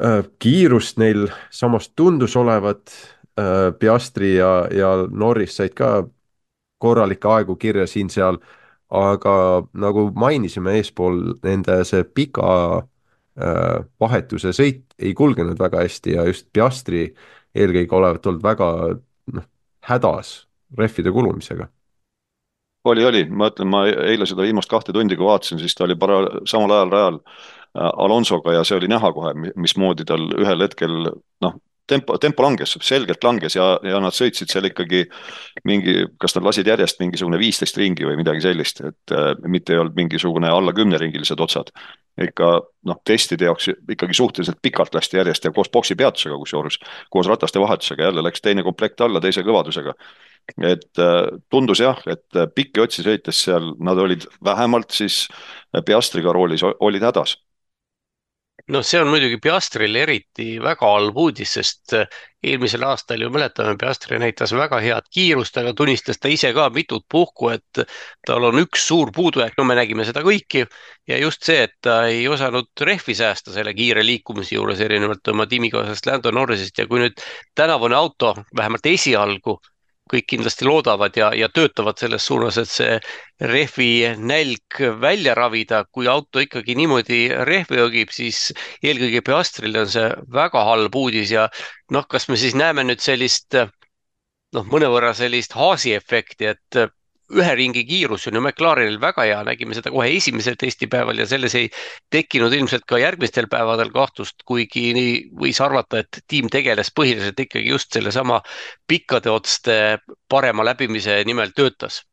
äh, 0.00 0.22
kiirust 0.40 1.00
neil 1.02 1.26
samas 1.50 1.90
tundus 1.96 2.36
olevat 2.36 2.94
Äh, 3.40 3.72
Piastri 3.78 4.36
ja, 4.36 4.68
ja 4.72 4.88
Norris 5.10 5.56
said 5.56 5.74
ka 5.76 6.06
korralikke 6.80 7.28
aegu 7.28 7.56
kirja 7.60 7.84
siin-seal, 7.86 8.38
aga 8.88 9.34
nagu 9.76 10.06
mainisime 10.16 10.78
eespool, 10.78 11.18
nende 11.44 11.82
see 11.84 12.04
pika 12.04 12.46
vahetuse 13.36 14.52
sõit 14.56 14.94
ei 14.98 15.12
kulgenud 15.14 15.58
väga 15.60 15.82
hästi 15.84 16.14
ja 16.14 16.22
just 16.24 16.46
Piastri 16.52 17.10
eelkõige 17.56 17.96
olevat 17.98 18.26
olnud 18.26 18.44
väga 18.44 18.68
noh, 19.36 19.48
hädas 19.84 20.46
rehvide 20.78 21.12
kulumisega. 21.12 21.68
Oli, 22.86 23.04
oli, 23.04 23.24
ma 23.26 23.48
ütlen, 23.50 23.68
ma 23.70 23.82
eile 23.88 24.26
seda 24.30 24.44
viimast 24.46 24.70
kahte 24.70 24.94
tundi, 24.94 25.16
kui 25.18 25.26
vaatasin, 25.26 25.58
siis 25.58 25.74
ta 25.74 25.84
oli 25.88 25.96
para-, 25.98 26.42
samal 26.46 26.70
ajal 26.70 26.92
rajal 26.92 27.16
äh, 27.18 27.88
Alonsoga 28.04 28.54
ja 28.54 28.64
see 28.64 28.78
oli 28.78 28.90
näha 28.90 29.10
kohe, 29.12 29.32
mismoodi 29.56 30.06
tal 30.06 30.28
ühel 30.38 30.62
hetkel 30.62 30.94
noh, 31.42 31.56
tempo, 31.86 32.18
tempo 32.18 32.42
langes, 32.42 32.76
selgelt 32.82 33.24
langes 33.24 33.56
ja, 33.56 33.66
ja 33.84 34.00
nad 34.02 34.14
sõitsid 34.14 34.50
seal 34.50 34.68
ikkagi 34.68 35.04
mingi, 35.66 36.06
kas 36.20 36.36
nad 36.36 36.46
lasid 36.46 36.68
järjest 36.68 37.00
mingisugune 37.02 37.38
viisteist 37.40 37.78
ringi 37.80 38.06
või 38.08 38.18
midagi 38.20 38.42
sellist, 38.44 38.82
et 38.86 39.14
äh, 39.14 39.32
mitte 39.46 39.74
ei 39.74 39.82
olnud 39.82 39.96
mingisugune 39.98 40.50
alla 40.50 40.74
kümneringilised 40.76 41.40
otsad. 41.40 41.72
ikka 42.22 42.46
noh, 42.88 43.00
testide 43.04 43.44
jaoks 43.44 43.68
ikkagi 43.92 44.14
suhteliselt 44.14 44.58
pikalt 44.62 44.94
lasti 44.94 45.18
järjest 45.18 45.44
ja 45.44 45.52
koos 45.52 45.68
boksi 45.70 45.94
peatusega 45.94 46.38
kusjuures, 46.38 46.78
koos 47.10 47.26
rataste 47.26 47.60
vahetusega 47.60 48.02
jälle 48.02 48.22
läks 48.22 48.40
teine 48.40 48.62
komplekt 48.62 49.00
alla 49.00 49.20
teise 49.20 49.44
kõvadusega 49.44 49.92
et 50.62 50.98
äh, 50.98 51.26
tundus 51.50 51.80
jah, 51.80 51.98
et 52.06 52.36
äh, 52.36 52.46
pikki 52.54 52.80
otsi 52.80 53.02
sõites 53.02 53.42
seal 53.48 53.74
nad 53.80 53.98
olid 53.98 54.26
vähemalt 54.44 54.90
siis 54.90 55.26
Piastriga 55.84 56.32
roolis 56.32 56.62
olid 56.64 57.02
hädas 57.02 57.36
noh, 58.74 58.82
see 58.82 59.00
on 59.00 59.10
muidugi 59.10 59.38
Piastrile 59.42 60.02
eriti 60.02 60.56
väga 60.62 60.88
halb 60.90 61.18
uudis, 61.22 61.52
sest 61.58 61.94
äh, 61.94 62.06
eelmisel 62.46 62.82
aastal 62.86 63.22
ju 63.22 63.30
mäletame, 63.34 63.76
Piastri 63.78 64.18
näitas 64.22 64.54
väga 64.56 64.80
head 64.82 65.06
kiirust, 65.14 65.58
aga 65.60 65.72
tunnistas 65.76 66.18
ta 66.18 66.30
ise 66.32 66.52
ka 66.56 66.68
mitut 66.74 67.06
puhku, 67.12 67.50
et 67.54 67.82
tal 68.26 68.48
on 68.50 68.58
üks 68.62 68.88
suur 68.90 69.12
puudujääk, 69.14 69.54
no 69.58 69.66
me 69.68 69.78
nägime 69.78 70.06
seda 70.08 70.24
kõiki. 70.26 70.66
ja 71.06 71.20
just 71.22 71.46
see, 71.46 71.62
et 71.68 71.76
ta 71.82 72.00
ei 72.10 72.26
osanud 72.28 72.70
rehvi 72.90 73.14
säästa 73.14 73.54
selle 73.54 73.74
kiire 73.74 74.04
liikumise 74.06 74.56
juures, 74.56 74.80
erinevalt 74.80 75.34
oma 75.34 75.46
tiimikaaslasest 75.46 76.10
Lando 76.10 76.34
Norrisist 76.34 76.78
ja 76.78 76.86
kui 76.90 77.04
nüüd 77.04 77.22
tänavune 77.54 77.96
auto 77.96 78.34
vähemalt 78.56 78.86
esialgu 78.86 79.60
kõik 80.10 80.26
kindlasti 80.30 80.66
loodavad 80.66 81.16
ja, 81.18 81.30
ja 81.34 81.48
töötavad 81.48 81.98
selles 81.98 82.26
suunas, 82.26 82.58
et 82.60 82.70
see 82.70 82.98
rehvi 83.40 84.14
nälg 84.18 84.80
välja 85.02 85.34
ravida. 85.34 85.84
kui 85.92 86.06
auto 86.08 86.42
ikkagi 86.42 86.76
niimoodi 86.78 87.28
rehvi 87.48 87.80
õgib, 87.82 88.12
siis 88.14 88.52
eelkõige 88.82 89.22
Piastrile 89.26 89.82
on 89.82 89.90
see 89.90 90.10
väga 90.32 90.64
halb 90.64 90.94
uudis 90.94 91.32
ja 91.34 91.48
noh, 91.90 92.06
kas 92.08 92.28
me 92.28 92.36
siis 92.36 92.54
näeme 92.54 92.84
nüüd 92.86 93.02
sellist 93.02 93.58
noh, 94.54 94.64
mõnevõrra 94.70 95.12
sellist 95.14 95.56
Haasi 95.58 95.94
efekti, 95.96 96.54
et 96.54 96.86
ühe 97.34 97.54
ringi 97.58 97.82
kiirus 97.86 98.26
on 98.28 98.38
ju 98.38 98.40
McLarenil 98.42 98.98
väga 99.02 99.24
hea, 99.26 99.38
nägime 99.46 99.74
seda 99.74 99.90
kohe 99.90 100.08
esimesel 100.14 100.54
testipäeval 100.58 101.18
ja 101.18 101.26
selles 101.26 101.54
ei 101.58 101.70
tekkinud 102.12 102.54
ilmselt 102.54 102.86
ka 102.88 103.00
järgmistel 103.02 103.48
päevadel 103.50 103.90
kahtlust, 103.94 104.44
kuigi 104.46 104.92
nii 104.94 105.14
võis 105.40 105.60
arvata, 105.62 106.04
et 106.04 106.20
tiim 106.30 106.50
tegeles 106.52 106.92
põhiliselt 106.94 107.40
ikkagi 107.46 107.72
just 107.72 107.92
sellesama 107.96 108.40
pikkade 108.86 109.32
otste 109.32 109.98
parema 110.28 110.64
läbimise 110.64 111.22
nimel 111.26 111.50
töötas. 111.56 112.04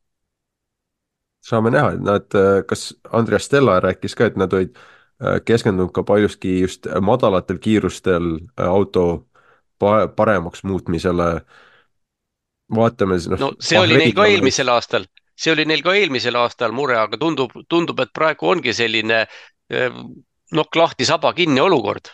saame 1.43 1.69
näha, 1.69 1.91
et 1.91 2.01
nad, 2.01 2.35
kas 2.67 2.93
Andreas 3.11 3.45
Stella 3.45 3.79
rääkis 3.83 4.15
ka, 4.15 4.25
et 4.31 4.37
nad 4.39 4.53
olid 4.53 4.73
äh, 4.77 5.41
keskendunud 5.45 5.91
ka 5.91 6.03
paljuski 6.03 6.59
just 6.61 6.87
madalatel 7.01 7.59
kiirustel 7.59 8.37
äh, 8.39 8.67
auto 8.67 9.27
paremaks 10.15 10.63
muutmisele 10.63 11.41
vaatame 12.71 13.19
siis 13.19 13.33
noh. 13.33 13.39
no 13.39 13.51
see 13.59 13.79
oli 13.79 13.97
neil 13.99 14.15
ka 14.15 14.27
eelmisel 14.29 14.71
aastal, 14.73 15.07
see 15.35 15.53
oli 15.53 15.65
neil 15.69 15.83
ka 15.85 15.95
eelmisel 15.99 16.37
aastal 16.39 16.75
mure, 16.75 16.97
aga 16.99 17.19
tundub, 17.19 17.55
tundub, 17.69 17.99
et 18.03 18.13
praegu 18.13 18.51
ongi 18.53 18.73
selline 18.75 19.23
eh, 19.23 20.01
nokk 20.53 20.75
lahti, 20.79 21.05
saba 21.05 21.33
kinni 21.33 21.61
olukord. 21.61 22.13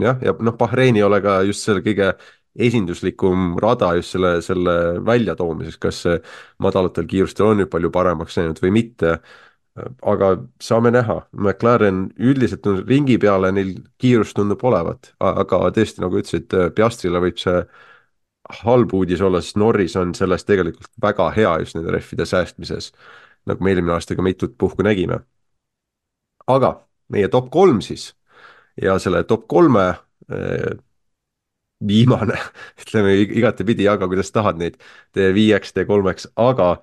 jah, 0.00 0.20
ja 0.22 0.34
noh, 0.38 0.56
Bahrein 0.58 0.96
ei 0.96 1.06
ole 1.06 1.20
ka 1.24 1.40
just 1.46 1.66
selle 1.66 1.84
kõige 1.84 2.14
esinduslikum 2.60 3.54
rada 3.62 3.92
just 3.98 4.16
selle, 4.16 4.40
selle 4.42 4.74
väljatoomiseks, 5.06 5.78
kas 5.78 6.00
see 6.06 6.16
madalatel 6.62 7.06
kiirustel 7.10 7.52
on 7.52 7.62
nüüd 7.62 7.70
palju 7.70 7.92
paremaks 7.94 8.38
läinud 8.40 8.58
või 8.62 8.74
mitte. 8.80 9.20
aga 10.02 10.32
saame 10.60 10.90
näha, 10.90 11.20
McLaren 11.30 12.08
üldiselt 12.18 12.66
on 12.66 12.80
ringi 12.88 13.16
peale, 13.22 13.52
neil 13.54 13.70
kiirust 14.02 14.34
tundub 14.36 14.64
olevat, 14.66 15.12
aga 15.22 15.70
tõesti, 15.76 16.02
nagu 16.02 16.18
ütlesid, 16.18 16.50
Piastrile 16.74 17.22
võib 17.22 17.38
see 17.38 17.62
halb 18.62 18.94
uudis 18.94 19.20
olla, 19.20 19.40
sest 19.40 19.58
Norris 19.60 19.96
on 19.96 20.14
selles 20.14 20.44
tegelikult 20.44 20.90
väga 21.02 21.30
hea 21.36 21.56
just 21.62 21.76
nende 21.76 21.94
rehvide 21.94 22.26
säästmises, 22.26 22.90
nagu 23.50 23.64
me 23.64 23.72
eelmine 23.74 23.94
aasta 23.96 24.16
ka 24.16 24.22
mitut 24.22 24.56
puhku 24.58 24.82
nägime. 24.86 25.20
aga 26.46 26.70
meie 27.08 27.28
top 27.28 27.50
kolm 27.50 27.80
siis 27.80 28.14
ja 28.82 28.98
selle 28.98 29.22
top 29.24 29.46
kolme 29.48 29.88
äh, 30.32 30.78
viimane, 31.86 32.38
ütleme 32.82 33.14
igatepidi, 33.22 33.86
jaga 33.88 34.08
kuidas 34.08 34.32
tahad 34.32 34.58
neid, 34.60 34.80
tee 35.12 35.30
viieks, 35.34 35.72
tee 35.72 35.86
kolmeks, 35.88 36.28
aga 36.36 36.74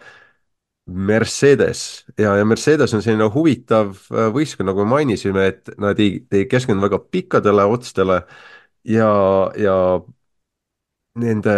Mercedes 0.88 2.05
ja, 2.18 2.38
ja 2.39 2.45
Mercedes 2.47 2.93
on 2.95 3.03
selline 3.03 3.28
huvitav 3.34 3.97
äh, 4.11 4.30
võistkond, 4.34 4.70
nagu 4.72 4.86
me 4.86 4.93
mainisime, 4.97 5.49
et 5.51 5.74
nad 5.82 5.99
ei, 5.99 6.22
ei 6.32 6.47
keskendu 6.49 6.86
väga 6.86 7.01
pikkadele 7.11 7.65
otstele 7.68 8.22
ja, 8.88 9.09
ja 9.59 9.76
nende 11.18 11.53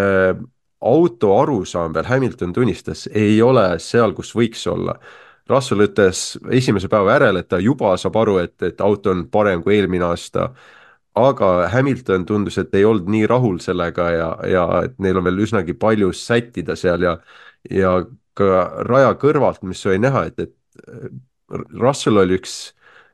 auto 0.79 1.33
arusaam 1.41 1.93
peal, 1.93 2.07
Hamilton 2.07 2.53
tunnistas, 2.55 3.07
ei 3.11 3.41
ole 3.43 3.65
seal, 3.83 4.13
kus 4.17 4.31
võiks 4.35 4.63
olla. 4.71 4.95
Russell 5.49 5.81
ütles 5.83 6.37
esimese 6.53 6.87
päeva 6.91 7.15
järel, 7.17 7.39
et 7.41 7.49
ta 7.49 7.57
juba 7.59 7.95
saab 7.97 8.19
aru, 8.21 8.37
et, 8.43 8.55
et 8.63 8.81
auto 8.85 9.11
on 9.11 9.25
parem 9.31 9.63
kui 9.65 9.75
eelmine 9.79 10.05
aasta. 10.05 10.51
aga 11.19 11.67
Hamilton 11.73 12.25
tundus, 12.25 12.57
et 12.57 12.75
ei 12.75 12.85
olnud 12.85 13.09
nii 13.09 13.25
rahul 13.27 13.57
sellega 13.59 14.11
ja, 14.13 14.27
ja 14.47 14.65
et 14.85 14.93
neil 14.99 15.17
on 15.17 15.25
veel 15.25 15.41
üsnagi 15.43 15.73
palju 15.73 16.13
sättida 16.13 16.75
seal 16.79 17.01
ja, 17.03 17.17
ja 17.69 18.05
ka 18.37 18.83
raja 18.87 19.15
kõrvalt, 19.19 19.63
mis 19.67 19.81
oli 19.89 19.99
näha, 19.99 20.27
et, 20.29 20.39
et 20.39 20.53
Russell 21.81 22.21
oli 22.21 22.37
üks, 22.37 22.53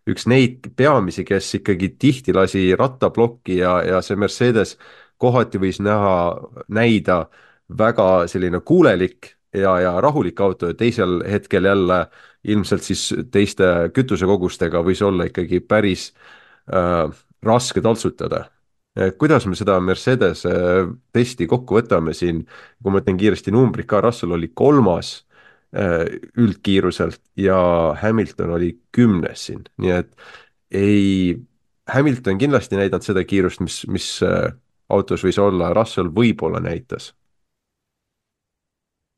üks 0.06 0.28
neid 0.30 0.68
peamisi, 0.78 1.24
kes 1.26 1.54
ikkagi 1.62 1.96
tihti 1.98 2.36
lasi 2.36 2.68
rattaplokki 2.78 3.58
ja, 3.64 3.80
ja 3.88 4.02
see 4.06 4.20
Mercedes 4.20 4.76
kohati 5.18 5.60
võis 5.62 5.80
näha, 5.84 6.16
näida 6.68 7.26
väga 7.70 8.28
selline 8.30 8.62
kuulelik 8.66 9.36
ja, 9.56 9.78
ja 9.80 9.94
rahulik 10.02 10.40
auto 10.42 10.72
ja 10.72 10.78
teisel 10.78 11.22
hetkel 11.30 11.66
jälle 11.66 12.06
ilmselt 12.44 12.84
siis 12.86 13.08
teiste 13.32 13.90
kütusekogustega 13.94 14.84
võis 14.86 15.02
olla 15.06 15.28
ikkagi 15.30 15.62
päris 15.66 16.12
äh, 16.70 17.10
raske 17.46 17.82
taltsutada. 17.82 18.46
kuidas 19.18 19.44
me 19.46 19.58
seda 19.60 19.80
Mercedese 19.84 20.52
testi 21.12 21.48
kokku 21.52 21.76
võtame 21.76 22.14
siin, 22.16 22.46
kui 22.82 22.92
ma 22.94 23.02
ütlen 23.02 23.18
kiiresti 23.20 23.52
numbrid 23.52 23.88
ka, 23.90 24.00
Russell 24.02 24.32
oli 24.32 24.52
kolmas 24.54 25.26
äh, 25.76 26.06
üldkiiruselt 26.38 27.22
ja 27.36 27.58
Hamilton 28.02 28.56
oli 28.56 28.78
kümnes 28.96 29.50
siin, 29.50 29.66
nii 29.78 29.92
et 29.92 30.14
ei, 30.72 31.36
Hamilton 31.92 32.38
kindlasti 32.38 32.80
näidanud 32.80 33.04
seda 33.06 33.24
kiirust, 33.28 33.60
mis, 33.62 33.82
mis 33.92 34.08
äh, 34.24 34.54
autos 34.90 35.24
võis 35.26 35.40
olla, 35.42 35.74
Russell 35.74 36.12
võib-olla 36.14 36.62
näitas 36.64 37.14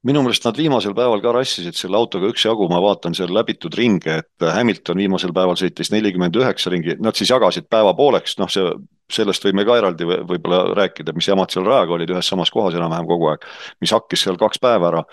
minu 0.07 0.21
meelest 0.23 0.45
nad 0.45 0.57
viimasel 0.57 0.93
päeval 0.95 1.21
ka 1.23 1.33
rassisid 1.35 1.75
selle 1.77 1.97
autoga 1.99 2.29
üksjagu, 2.31 2.67
ma 2.71 2.79
vaatan 2.83 3.15
seal 3.17 3.31
läbitud 3.33 3.73
ringe, 3.77 4.19
et 4.21 4.45
Hamilton 4.53 5.01
viimasel 5.01 5.33
päeval 5.35 5.57
sõitis 5.59 5.91
nelikümmend 5.93 6.37
üheksa 6.37 6.71
ringi, 6.73 6.95
nad 7.03 7.17
siis 7.17 7.31
jagasid 7.33 7.67
päeva 7.71 7.93
pooleks, 7.97 8.37
noh, 8.41 8.51
see, 8.51 8.69
sellest 9.11 9.47
võime 9.47 9.65
ka 9.67 9.77
eraldi 9.79 10.07
võib-olla 10.07 10.61
rääkida, 10.77 11.15
mis 11.17 11.27
jamad 11.27 11.51
seal 11.51 11.67
rajaga 11.67 11.97
olid 11.97 12.13
ühes 12.13 12.29
samas 12.29 12.51
kohas 12.53 12.77
enam-vähem 12.77 13.07
kogu 13.09 13.31
aeg. 13.31 13.47
mis 13.83 13.93
hakkis 13.95 14.25
seal 14.27 14.39
kaks 14.39 14.61
päeva 14.63 14.91
ära, 14.91 15.03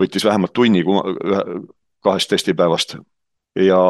võttis 0.00 0.26
vähemalt 0.26 0.54
tunni 0.56 0.82
ühe, 0.86 1.44
kahest 2.06 2.30
testipäevast 2.32 2.96
ja 3.58 3.80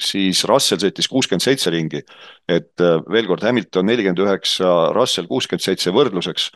siis 0.00 0.44
Russell 0.48 0.80
sõitis 0.80 1.08
kuuskümmend 1.10 1.44
seitse 1.44 1.70
ringi. 1.70 2.00
et 2.48 2.80
veel 3.10 3.26
kord 3.26 3.42
Hamilton 3.44 3.86
nelikümmend 3.86 4.22
üheksa, 4.24 4.92
Russell 4.96 5.28
kuuskümmend 5.28 5.64
seitse 5.64 5.92
võrdluseks. 5.92 6.50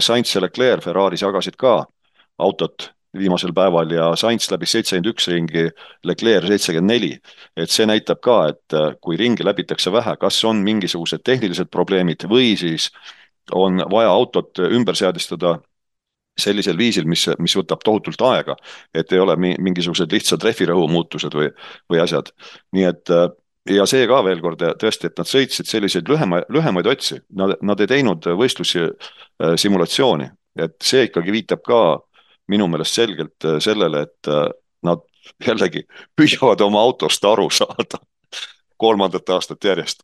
Sainz 0.00 0.34
ja 0.34 0.40
Leclerc 0.40 0.82
Ferraris 0.84 1.22
jagasid 1.22 1.56
ka 1.60 1.84
autot 2.38 2.94
viimasel 3.14 3.52
päeval 3.54 3.90
ja 3.94 4.08
Sainz 4.18 4.48
läbis 4.50 4.74
seitsekümmend 4.74 5.10
üks 5.12 5.28
ringi, 5.30 5.64
Leclerc 6.04 6.48
seitsekümmend 6.50 6.90
neli. 6.90 7.12
et 7.56 7.70
see 7.70 7.86
näitab 7.86 8.20
ka, 8.20 8.38
et 8.48 8.74
äh, 8.74 8.94
kui 9.00 9.16
ringi 9.16 9.44
läbitakse 9.46 9.92
vähe, 9.92 10.16
kas 10.20 10.44
on 10.44 10.62
mingisugused 10.66 11.22
tehnilised 11.24 11.70
probleemid 11.70 12.26
või 12.30 12.56
siis 12.58 12.90
on 13.52 13.78
vaja 13.90 14.10
autot 14.10 14.58
ümber 14.58 14.96
seadistada 14.96 15.58
sellisel 16.40 16.78
viisil, 16.78 17.06
mis, 17.06 17.28
mis 17.38 17.54
võtab 17.56 17.84
tohutult 17.84 18.20
aega, 18.26 18.56
et 18.94 19.12
ei 19.12 19.22
ole 19.22 19.36
mingisugused 19.38 20.12
lihtsad 20.12 20.42
rehvirõhu 20.42 20.88
muutused 20.90 21.34
või, 21.34 21.50
või 21.90 22.02
asjad. 22.02 22.32
nii 22.74 22.86
et 22.90 23.12
äh, 23.14 23.28
ja 23.70 23.86
see 23.88 24.06
ka 24.08 24.20
veel 24.24 24.40
kord 24.44 24.62
tõesti, 24.80 25.08
et 25.08 25.20
nad 25.20 25.28
sõitsid 25.28 25.68
selliseid 25.68 26.08
lühema, 26.10 26.42
lühemaid 26.52 26.88
otsi, 26.90 27.20
nad, 27.38 27.56
nad 27.64 27.80
ei 27.80 27.90
teinud 27.90 28.26
võistlusi 28.38 28.82
äh, 28.84 29.54
simulatsiooni, 29.60 30.28
et 30.60 30.76
see 30.84 31.06
ikkagi 31.08 31.32
viitab 31.34 31.64
ka 31.64 31.80
minu 32.52 32.68
meelest 32.70 33.00
selgelt 33.00 33.46
äh, 33.48 33.58
sellele, 33.64 34.04
et 34.08 34.32
äh, 34.32 34.48
nad 34.84 35.04
jällegi 35.48 35.86
püüavad 36.16 36.64
oma 36.64 36.82
autost 36.84 37.24
aru 37.24 37.48
saada 37.50 38.02
kolmandat 38.76 39.30
aastat 39.30 39.64
järjest. 39.64 40.02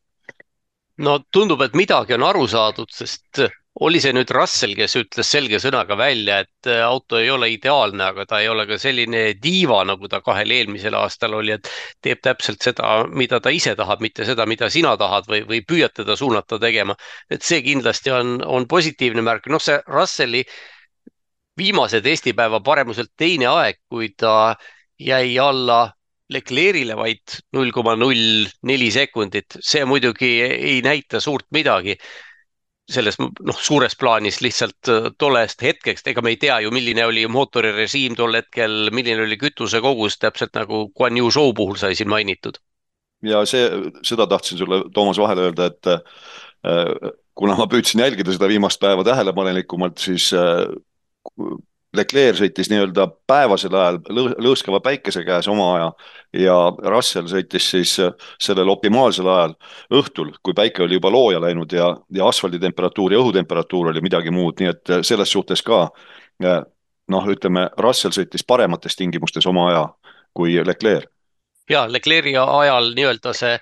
no 0.99 1.19
tundub, 1.33 1.61
et 1.61 1.77
midagi 1.77 2.17
on 2.17 2.25
aru 2.31 2.47
saadud, 2.49 2.89
sest 2.93 3.45
oli 3.79 4.01
see 4.03 4.13
nüüd 4.13 4.31
Russell, 4.35 4.75
kes 4.75 4.97
ütles 4.99 5.29
selge 5.31 5.61
sõnaga 5.63 5.95
välja, 5.99 6.41
et 6.43 6.69
äh, 6.69 6.81
auto 6.83 7.21
ei 7.21 7.31
ole 7.31 7.53
ideaalne, 7.55 8.03
aga 8.11 8.27
ta 8.27 8.41
ei 8.43 8.49
ole 8.51 8.67
ka 8.67 8.79
selline 8.83 9.23
diiva, 9.43 9.85
nagu 9.87 10.09
ta 10.11 10.21
kahel 10.27 10.51
eelmisel 10.57 10.97
aastal 10.99 11.37
oli, 11.39 11.55
et 11.55 11.71
teeb 12.03 12.21
täpselt 12.25 12.67
seda, 12.67 13.05
mida 13.07 13.41
ta 13.41 13.53
ise 13.55 13.77
tahab, 13.79 14.03
mitte 14.03 14.27
seda, 14.27 14.47
mida 14.51 14.69
sina 14.71 14.97
tahad 15.01 15.31
või, 15.31 15.45
või 15.47 15.63
püüad 15.63 15.95
teda 15.95 16.17
suunata 16.19 16.59
tegema. 16.59 16.97
et 17.31 17.47
see 17.47 17.63
kindlasti 17.63 18.11
on, 18.11 18.41
on 18.45 18.67
positiivne 18.67 19.23
märk, 19.23 19.47
noh, 19.47 19.63
see 19.63 19.79
Russelli 19.87 20.45
viimase 21.61 22.01
testipäeva 22.03 22.61
paremuselt 22.61 23.13
teine 23.17 23.47
aeg, 23.53 23.81
kui 23.89 24.11
ta 24.19 24.57
jäi 24.99 25.39
alla 25.39 25.87
Leclerc'ile 26.31 26.95
vaid 26.95 27.41
null 27.57 27.73
koma 27.75 27.97
null 27.99 28.47
neli 28.69 28.91
sekundit, 28.95 29.59
see 29.61 29.83
muidugi 29.85 30.31
ei 30.47 30.79
näita 30.83 31.21
suurt 31.21 31.49
midagi. 31.51 31.97
Selles 32.91 33.19
noh, 33.21 33.59
suures 33.63 33.97
plaanis 33.99 34.41
lihtsalt 34.45 34.91
äh, 34.91 35.09
tollest 35.19 35.63
hetkest, 35.63 36.09
ega 36.11 36.23
me 36.25 36.35
ei 36.35 36.41
tea 36.41 36.59
ju, 36.65 36.73
milline 36.75 37.07
oli 37.07 37.27
mootori 37.31 37.73
režiim 37.77 38.17
tol 38.19 38.37
hetkel, 38.39 38.91
milline 38.95 39.25
oli 39.27 39.39
kütuse 39.41 39.83
kogus, 39.85 40.19
täpselt 40.21 40.57
nagu 40.59 40.89
Guan 40.97 41.19
Yu 41.21 41.31
show 41.35 41.55
puhul 41.57 41.79
sai 41.81 41.95
siin 41.99 42.11
mainitud. 42.11 42.61
ja 43.27 43.45
see, 43.49 43.67
seda 44.07 44.27
tahtsin 44.27 44.59
sulle, 44.59 44.85
Toomas, 44.95 45.19
vahele 45.21 45.49
öelda, 45.49 45.71
et 45.71 45.91
äh, 45.95 47.11
kuna 47.35 47.57
ma 47.57 47.67
püüdsin 47.71 48.03
jälgida 48.05 48.35
seda 48.35 48.49
viimast 48.51 48.81
päeva 48.81 49.05
tähelepanelikumalt, 49.07 49.99
siis 49.99 50.31
äh, 50.37 50.67
Leclerc 51.97 52.39
sõitis 52.39 52.69
nii-öelda 52.71 53.09
päevasel 53.27 53.75
ajal 53.75 53.97
lõõskava 54.39 54.79
päikese 54.85 55.25
käes 55.27 55.49
oma 55.51 55.67
aja 55.75 55.89
ja 56.45 56.57
Russell 56.93 57.27
sõitis 57.31 57.67
siis 57.73 57.97
äh, 57.99 58.13
sellel 58.39 58.71
optimaalsel 58.71 59.27
ajal 59.27 59.57
õhtul, 59.99 60.31
kui 60.43 60.55
päike 60.55 60.85
oli 60.85 61.01
juba 61.01 61.11
looja 61.11 61.41
läinud 61.43 61.73
ja, 61.75 61.89
ja 62.15 62.29
asfaldi 62.31 62.61
temperatuur 62.63 63.13
ja 63.13 63.19
õhutemperatuur 63.19 63.91
oli 63.91 64.03
midagi 64.07 64.31
muud, 64.31 64.61
nii 64.61 64.71
et 64.71 64.93
äh, 64.95 65.03
selles 65.07 65.33
suhtes 65.35 65.65
ka 65.67 65.89
äh, 66.45 66.61
noh, 67.11 67.27
ütleme 67.35 67.67
Russell 67.83 68.15
sõitis 68.15 68.47
paremates 68.47 68.95
tingimustes 68.97 69.47
oma 69.51 69.67
aja 69.73 69.85
kui 70.35 70.55
Leclerc. 70.63 71.11
ja 71.71 71.89
Leclerc'i 71.91 72.37
ajal 72.39 72.93
nii-öelda 72.95 73.35
see 73.35 73.59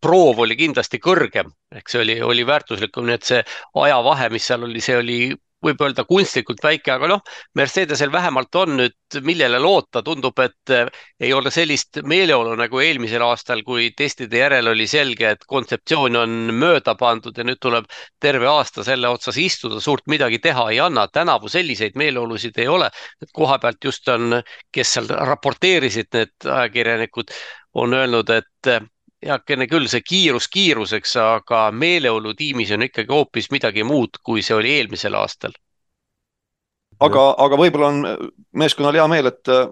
proov 0.00 0.44
oli 0.44 0.58
kindlasti 0.60 1.00
kõrgem, 1.02 1.48
ehk 1.74 1.88
see 1.88 2.02
oli, 2.04 2.18
oli 2.22 2.44
väärtuslikum, 2.46 3.08
nii 3.08 3.16
et 3.16 3.24
see 3.26 3.40
ajavahe, 3.80 4.28
mis 4.30 4.44
seal 4.46 4.68
oli, 4.68 4.84
see 4.84 4.98
oli 5.00 5.18
võib 5.62 5.82
öelda 5.84 6.04
kunstlikult 6.08 6.62
väike, 6.64 6.92
aga 6.94 7.08
noh, 7.14 7.22
Mercedesel 7.58 8.12
vähemalt 8.12 8.54
on 8.60 8.76
nüüd, 8.80 8.96
millele 9.22 9.58
loota, 9.62 10.02
tundub, 10.02 10.38
et 10.42 10.72
eh, 10.72 10.88
ei 11.20 11.32
ole 11.36 11.52
sellist 11.52 12.00
meeleolu 12.08 12.54
nagu 12.58 12.80
eelmisel 12.80 13.24
aastal, 13.26 13.62
kui 13.66 13.90
testide 13.96 14.40
järel 14.40 14.72
oli 14.72 14.86
selge, 14.90 15.34
et 15.36 15.44
kontseptsioon 15.48 16.16
on 16.22 16.38
mööda 16.56 16.96
pandud 16.98 17.36
ja 17.36 17.46
nüüd 17.46 17.60
tuleb 17.62 17.90
terve 18.20 18.48
aasta 18.50 18.84
selle 18.86 19.10
otsas 19.12 19.38
istuda, 19.40 19.80
suurt 19.80 20.06
midagi 20.10 20.40
teha 20.42 20.68
ei 20.70 20.80
anna. 20.80 21.06
tänavu 21.12 21.48
selliseid 21.48 21.98
meeleolusid 21.98 22.58
ei 22.58 22.68
ole, 22.68 22.88
et 23.22 23.30
koha 23.32 23.58
pealt 23.58 23.84
just 23.84 24.08
on, 24.08 24.40
kes 24.72 24.96
seal 24.96 25.10
raporteerisid, 25.10 26.08
need 26.14 26.48
ajakirjanikud 26.48 27.30
on 27.74 27.94
öelnud, 27.94 28.30
et 28.30 28.72
heakene 29.26 29.66
küll, 29.70 29.88
see 29.90 30.02
kiirus 30.04 30.48
kiiruseks, 30.52 31.16
aga 31.20 31.64
meeleolu 31.74 32.34
tiimis 32.38 32.72
on 32.74 32.86
ikkagi 32.88 33.12
hoopis 33.12 33.50
midagi 33.54 33.84
muud, 33.86 34.20
kui 34.24 34.42
see 34.42 34.56
oli 34.56 34.76
eelmisel 34.78 35.14
aastal. 35.18 35.54
aga, 37.02 37.22
aga 37.42 37.56
võib-olla 37.58 37.88
on 37.90 38.30
meeskonnal 38.54 38.94
hea 38.94 39.06
meel, 39.10 39.26
et 39.32 39.50
äh, 39.50 39.70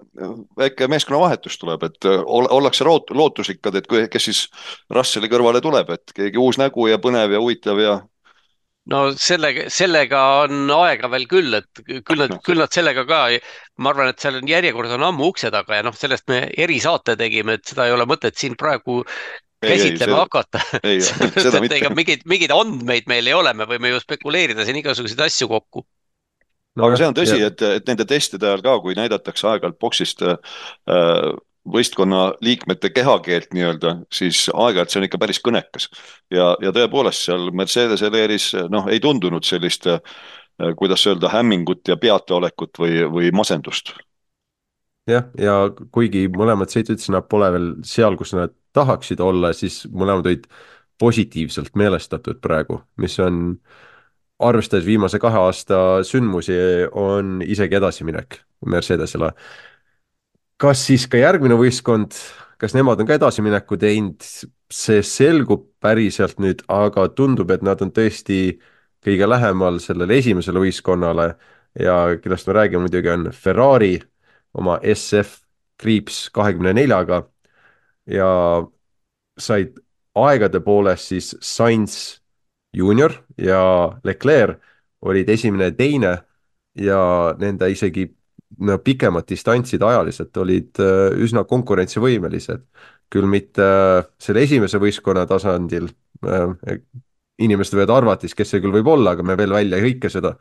väike 0.57 0.87
meeskonnavahetus 0.91 1.57
tuleb, 1.61 1.83
et 1.87 2.07
äh, 2.09 2.23
ollakse 2.27 2.83
lootusrikkad, 2.87 3.77
et 3.79 3.87
kui, 3.87 4.07
kes 4.11 4.25
siis 4.29 4.41
Russelli 4.91 5.29
kõrvale 5.31 5.61
tuleb, 5.63 5.93
et 5.95 6.15
keegi 6.15 6.41
uus 6.41 6.59
nägu 6.59 6.89
ja 6.91 6.99
põnev 6.99 7.31
ja 7.31 7.39
huvitav 7.43 7.79
ja 7.79 7.99
no 8.91 9.01
sellega, 9.17 9.67
sellega 9.73 10.21
on 10.45 10.71
aega 10.75 11.09
veel 11.11 11.27
küll, 11.31 11.59
et 11.59 11.83
küll 12.05 12.23
nad, 12.23 12.33
küll 12.45 12.61
nad 12.61 12.73
sellega 12.73 13.05
ka, 13.09 13.21
ma 13.81 13.93
arvan, 13.93 14.11
et 14.11 14.23
seal 14.23 14.39
on 14.41 14.49
järjekord 14.49 14.95
on 14.97 15.07
ammu 15.09 15.31
ukse 15.31 15.51
taga 15.53 15.79
ja 15.79 15.85
noh, 15.87 15.95
sellest 15.97 16.27
me 16.31 16.43
erisaate 16.65 17.15
tegime, 17.19 17.57
et 17.59 17.71
seda 17.71 17.87
ei 17.87 17.95
ole 17.95 18.07
mõtet 18.09 18.37
siin 18.39 18.57
praegu 18.59 19.01
käsitlema 19.61 20.23
hakata. 20.23 20.61
ega 21.77 21.93
mingeid, 21.93 22.25
mingeid 22.29 22.53
andmeid 22.55 23.09
meil 23.11 23.29
ei 23.29 23.37
ole, 23.37 23.53
me 23.57 23.67
võime 23.69 23.93
ju 23.93 24.01
spekuleerida 24.03 24.65
siin 24.67 24.81
igasuguseid 24.81 25.21
asju 25.27 25.49
kokku. 25.51 25.85
no 26.79 26.87
aga 26.87 26.99
see 26.99 27.11
on 27.11 27.15
tõsi, 27.17 27.39
et, 27.45 27.61
et 27.79 27.87
nende 27.89 28.07
testide 28.09 28.47
ajal 28.47 28.65
ka, 28.65 28.75
kui 28.83 28.97
näidatakse 28.97 29.47
aeg-ajalt 29.49 29.79
boksist 29.81 30.23
äh, 30.25 30.37
võistkonna 31.67 32.31
liikmete 32.41 32.89
kehakeelt 32.89 33.51
nii-öelda, 33.53 33.95
siis 34.13 34.47
aeg-ajalt 34.49 34.93
see 34.93 35.01
on 35.01 35.07
ikka 35.07 35.19
päris 35.21 35.41
kõnekas. 35.45 35.89
ja, 36.33 36.55
ja 36.61 36.71
tõepoolest 36.73 37.27
seal 37.27 37.51
Mercedese 37.53 38.11
leeris 38.11 38.51
noh, 38.69 38.87
ei 38.89 38.99
tundunud 38.99 39.45
sellist 39.45 39.87
äh, 39.87 39.99
kuidas 40.77 41.05
öelda, 41.07 41.29
hämmingut 41.29 41.87
ja 41.87 41.97
peataolekut 41.97 42.81
või, 42.81 43.03
või 43.11 43.31
masendust 43.31 43.93
jah, 45.09 45.29
ja 45.37 45.55
kuigi 45.93 46.27
mõlemad 46.33 46.71
sõit 46.71 46.89
ütlesid, 46.89 47.13
nad 47.15 47.29
pole 47.29 47.51
veel 47.53 47.71
seal, 47.87 48.17
kus 48.17 48.33
nad 48.37 48.53
tahaksid 48.75 49.21
olla, 49.23 49.53
siis 49.53 49.83
mõlemad 49.91 50.27
olid 50.29 50.45
positiivselt 51.01 51.75
meelestatud 51.75 52.39
praegu, 52.41 52.81
mis 53.01 53.17
on, 53.23 53.57
arvestades 54.41 54.85
viimase 54.85 55.19
kahe 55.21 55.37
aasta 55.37 55.77
sündmusi, 56.07 56.55
on 56.97 57.41
isegi 57.45 57.77
edasiminek 57.77 58.39
Mercedesele. 58.65 59.31
Kas 60.61 60.83
siis 60.85 61.07
ka 61.09 61.17
järgmine 61.17 61.57
võistkond, 61.57 62.15
kas 62.61 62.75
nemad 62.77 62.99
on 63.01 63.07
ka 63.09 63.17
edasimineku 63.17 63.77
teinud, 63.81 64.21
see 64.71 65.01
selgub 65.05 65.65
päriselt 65.81 66.37
nüüd, 66.39 66.61
aga 66.71 67.07
tundub, 67.17 67.49
et 67.51 67.63
nad 67.65 67.81
on 67.81 67.91
tõesti 67.91 68.59
kõige 69.01 69.27
lähemal 69.27 69.79
sellele 69.81 70.19
esimesele 70.21 70.61
võistkonnale 70.61 71.31
ja 71.81 71.95
kellest 72.21 72.47
me 72.47 72.57
räägime 72.59 72.85
muidugi 72.85 73.09
on 73.09 73.31
Ferrari 73.33 73.95
oma 74.53 74.77
SF 74.93 75.41
kriips 75.81 76.27
kahekümne 76.33 76.75
neljaga. 76.77 77.23
Ja 78.05 78.29
said 79.39 79.77
aegade 80.17 80.59
poolest 80.61 81.09
siis 81.09 81.31
Sainz 81.41 82.21
juunior 82.73 83.13
ja 83.37 83.97
Leclerc 84.03 84.61
olid 85.01 85.29
esimene 85.29 85.71
ja 85.71 85.75
teine 85.77 86.17
ja 86.77 87.01
nende 87.39 87.69
isegi 87.71 88.05
no 88.59 88.77
pikemad 88.83 89.27
distantsid 89.29 89.83
ajaliselt 89.83 90.37
olid 90.37 90.81
äh, 90.81 91.11
üsna 91.23 91.43
konkurentsivõimelised. 91.47 92.65
küll 93.11 93.27
mitte 93.27 93.63
äh, 93.63 94.05
selle 94.19 94.45
esimese 94.45 94.79
võistkonna 94.79 95.25
tasandil, 95.27 95.89
äh, 96.25 96.77
inimesed 97.43 97.75
võivad 97.75 97.95
arvata 97.95 98.27
kes 98.27 98.53
see 98.53 98.61
küll 98.63 98.75
võib 98.75 98.87
olla, 98.87 99.15
aga 99.15 99.23
me 99.23 99.35
veel 99.39 99.51
välja 99.51 99.77
ei 99.77 99.89
hõika 99.89 100.09
seda. 100.09 100.35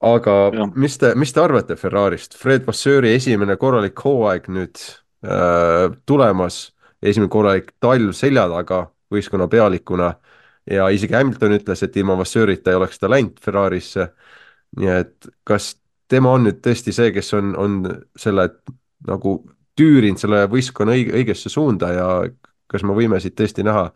aga 0.00 0.36
ja. 0.54 0.68
mis 0.74 0.98
te, 0.98 1.14
mis 1.14 1.32
te 1.32 1.40
arvate 1.40 1.76
Ferrarist, 1.76 2.36
Fred 2.36 2.66
Vasseuri 2.66 3.14
esimene 3.16 3.56
korralik 3.56 4.00
hooaeg 4.04 4.48
nüüd 4.48 4.80
äh, 5.24 5.90
tulemas, 6.06 6.72
esimene 7.02 7.32
korralik 7.32 7.72
talv 7.80 8.12
selja 8.16 8.48
taga 8.52 8.86
võistkonna 9.12 9.48
pealikuna 9.48 10.14
ja 10.70 10.88
isegi 10.90 11.14
Hamilton 11.14 11.56
ütles, 11.56 11.82
et 11.82 11.96
ilma 11.96 12.16
Vasseurita 12.18 12.72
ei 12.72 12.78
oleks 12.80 12.98
ta 12.98 13.10
läinud 13.10 13.40
Ferrarisse. 13.42 14.08
nii 14.76 14.88
et 14.92 15.28
kas 15.44 15.76
tema 16.08 16.32
on 16.36 16.46
nüüd 16.46 16.60
tõesti 16.64 16.94
see, 16.94 17.12
kes 17.14 17.32
on, 17.36 17.54
on 17.58 17.78
selle 18.18 18.48
nagu 19.06 19.38
tüürinud 19.76 20.20
selle 20.20 20.44
võistkonna 20.50 20.94
õige, 20.96 21.14
õigesse 21.20 21.52
suunda 21.52 21.92
ja 21.92 22.08
kas 22.70 22.84
me 22.86 22.96
võime 22.96 23.20
siit 23.22 23.36
tõesti 23.38 23.64
näha 23.66 23.90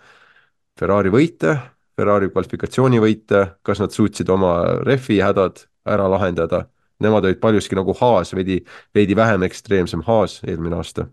Ferrari 0.79 1.13
võite, 1.13 1.57
Ferrari 1.97 2.31
kvalifikatsioonivõite, 2.33 3.45
kas 3.67 3.81
nad 3.83 3.95
suutsid 3.95 4.29
oma 4.33 4.55
rehvi 4.87 5.21
hädad 5.21 5.65
ära 5.89 6.07
lahendada, 6.13 6.65
nemad 7.01 7.27
olid 7.27 7.41
paljuski 7.41 7.77
nagu 7.77 7.95
Haas, 8.01 8.35
veidi, 8.37 8.61
veidi 8.95 9.17
vähem 9.17 9.45
ekstreemsem 9.49 10.05
Haas 10.07 10.41
eelmine 10.47 10.79
aasta. 10.81 11.09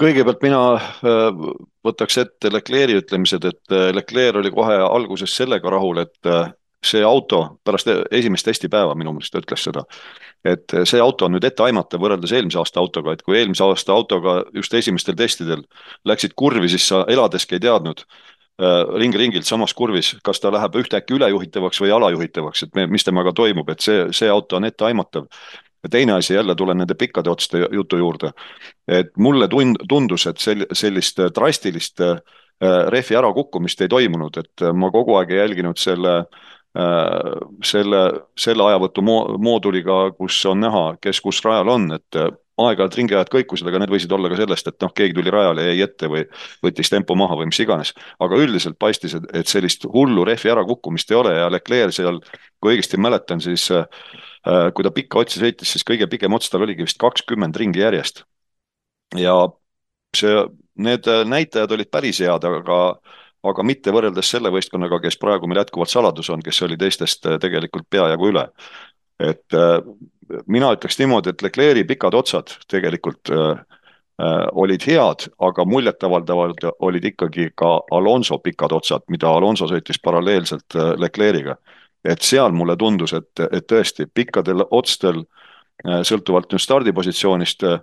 Kõigepealt 0.00 0.40
mina 0.42 0.60
äh, 0.78 1.40
võtaks 1.84 2.16
ette 2.22 2.50
Leclerc'i 2.50 2.96
ütlemised, 3.02 3.44
et 3.44 3.74
äh, 3.74 3.90
Leclerc 3.92 4.40
oli 4.40 4.50
kohe 4.54 4.78
alguses 4.86 5.34
sellega 5.36 5.70
rahul, 5.70 6.00
et 6.02 6.30
äh, 6.30 6.48
see 6.82 7.04
auto 7.06 7.58
pärast 7.64 7.88
esimest 8.10 8.46
testipäeva 8.46 8.94
minu 8.98 9.14
meelest 9.14 9.32
ta 9.34 9.42
ütles 9.42 9.64
seda, 9.68 9.84
et 10.44 10.74
see 10.88 11.00
auto 11.00 11.28
on 11.28 11.36
nüüd 11.36 11.46
etteaimatav 11.46 12.02
võrreldes 12.02 12.34
eelmise 12.34 12.58
aasta 12.58 12.82
autoga, 12.82 13.14
et 13.14 13.22
kui 13.22 13.38
eelmise 13.38 13.64
aasta 13.64 13.94
autoga 13.94 14.40
just 14.54 14.74
esimestel 14.74 15.16
testidel 15.18 15.62
läksid 16.08 16.34
kurvi, 16.36 16.70
siis 16.72 16.88
sa 16.90 17.04
eladeski 17.08 17.58
ei 17.58 17.64
teadnud 17.68 18.02
äh, 18.02 18.94
ring-ringilt 18.98 19.46
samas 19.46 19.74
kurvis, 19.78 20.16
kas 20.26 20.42
ta 20.42 20.52
läheb 20.54 20.78
ühtäkki 20.82 21.14
ülejuhitavaks 21.18 21.82
või 21.84 21.94
alajuhitavaks, 21.98 22.66
et 22.66 22.78
me, 22.78 22.88
mis 22.90 23.06
temaga 23.06 23.34
toimub, 23.36 23.70
et 23.70 23.84
see, 23.84 24.08
see 24.10 24.30
auto 24.30 24.58
on 24.58 24.66
etteaimatav. 24.66 25.28
ja 25.82 25.88
teine 25.90 26.12
asi, 26.12 26.34
jälle 26.34 26.54
tulen 26.54 26.78
nende 26.78 26.94
pikkade 26.94 27.30
otste 27.30 27.66
jutu 27.72 27.96
juurde, 27.96 28.32
et 28.88 29.16
mulle 29.18 29.48
tund-, 29.48 29.82
tundus, 29.88 30.26
et 30.26 30.38
sel-, 30.38 30.66
sellist 30.72 31.18
drastilist 31.34 32.00
äh, 32.00 32.18
rehvi 32.62 33.16
ärakukkumist 33.18 33.80
ei 33.80 33.88
toimunud, 33.88 34.36
et 34.38 34.66
ma 34.74 34.90
kogu 34.90 35.16
aeg 35.18 35.30
ei 35.30 35.38
jälginud 35.38 35.78
selle 35.78 36.18
äh, 36.18 36.26
Äh, 36.28 36.61
selle, 36.72 38.02
selle 38.38 38.64
ajavõtu 38.64 39.02
mooduliga, 39.04 40.06
kus 40.16 40.38
on 40.48 40.62
näha, 40.64 40.84
kes 41.04 41.20
kus 41.20 41.42
rajal 41.44 41.68
on, 41.68 41.90
et 41.98 42.16
äh, 42.16 42.30
aeg-ajalt 42.62 42.96
ringiajad 42.96 43.30
kõikusid, 43.32 43.68
aga 43.68 43.82
need 43.82 43.92
võisid 43.92 44.12
olla 44.12 44.30
ka 44.32 44.38
sellest, 44.40 44.68
et 44.68 44.84
noh, 44.84 44.92
keegi 44.96 45.16
tuli 45.16 45.32
rajale, 45.32 45.66
jäi 45.68 45.84
ette 45.84 46.08
või 46.12 46.24
võttis 46.64 46.92
tempo 46.92 47.16
maha 47.18 47.36
või 47.40 47.50
mis 47.50 47.60
iganes. 47.60 47.92
aga 48.20 48.40
üldiselt 48.40 48.78
paistis, 48.80 49.16
et 49.32 49.48
sellist 49.48 49.84
hullu 49.84 50.24
rehvi 50.28 50.52
ärakukkumist 50.52 51.12
ei 51.12 51.18
ole 51.20 51.34
ja 51.36 51.50
Leclerc 51.52 51.96
seal, 51.96 52.20
kui 52.60 52.74
õigesti 52.74 53.00
mäletan, 53.00 53.40
siis 53.44 53.68
äh, 53.72 53.86
kui 54.72 54.84
ta 54.84 54.92
pikka 54.94 55.24
otsi 55.24 55.40
sõitis, 55.40 55.72
siis 55.72 55.84
kõige 55.84 56.08
pikem 56.08 56.32
ots 56.32 56.52
tal 56.52 56.64
oligi 56.64 56.86
vist 56.86 57.00
kakskümmend 57.00 57.56
ringi 57.56 57.84
järjest. 57.84 58.24
ja 59.16 59.36
see, 60.16 60.46
need 60.76 61.08
näitajad 61.28 61.72
olid 61.72 61.92
päris 61.92 62.20
head, 62.24 62.44
aga 62.48 62.96
aga 63.42 63.64
mitte 63.66 63.92
võrreldes 63.94 64.30
selle 64.34 64.52
võistkonnaga, 64.54 65.00
kes 65.02 65.18
praegu 65.20 65.48
meil 65.50 65.62
jätkuvalt 65.62 65.90
saladus 65.92 66.30
on, 66.30 66.42
kes 66.44 66.62
oli 66.66 66.78
teistest 66.78 67.26
äh, 67.26 67.38
tegelikult 67.42 67.88
peajagu 67.90 68.30
üle. 68.32 68.48
et 69.20 69.54
äh, 69.54 69.78
mina 70.46 70.72
ütleks 70.74 70.98
niimoodi, 70.98 71.30
et 71.30 71.42
Leclerc'i 71.42 71.84
pikad 71.86 72.14
otsad 72.14 72.56
tegelikult 72.68 73.30
äh, 73.30 73.62
olid 74.52 74.84
head, 74.86 75.26
aga 75.42 75.64
muljetavaldavalt 75.66 76.64
olid 76.78 77.04
ikkagi 77.10 77.50
ka 77.58 77.80
Alonso 77.90 78.38
pikad 78.38 78.72
otsad, 78.72 79.02
mida 79.08 79.28
Alonso 79.28 79.66
sõitis 79.66 79.98
paralleelselt 80.02 80.76
Leclerc'iga. 81.00 81.56
et 82.04 82.22
seal 82.22 82.52
mulle 82.52 82.76
tundus, 82.76 83.12
et, 83.12 83.40
et 83.50 83.66
tõesti 83.66 84.06
pikkadel 84.14 84.64
otstel 84.70 85.24
sõltuvalt 85.82 86.52
nüüd 86.52 86.62
stardipositsioonist 86.62 87.64
äh, 87.66 87.80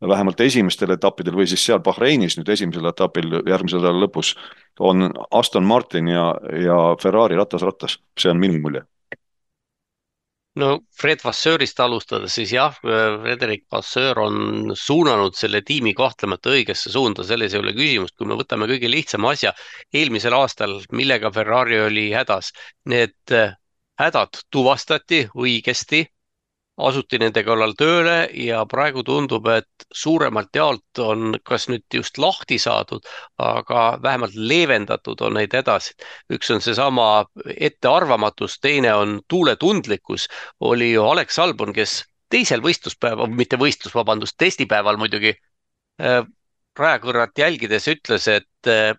vähemalt 0.00 0.40
esimestel 0.40 0.92
etappidel 0.92 1.36
või 1.38 1.46
siis 1.48 1.62
seal 1.64 1.80
Bahreinis 1.84 2.36
nüüd 2.36 2.50
esimesel 2.52 2.88
etapil 2.90 3.40
järgmise 3.48 3.80
nädala 3.80 4.04
lõpus 4.04 4.34
on 4.80 5.08
Aston 5.30 5.64
Martin 5.64 6.10
ja, 6.12 6.28
ja 6.52 6.76
Ferrari 7.00 7.38
ratas 7.38 7.64
rattas, 7.64 7.98
see 8.18 8.30
on 8.30 8.40
minu 8.40 8.60
mulje. 8.60 8.84
no 10.56 10.80
Fred 11.00 11.20
Vasseurist 11.24 11.80
alustades, 11.80 12.34
siis 12.34 12.52
jah, 12.52 12.76
Frederik 12.80 13.66
Vasseur 13.72 14.20
on 14.20 14.72
suunanud 14.76 15.36
selle 15.36 15.62
tiimi 15.62 15.94
kahtlemata 15.94 16.52
õigesse 16.52 16.92
suunda, 16.92 17.24
selles 17.24 17.54
ei 17.54 17.60
ole 17.60 17.74
küsimust, 17.76 18.16
kui 18.16 18.28
me 18.28 18.36
võtame 18.36 18.68
kõige 18.68 18.88
lihtsama 18.88 19.34
asja. 19.36 19.52
Eelmisel 19.92 20.32
aastal, 20.32 20.78
millega 20.92 21.32
Ferrari 21.32 21.80
oli 21.80 22.08
hädas, 22.12 22.52
need 22.88 23.36
hädad 24.00 24.40
tuvastati 24.52 25.26
õigesti 25.36 26.06
asuti 26.76 27.18
nende 27.20 27.42
kallal 27.44 27.72
tööle 27.78 28.16
ja 28.36 28.60
praegu 28.68 29.02
tundub, 29.06 29.46
et 29.48 29.86
suuremalt 29.94 30.56
jaolt 30.56 31.00
on 31.00 31.38
kas 31.44 31.68
nüüd 31.72 31.84
just 31.94 32.18
lahti 32.20 32.58
saadud, 32.60 33.06
aga 33.40 33.86
vähemalt 34.02 34.36
leevendatud 34.36 35.22
on 35.24 35.38
neid 35.40 35.54
edasi. 35.54 35.94
üks 36.32 36.50
on 36.52 36.60
seesama 36.60 37.24
ettearvamatus, 37.56 38.58
teine 38.60 38.94
on 38.94 39.20
tuuletundlikkus. 39.28 40.28
oli 40.60 40.92
ju 40.92 41.04
Alex 41.04 41.38
Albon, 41.38 41.72
kes 41.72 42.04
teisel 42.28 42.60
võistluspäeval, 42.60 43.30
mitte 43.30 43.56
võistlus, 43.56 43.94
vabandust, 43.94 44.36
testipäeval 44.38 44.96
muidugi 44.96 45.32
äh, 46.00 46.22
rajakõrrat 46.78 47.38
jälgides 47.38 47.88
ütles, 47.88 48.28
et 48.28 48.68
äh, 48.68 48.92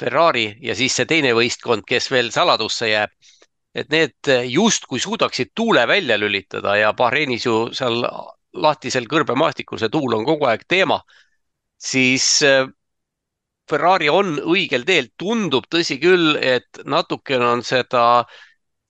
Ferrari 0.00 0.56
ja 0.60 0.74
siis 0.74 0.96
see 0.96 1.06
teine 1.06 1.34
võistkond, 1.36 1.84
kes 1.86 2.10
veel 2.10 2.32
saladusse 2.34 2.88
jääb 2.88 3.12
et 3.74 3.88
need 3.90 4.30
justkui 4.52 5.00
suudaksid 5.00 5.52
tuule 5.54 5.86
välja 5.88 6.18
lülitada 6.20 6.76
ja 6.76 6.92
Bahreinis 6.92 7.46
ju 7.46 7.56
seal 7.72 8.02
lahtisel 8.52 9.08
kõrbemaastikul 9.08 9.80
see 9.80 9.88
tuul 9.92 10.14
on 10.18 10.24
kogu 10.28 10.46
aeg 10.50 10.64
teema, 10.68 11.00
siis 11.80 12.26
äh, 12.46 12.66
Ferrari 13.70 14.08
on 14.12 14.36
õigel 14.52 14.84
teel, 14.84 15.08
tundub 15.16 15.68
tõsi 15.70 15.98
küll, 16.02 16.36
et 16.36 16.82
natukene 16.84 17.46
on 17.54 17.62
seda 17.64 18.24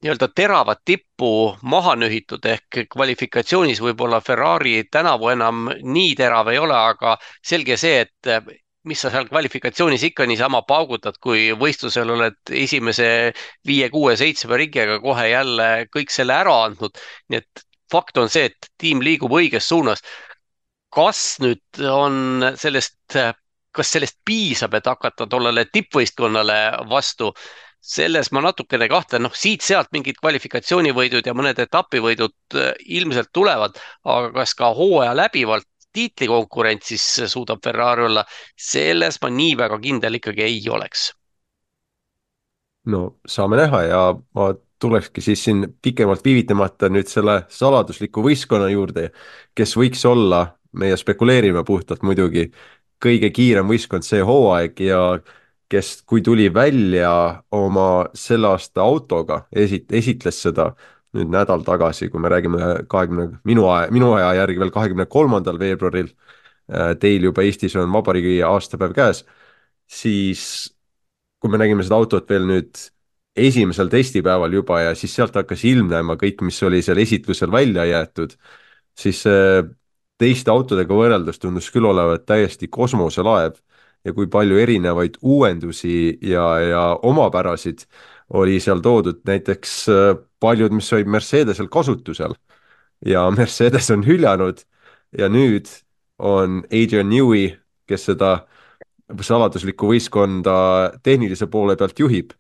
nii-öelda 0.02 0.28
teravat 0.34 0.80
tippu 0.84 1.28
maha 1.62 1.94
nühitud 2.00 2.46
ehk 2.50 2.80
kvalifikatsioonis 2.90 3.82
võib-olla 3.84 4.18
Ferrari 4.24 4.80
tänavu 4.90 5.30
enam 5.30 5.68
nii 5.70 6.16
terav 6.18 6.50
ei 6.50 6.58
ole, 6.58 6.74
aga 6.74 7.14
selge 7.38 7.76
see, 7.78 8.00
et 8.08 8.32
mis 8.88 9.02
sa 9.02 9.10
seal 9.12 9.28
kvalifikatsioonis 9.30 10.02
ikka 10.10 10.26
niisama 10.26 10.62
paugutad, 10.66 11.18
kui 11.22 11.50
võistlusel 11.58 12.10
oled 12.14 12.54
esimese 12.64 13.08
viie, 13.68 13.88
kuue, 13.94 14.16
seitsme 14.18 14.58
ringiga 14.58 14.98
kohe 15.02 15.28
jälle 15.30 15.68
kõik 15.94 16.10
selle 16.10 16.34
ära 16.34 16.56
andnud. 16.66 16.98
nii 17.30 17.42
et 17.42 17.66
fakt 17.92 18.18
on 18.18 18.30
see, 18.32 18.50
et 18.50 18.70
tiim 18.80 19.02
liigub 19.04 19.32
õiges 19.38 19.68
suunas. 19.68 20.02
kas 20.92 21.38
nüüd 21.40 21.84
on 21.88 22.44
sellest, 22.60 23.16
kas 23.72 23.92
sellest 23.94 24.18
piisab, 24.28 24.74
et 24.74 24.86
hakata 24.86 25.26
tollele 25.26 25.64
tippvõistkonnale 25.72 26.58
vastu? 26.90 27.32
selles 27.82 28.28
ma 28.30 28.38
natukene 28.44 28.86
kahtlen, 28.86 29.24
noh, 29.26 29.32
siit-sealt 29.34 29.88
mingid 29.90 30.20
kvalifikatsioonivõidud 30.20 31.26
ja 31.26 31.32
mõned 31.34 31.58
etapivõidud 31.64 32.58
ilmselt 32.98 33.32
tulevad, 33.34 33.74
aga 34.06 34.28
kas 34.36 34.54
ka 34.54 34.68
hooaja 34.76 35.16
läbivalt 35.18 35.66
tiitlikonkurentsis 35.92 37.06
suudab 37.32 37.62
Ferrari 37.64 38.04
olla, 38.08 38.24
selles 38.56 39.20
ma 39.22 39.30
nii 39.30 39.56
väga 39.58 39.78
kindel 39.82 40.20
ikkagi 40.20 40.42
ei 40.42 40.60
oleks. 40.70 41.12
no 42.86 43.16
saame 43.28 43.56
näha 43.56 43.82
ja 43.82 44.02
ma 44.34 44.54
tulekski 44.82 45.20
siis 45.20 45.44
siin 45.44 45.66
pikemalt 45.82 46.24
viivitamata 46.24 46.88
nüüd 46.90 47.06
selle 47.06 47.44
saladusliku 47.48 48.24
võistkonna 48.24 48.66
juurde, 48.72 49.12
kes 49.54 49.76
võiks 49.78 50.02
olla, 50.08 50.40
meie 50.72 50.96
spekuleerime 50.98 51.62
puhtalt 51.64 52.02
muidugi, 52.02 52.48
kõige 53.02 53.30
kiirem 53.30 53.70
võistkond 53.70 54.06
see 54.06 54.22
hooaeg 54.26 54.82
ja 54.82 55.02
kes, 55.72 55.92
kui 56.06 56.22
tuli 56.22 56.48
välja 56.54 57.12
oma 57.54 57.88
selle 58.18 58.50
aasta 58.52 58.82
autoga, 58.82 59.44
esit-, 59.54 59.92
esitles 59.94 60.42
seda 60.48 60.72
nüüd 61.16 61.32
nädal 61.32 61.64
tagasi, 61.66 62.08
kui 62.12 62.20
me 62.20 62.30
räägime 62.32 62.58
kahekümne, 62.90 63.28
minu 63.48 63.66
aja, 63.72 63.90
minu 63.92 64.12
aja 64.16 64.32
järgi 64.42 64.62
veel 64.62 64.72
kahekümne 64.74 65.06
kolmandal 65.10 65.60
veebruaril, 65.60 66.12
Teil 67.02 67.26
juba 67.26 67.42
Eestis 67.44 67.74
on 67.76 67.90
vabariigi 67.92 68.36
aastapäev 68.46 68.94
käes, 68.96 69.24
siis 69.90 70.42
kui 71.42 71.50
me 71.50 71.58
nägime 71.60 71.82
seda 71.84 71.98
autot 71.98 72.28
veel 72.30 72.46
nüüd 72.48 72.78
esimesel 73.36 73.90
testipäeval 73.92 74.52
juba 74.54 74.80
ja 74.80 74.94
siis 74.96 75.14
sealt 75.16 75.36
hakkas 75.36 75.64
ilmnema 75.68 76.16
kõik, 76.20 76.44
mis 76.46 76.60
oli 76.62 76.82
seal 76.84 77.00
esitlusel 77.02 77.52
välja 77.52 77.84
jäetud, 77.88 78.36
siis 78.98 79.24
teiste 80.22 80.52
autodega 80.52 80.94
võrreldes 80.94 81.40
tundus 81.42 81.70
küll 81.74 81.88
olevat 81.88 82.26
täiesti 82.28 82.68
kosmoselaev 82.70 83.56
ja 84.04 84.14
kui 84.14 84.28
palju 84.30 84.58
erinevaid 84.62 85.18
uuendusi 85.22 86.18
ja, 86.22 86.46
ja 86.62 86.84
omapärasid 87.02 87.86
oli 88.32 88.58
seal 88.60 88.80
toodud, 88.84 89.20
näiteks 89.28 89.72
äh, 89.92 90.12
paljud, 90.40 90.72
mis 90.72 90.92
olid 90.92 91.10
Mercedesel 91.10 91.68
kasutusel. 91.72 92.34
Ja 93.06 93.26
Mercedes 93.38 93.90
on 93.90 94.04
hüljanud 94.06 94.64
ja 95.18 95.28
nüüd 95.28 95.68
on 96.22 96.62
Adrian 96.70 97.10
Newey, 97.10 97.50
kes 97.88 98.06
seda 98.12 98.46
saladuslikku 99.20 99.90
võistkonda 99.90 100.54
tehnilise 101.04 101.48
poole 101.52 101.76
pealt 101.76 101.98
juhib, 102.00 102.32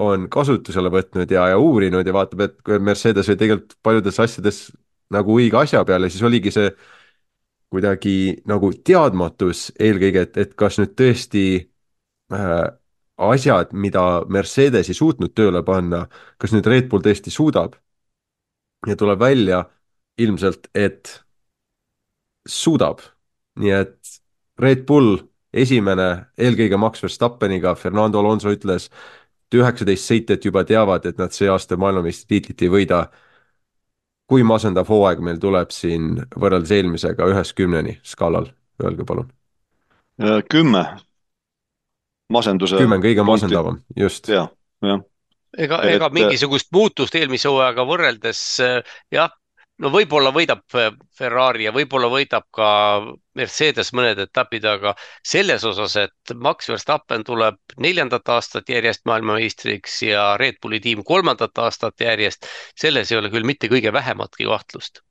on 0.00 0.28
kasutusele 0.32 0.90
võtnud 0.90 1.30
ja, 1.30 1.48
ja 1.52 1.58
uurinud 1.60 2.06
ja 2.06 2.14
vaatab, 2.16 2.46
et 2.46 2.72
Mercedes 2.80 3.28
oli 3.28 3.38
tegelikult 3.40 3.76
paljudes 3.84 4.20
asjades 4.22 4.64
nagu 5.14 5.36
õige 5.38 5.58
asja 5.60 5.84
peal 5.86 6.06
ja 6.06 6.10
siis 6.10 6.24
oligi 6.24 6.52
see 6.54 6.70
kuidagi 7.74 8.16
nagu 8.48 8.70
teadmatus 8.86 9.68
eelkõige, 9.82 10.24
et, 10.28 10.36
et 10.38 10.54
kas 10.58 10.78
nüüd 10.80 10.94
tõesti 10.98 11.44
äh, 12.32 12.70
asjad, 13.16 13.72
mida 13.72 14.24
Mercedes 14.28 14.88
ei 14.90 14.96
suutnud 14.96 15.34
tööle 15.34 15.62
panna, 15.62 16.04
kas 16.38 16.54
nüüd 16.54 16.66
Red 16.66 16.88
Bull 16.90 17.04
tõesti 17.04 17.30
suudab? 17.30 17.78
ja 18.84 18.96
tuleb 19.00 19.16
välja 19.18 19.62
ilmselt, 20.20 20.68
et 20.74 21.24
suudab. 22.48 23.00
nii 23.56 23.70
et 23.70 24.18
Red 24.60 24.84
Bull 24.86 25.22
esimene, 25.54 26.26
eelkõige 26.38 26.76
Max 26.76 27.02
Verstappeniga, 27.02 27.74
Fernando 27.74 28.20
Alonso 28.20 28.52
ütles, 28.52 28.90
et 29.46 29.56
üheksateist 29.58 30.10
sõitjat 30.10 30.44
juba 30.44 30.64
teavad, 30.68 31.06
et 31.06 31.18
nad 31.18 31.32
see 31.32 31.48
aasta 31.48 31.76
maailmameistritiitlit 31.76 32.66
ei 32.66 32.72
võida. 32.78 33.06
kui 34.26 34.42
masendav 34.42 34.88
hooaeg 34.88 35.20
meil 35.20 35.36
tuleb 35.38 35.70
siin 35.70 36.14
võrreldes 36.40 36.70
eelmisega 36.72 37.26
ühest 37.28 37.52
kümneni 37.54 37.98
skaalal, 38.02 38.46
öelge 38.82 39.04
palun. 39.04 39.32
kümme. 40.50 40.84
Masenduse. 42.34 42.78
kümme 42.80 42.98
on 42.98 43.04
kõige 43.04 43.26
masendavam, 43.26 43.80
just. 43.96 44.28
jah, 44.32 44.50
jah 44.84 45.02
ega, 45.58 45.80
ega 45.88 46.10
mingisugust 46.14 46.70
muutust 46.74 47.14
eelmise 47.18 47.48
hooajaga 47.50 47.84
võrreldes 47.88 48.40
jah, 49.14 49.30
no 49.82 49.90
võib-olla 49.94 50.32
võidab 50.34 50.64
Ferrari 51.18 51.68
ja 51.68 51.72
võib-olla 51.74 52.10
võidab 52.12 52.46
ka 52.54 52.68
Mercedes 53.38 53.92
mõned 53.96 54.20
etapid, 54.26 54.66
aga 54.70 54.94
selles 55.26 55.64
osas, 55.66 55.96
et 56.04 56.34
Max 56.34 56.70
Verstappen 56.70 57.24
tuleb 57.26 57.58
neljandat 57.82 58.28
aastat 58.36 58.70
järjest 58.70 59.04
maailmameistriks 59.10 60.02
ja 60.08 60.28
Red 60.40 60.60
Bulli 60.62 60.80
tiim 60.84 61.02
kolmandat 61.06 61.58
aastat 61.58 62.06
järjest, 62.06 62.46
selles 62.78 63.10
ei 63.12 63.18
ole 63.18 63.32
küll 63.34 63.46
mitte 63.46 63.70
kõige 63.72 63.92
vähematki 63.94 64.50
kahtlust 64.50 65.02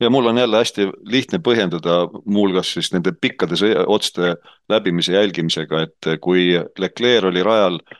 ja 0.00 0.10
mul 0.10 0.26
on 0.30 0.38
jälle 0.38 0.60
hästi 0.60 0.88
lihtne 1.10 1.38
põhjendada 1.42 2.04
muuhulgas 2.24 2.72
siis 2.72 2.92
nende 2.92 3.12
pikkade 3.20 3.56
otste 3.86 4.36
läbimise 4.68 5.12
jälgimisega, 5.12 5.82
et 5.82 6.12
kui 6.20 6.52
Leclerc 6.78 7.30
oli 7.32 7.42
rajal 7.42 7.80
äh, 7.80 7.98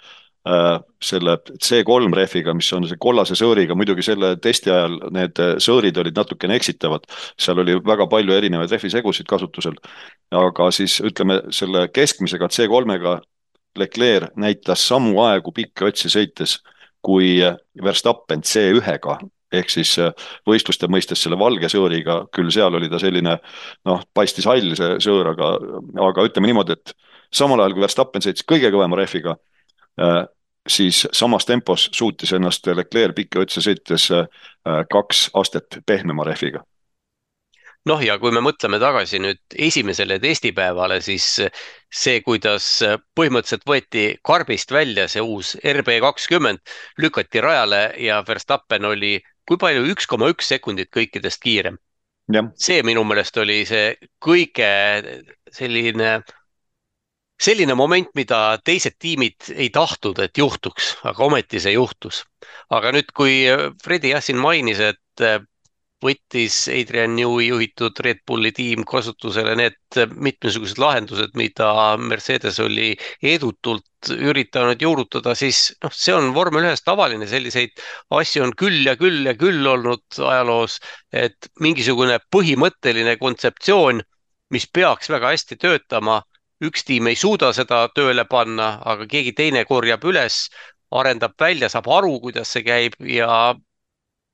Äh, 0.49 0.80
selle 1.03 1.36
C3 1.64 2.14
rehviga, 2.14 2.55
mis 2.57 2.68
on 2.72 2.86
see 2.88 2.96
kollase 3.01 3.34
sõõriga, 3.36 3.74
muidugi 3.76 4.05
selle 4.07 4.30
testi 4.40 4.70
ajal 4.72 4.94
need 5.12 5.40
sõõrid 5.61 5.99
olid 6.01 6.16
natukene 6.16 6.57
eksitavad, 6.57 7.05
seal 7.38 7.61
oli 7.61 7.74
väga 7.84 8.07
palju 8.09 8.36
erinevaid 8.36 8.72
rehvisegusid 8.72 9.28
kasutusel. 9.28 9.76
aga 10.30 10.70
siis 10.72 11.01
ütleme 11.05 11.40
selle 11.53 11.88
keskmisega 11.92 12.49
C3-ga 12.55 13.18
Leclerc 13.78 14.38
näitas 14.40 14.86
samu 14.88 15.20
aegu 15.26 15.53
pikki 15.53 15.90
otsi 15.90 16.09
sõites 16.09 16.59
kui 17.03 17.36
Verstappen 17.84 18.40
C1-ga 18.40 19.18
ehk 19.53 19.70
siis 19.72 19.94
võistluste 20.49 20.88
mõistes 20.92 21.22
selle 21.24 21.38
valge 21.40 21.70
sõõriga, 21.72 22.22
küll 22.34 22.51
seal 22.53 22.74
oli 22.74 22.90
ta 22.92 23.01
selline 23.01 23.38
noh, 23.88 24.03
paistis 24.14 24.49
hall 24.49 24.74
see 24.76 24.96
sõõr, 25.05 25.32
aga, 25.34 25.53
aga 26.09 26.26
ütleme 26.28 26.51
niimoodi, 26.51 26.76
et 26.76 26.92
samal 27.32 27.61
ajal 27.62 27.76
kui 27.76 27.86
Verstappen 27.86 28.24
sõitis 28.24 28.46
kõige 28.49 28.72
kõvema 28.74 28.99
rehviga 29.01 29.36
äh, 30.01 30.26
siis 30.68 31.09
samas 31.12 31.46
tempos 31.46 31.88
suutis 31.92 32.32
ennast 32.32 32.66
Leclerc 32.66 33.16
pikki 33.16 33.42
otse 33.42 33.62
sõites 33.64 34.11
äh, 34.12 34.26
kaks 34.92 35.28
astet 35.38 35.80
pehmema 35.86 36.26
rehviga. 36.28 36.62
Noh, 37.88 38.03
ja 38.05 38.18
kui 38.20 38.32
me 38.34 38.42
mõtleme 38.44 38.76
tagasi 38.82 39.20
nüüd 39.22 39.55
esimesele 39.68 40.18
testipäevale, 40.20 40.99
siis 41.01 41.24
see, 41.88 42.18
kuidas 42.26 42.66
põhimõtteliselt 43.16 43.64
võeti 43.70 44.03
karbist 44.26 44.74
välja 44.74 45.07
see 45.09 45.22
uus 45.24 45.55
RB 45.62 45.94
kakskümmend, 46.05 46.61
lükati 47.01 47.40
rajale 47.40 47.82
ja 48.03 48.18
Verstappen 48.28 48.84
oli, 48.90 49.14
kui 49.49 49.61
palju, 49.61 49.86
üks 49.92 50.07
koma 50.07 50.28
üks 50.32 50.51
sekundit 50.53 50.90
kõikidest 50.94 51.40
kiirem. 51.42 51.78
see 52.61 52.82
minu 52.84 53.05
meelest 53.09 53.36
oli 53.40 53.62
see 53.66 53.96
kõige 54.20 54.72
selline 55.51 56.18
selline 57.38 57.74
moment, 57.78 58.09
mida 58.18 58.59
teised 58.66 58.99
tiimid 58.99 59.53
ei 59.55 59.70
tahtnud, 59.70 60.18
et 60.18 60.38
juhtuks, 60.38 60.96
aga 61.07 61.24
ometi 61.24 61.61
see 61.62 61.76
juhtus. 61.76 62.24
aga 62.70 62.92
nüüd, 62.92 63.12
kui 63.14 63.44
Fredi 63.82 64.12
jah 64.12 64.22
siin 64.24 64.40
mainis, 64.42 64.80
et 64.80 65.24
võttis 66.05 66.57
Adrian 66.70 67.16
Newey 67.16 67.49
juhitud 67.49 67.99
Red 68.05 68.20
Bulli 68.26 68.53
tiim 68.55 68.84
kasutusele 68.86 69.57
need 69.59 69.99
mitmesugused 70.14 70.78
lahendused, 70.78 71.34
mida 71.38 71.72
Mercedes 71.99 72.61
oli 72.62 72.92
edutult 73.22 74.12
üritanud 74.14 74.82
juurutada, 74.82 75.34
siis 75.34 75.72
noh, 75.82 75.94
see 75.94 76.14
on 76.14 76.30
vormel 76.36 76.68
ühes 76.68 76.84
tavaline, 76.86 77.26
selliseid 77.26 77.82
asju 78.14 78.46
on 78.46 78.55
küll 78.59 78.86
ja 78.86 78.94
küll 79.01 79.26
ja 79.26 79.34
küll 79.34 79.66
olnud 79.66 80.20
ajaloos, 80.22 80.78
et 81.12 81.51
mingisugune 81.59 82.20
põhimõtteline 82.30 83.18
kontseptsioon, 83.18 84.05
mis 84.55 84.70
peaks 84.70 85.11
väga 85.11 85.34
hästi 85.34 85.59
töötama 85.59 86.22
üks 86.64 86.84
tiim 86.86 87.07
ei 87.11 87.16
suuda 87.18 87.53
seda 87.55 87.86
tööle 87.94 88.24
panna, 88.30 88.78
aga 88.92 89.07
keegi 89.11 89.34
teine 89.40 89.64
korjab 89.68 90.05
üles, 90.11 90.46
arendab 90.90 91.34
välja, 91.40 91.68
saab 91.68 91.88
aru, 91.99 92.18
kuidas 92.22 92.55
see 92.55 92.64
käib 92.66 92.96
ja 93.05 93.55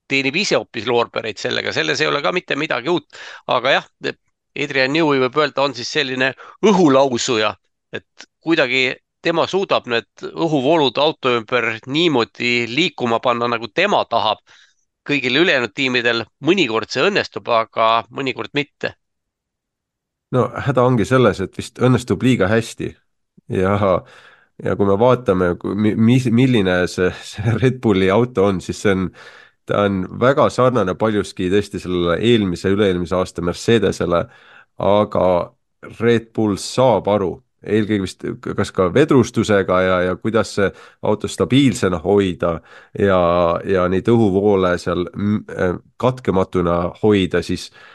teenib 0.08 0.36
ise 0.36 0.58
hoopis 0.58 0.86
loorbereid 0.88 1.40
sellega, 1.40 1.72
selles 1.72 2.00
ei 2.00 2.10
ole 2.10 2.22
ka 2.22 2.32
mitte 2.32 2.56
midagi 2.56 2.92
uut. 2.92 3.06
aga 3.46 3.78
jah, 3.78 3.88
Adrian 4.54 4.92
Newey 4.92 5.22
võib 5.24 5.38
öelda, 5.40 5.62
on 5.62 5.74
siis 5.74 5.90
selline 5.90 6.32
õhulausuja, 6.66 7.54
et 7.92 8.28
kuidagi 8.40 8.92
tema 9.24 9.46
suudab 9.48 9.88
need 9.88 10.26
õhuvoolud 10.28 10.98
auto 11.00 11.32
ümber 11.38 11.78
niimoodi 11.86 12.66
liikuma 12.68 13.20
panna, 13.24 13.48
nagu 13.48 13.68
tema 13.68 14.04
tahab. 14.04 14.44
kõigil 15.04 15.36
ülejäänud 15.36 15.72
tiimidel 15.76 16.22
mõnikord 16.40 16.88
see 16.88 17.02
õnnestub, 17.04 17.48
aga 17.52 18.06
mõnikord 18.08 18.48
mitte 18.56 18.94
no 20.34 20.48
häda 20.66 20.84
ongi 20.84 21.06
selles, 21.08 21.40
et 21.44 21.56
vist 21.58 21.80
õnnestub 21.82 22.22
liiga 22.24 22.48
hästi 22.50 22.90
ja, 23.54 23.74
ja 24.64 24.76
kui 24.78 24.88
me 24.88 24.96
vaatame, 25.00 25.54
mis, 25.96 26.28
milline 26.32 26.78
see, 26.90 27.10
see 27.32 27.56
Red 27.60 27.80
Bulli 27.84 28.10
auto 28.12 28.48
on, 28.50 28.60
siis 28.64 28.82
see 28.84 28.94
on, 28.96 29.08
ta 29.66 29.84
on 29.86 30.04
väga 30.20 30.48
sarnane 30.52 30.94
paljuski 30.98 31.48
tõesti 31.52 31.80
sellele 31.82 32.18
eelmise, 32.20 32.72
üle-eelmise 32.74 33.16
aasta 33.16 33.42
Mercedesele, 33.42 34.24
aga 34.78 35.26
Red 36.00 36.30
Bull 36.36 36.58
saab 36.60 37.08
aru, 37.12 37.32
eelkõige 37.64 38.04
vist 38.04 38.24
kas 38.44 38.72
ka 38.76 38.90
vedrustusega 38.92 39.80
ja, 39.80 39.98
ja 40.10 40.16
kuidas 40.20 40.52
see 40.58 40.68
auto 41.02 41.28
stabiilsena 41.28 42.02
hoida 42.04 42.58
ja, 42.98 43.20
ja 43.64 43.88
neid 43.88 44.08
õhuvoole 44.12 44.74
seal 44.80 45.06
katkematuna 46.00 46.78
hoida, 47.00 47.40
siis 47.42 47.70
äh, 47.70 47.94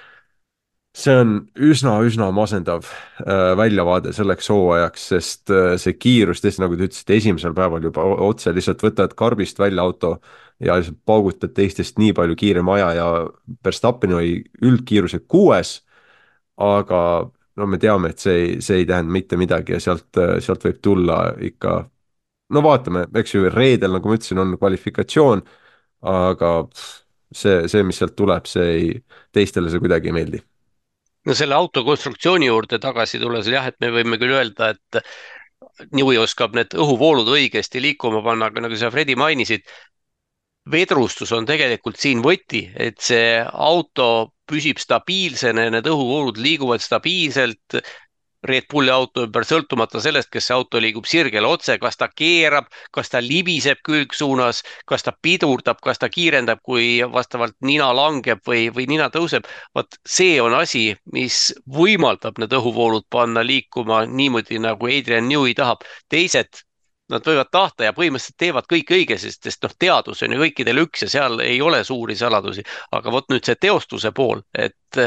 see 0.98 1.16
on 1.22 1.34
üsna-üsna 1.70 2.30
masendav 2.36 2.88
äh, 2.88 3.54
väljavaade 3.58 4.14
selleks 4.16 4.50
hooajaks, 4.52 5.08
sest 5.14 5.54
äh, 5.54 5.74
see 5.82 5.96
kiirus 6.00 6.42
tõesti, 6.44 6.64
nagu 6.64 6.78
te 6.78 6.90
ütlesite, 6.90 7.18
esimesel 7.20 7.56
päeval 7.58 7.86
juba 7.90 8.06
otse 8.26 8.54
lihtsalt 8.56 8.84
võtad 8.84 9.16
karbist 9.20 9.62
välja 9.62 9.86
auto 9.86 10.18
ja 10.60 10.76
lihtsalt 10.78 11.00
paugutad 11.06 11.54
teistest 11.56 12.00
nii 12.02 12.14
palju 12.18 12.36
kiirem 12.40 12.70
aja 12.76 12.90
ja 12.98 13.08
Verstappen 13.66 14.14
oli 14.18 14.40
üldkiiruse 14.66 15.22
kuues, 15.28 15.80
aga 16.60 17.02
no 17.60 17.68
me 17.68 17.80
teame, 17.80 18.12
et 18.14 18.24
see 18.24 18.36
ei, 18.42 18.52
see 18.64 18.82
ei 18.82 18.90
tähenda 18.90 19.14
mitte 19.14 19.40
midagi 19.40 19.76
ja 19.76 19.80
sealt, 19.84 20.20
sealt 20.44 20.66
võib 20.68 20.82
tulla 20.84 21.20
ikka, 21.50 21.80
no 22.56 22.64
vaatame, 22.66 23.06
eks 23.22 23.36
ju, 23.36 23.48
reedel, 23.54 23.96
nagu 23.98 24.12
ma 24.12 24.20
ütlesin, 24.20 24.42
on 24.44 24.56
kvalifikatsioon, 24.60 25.44
aga 26.12 26.54
see, 27.32 27.66
see, 27.72 27.84
mis 27.88 28.00
sealt 28.00 28.16
tuleb, 28.20 28.48
see 28.50 28.70
ei, 28.76 28.94
teistele 29.36 29.72
see 29.72 29.84
kuidagi 29.84 30.12
ei 30.12 30.16
meeldi. 30.16 30.44
No 31.28 31.36
selle 31.36 31.56
auto 31.56 31.84
konstruktsiooni 31.84 32.48
juurde 32.48 32.80
tagasi 32.82 33.20
tulles 33.20 33.48
jah, 33.52 33.68
et 33.68 33.76
me 33.84 33.92
võime 33.94 34.18
küll 34.22 34.34
öelda, 34.38 34.72
et 34.74 35.04
Newey 35.96 36.18
oskab 36.20 36.56
need 36.56 36.74
õhuvoolud 36.76 37.28
õigesti 37.36 37.82
liikuma 37.84 38.24
panna, 38.24 38.48
aga 38.50 38.64
nagu 38.66 38.80
sa, 38.80 38.90
Fredi, 38.92 39.16
mainisid, 39.20 39.68
vedrustus 40.72 41.32
on 41.36 41.48
tegelikult 41.50 41.98
siin 42.00 42.22
võti, 42.26 42.66
et 42.76 43.00
see 43.02 43.40
auto 43.42 44.34
püsib 44.50 44.80
stabiilsena 44.82 45.68
ja 45.68 45.74
need 45.78 45.90
õhuvoolud 45.90 46.40
liiguvad 46.42 46.82
stabiilselt 46.82 47.82
Red 48.48 48.70
Bulli 48.72 48.88
auto 48.90 49.26
ümber, 49.26 49.44
sõltumata 49.44 50.00
sellest, 50.00 50.30
kas 50.32 50.46
see 50.48 50.56
auto 50.56 50.80
liigub 50.80 51.08
sirgele 51.10 51.48
otse, 51.48 51.76
kas 51.82 52.00
ta 52.00 52.08
keerab, 52.08 52.70
kas 52.96 53.12
ta 53.12 53.20
libiseb 53.20 53.82
külgsuunas, 53.84 54.62
kas 54.88 55.04
ta 55.04 55.12
pidurdab, 55.12 55.82
kas 55.84 56.00
ta 56.00 56.08
kiirendab, 56.14 56.62
kui 56.64 57.02
vastavalt 57.04 57.58
nina 57.68 57.90
langeb 57.96 58.40
või, 58.48 58.70
või 58.72 58.88
nina 58.88 59.10
tõuseb. 59.12 59.48
vot 59.76 60.00
see 60.08 60.40
on 60.42 60.56
asi, 60.56 60.86
mis 61.12 61.42
võimaldab 61.68 62.40
need 62.40 62.56
õhuvoolud 62.56 63.10
panna 63.12 63.44
liikuma 63.44 64.06
niimoodi, 64.08 64.64
nagu 64.64 64.88
Adrian 64.88 65.28
Newey 65.28 65.54
tahab. 65.54 65.84
teised 66.08 66.64
nad 67.10 67.26
võivad 67.26 67.50
tahta 67.52 67.88
ja 67.88 67.94
põhimõtteliselt 67.98 68.38
teevad 68.38 68.70
kõik 68.70 68.94
õige, 68.96 69.18
sest, 69.18 69.44
sest 69.44 69.64
noh, 69.66 69.74
teadus 69.80 70.24
on 70.24 70.36
ju 70.36 70.44
kõikidel 70.44 70.84
üks 70.86 71.06
ja 71.06 71.10
seal 71.10 71.40
ei 71.46 71.62
ole 71.62 71.84
suuri 71.84 72.16
saladusi. 72.16 72.64
aga 72.92 73.12
vot 73.12 73.30
nüüd 73.30 73.46
see 73.46 73.56
teostuse 73.56 74.12
pool, 74.12 74.42
et 74.54 75.00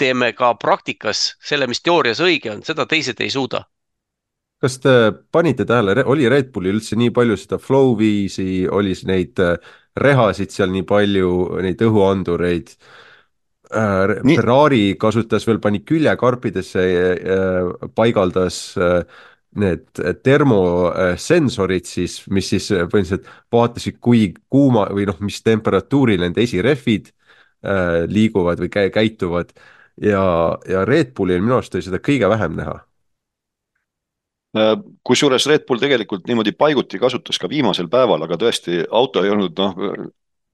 teeme 0.00 0.32
ka 0.36 0.54
praktikas 0.60 1.34
selle, 1.44 1.68
mis 1.70 1.82
teoorias 1.84 2.22
õige 2.24 2.54
on, 2.54 2.64
seda 2.66 2.86
teised 2.88 3.20
ei 3.20 3.30
suuda. 3.32 3.64
kas 4.60 4.76
te 4.76 4.90
panite 5.32 5.64
tähele, 5.64 6.02
oli 6.04 6.28
Red 6.28 6.50
Bullil 6.52 6.76
üldse 6.76 6.96
nii 7.00 7.12
palju 7.16 7.36
seda 7.40 7.56
flow 7.58 7.94
viisi, 7.96 8.66
oli 8.68 8.92
neid 9.08 9.40
äh, 9.40 9.54
rehasid 9.96 10.52
seal 10.52 10.68
nii 10.74 10.84
palju, 10.88 11.30
neid 11.64 11.80
õhuandureid? 11.86 12.74
Äh. 13.70 14.18
Ferrari 14.26 14.96
kasutas 15.00 15.46
veel, 15.48 15.62
pani 15.64 15.80
küljekarpidesse, 15.86 16.84
äh, 16.84 17.88
paigaldas 17.96 18.60
need 19.58 20.02
termosensorid 20.22 21.88
siis, 21.88 22.20
mis 22.30 22.52
siis 22.52 22.68
põhimõtteliselt 22.70 23.26
vaatasid, 23.52 23.98
kui 23.98 24.28
kuuma 24.52 24.86
või 24.94 25.08
noh, 25.08 25.18
mis 25.24 25.40
temperatuuril 25.42 26.22
nende 26.22 26.44
esirehvid 26.44 27.10
liiguvad 28.08 28.62
või 28.62 28.70
käituvad. 28.70 29.50
Ja, 30.00 30.22
ja 30.70 30.84
Red 30.88 31.10
Bullil 31.16 31.42
minu 31.42 31.58
arust 31.58 31.74
oli 31.74 31.84
seda 31.84 31.98
kõige 32.00 32.30
vähem 32.30 32.54
näha. 32.56 32.78
Äh, 34.56 34.72
kusjuures 35.06 35.46
Red 35.46 35.62
Bull 35.66 35.78
tegelikult 35.78 36.24
niimoodi 36.26 36.50
paiguti 36.58 36.98
kasutas 36.98 37.38
ka 37.38 37.48
viimasel 37.48 37.86
päeval, 37.90 38.24
aga 38.26 38.38
tõesti, 38.40 38.80
auto 38.90 39.22
ei 39.22 39.30
olnud 39.30 39.60
noh, 39.60 39.76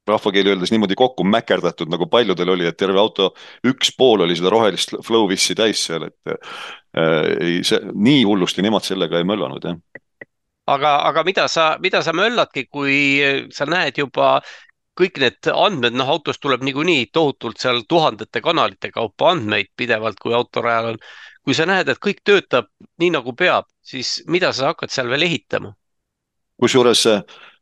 rahvakeeli 0.06 0.52
öeldes 0.52 0.72
niimoodi 0.74 0.98
kokku 0.98 1.24
mäkerdatud, 1.26 1.90
nagu 1.92 2.08
paljudel 2.10 2.54
oli, 2.54 2.66
et 2.68 2.78
terve 2.78 3.00
auto 3.02 3.32
üks 3.66 3.92
pool 3.98 4.24
oli 4.26 4.36
seda 4.38 4.52
rohelist 4.54 4.96
flow-vissi 5.06 5.56
täis 5.58 5.84
seal, 5.88 6.08
et 6.10 6.34
äh, 6.34 6.56
ei, 7.40 7.62
see 7.66 7.80
nii 7.92 8.24
hullusti 8.24 8.64
nemad 8.66 8.86
sellega 8.86 9.20
ei 9.20 9.28
möllanud, 9.28 9.66
jah 9.66 10.02
aga, 10.66 10.92
aga 11.08 11.24
mida 11.26 11.48
sa, 11.48 11.76
mida 11.82 12.02
sa 12.02 12.14
mölladki, 12.16 12.66
kui 12.70 12.96
sa 13.54 13.66
näed 13.70 13.98
juba 14.02 14.40
kõik 14.96 15.20
need 15.20 15.48
andmed, 15.52 15.96
noh, 15.96 16.08
autost 16.08 16.40
tuleb 16.40 16.62
niikuinii 16.64 17.10
tohutult 17.12 17.60
seal 17.60 17.82
tuhandete 17.88 18.40
kanalite 18.44 18.90
kaupa 18.94 19.34
andmeid 19.34 19.72
pidevalt, 19.76 20.18
kui 20.22 20.34
autorajal 20.34 20.94
on. 20.94 21.02
kui 21.44 21.54
sa 21.54 21.66
näed, 21.68 21.88
et 21.88 22.00
kõik 22.02 22.24
töötab 22.26 22.66
nii 22.98 23.12
nagu 23.14 23.34
peab, 23.36 23.68
siis 23.84 24.22
mida 24.26 24.52
sa 24.52 24.72
hakkad 24.72 24.90
seal 24.90 25.08
veel 25.12 25.22
ehitama? 25.28 25.74
kusjuures 26.58 27.04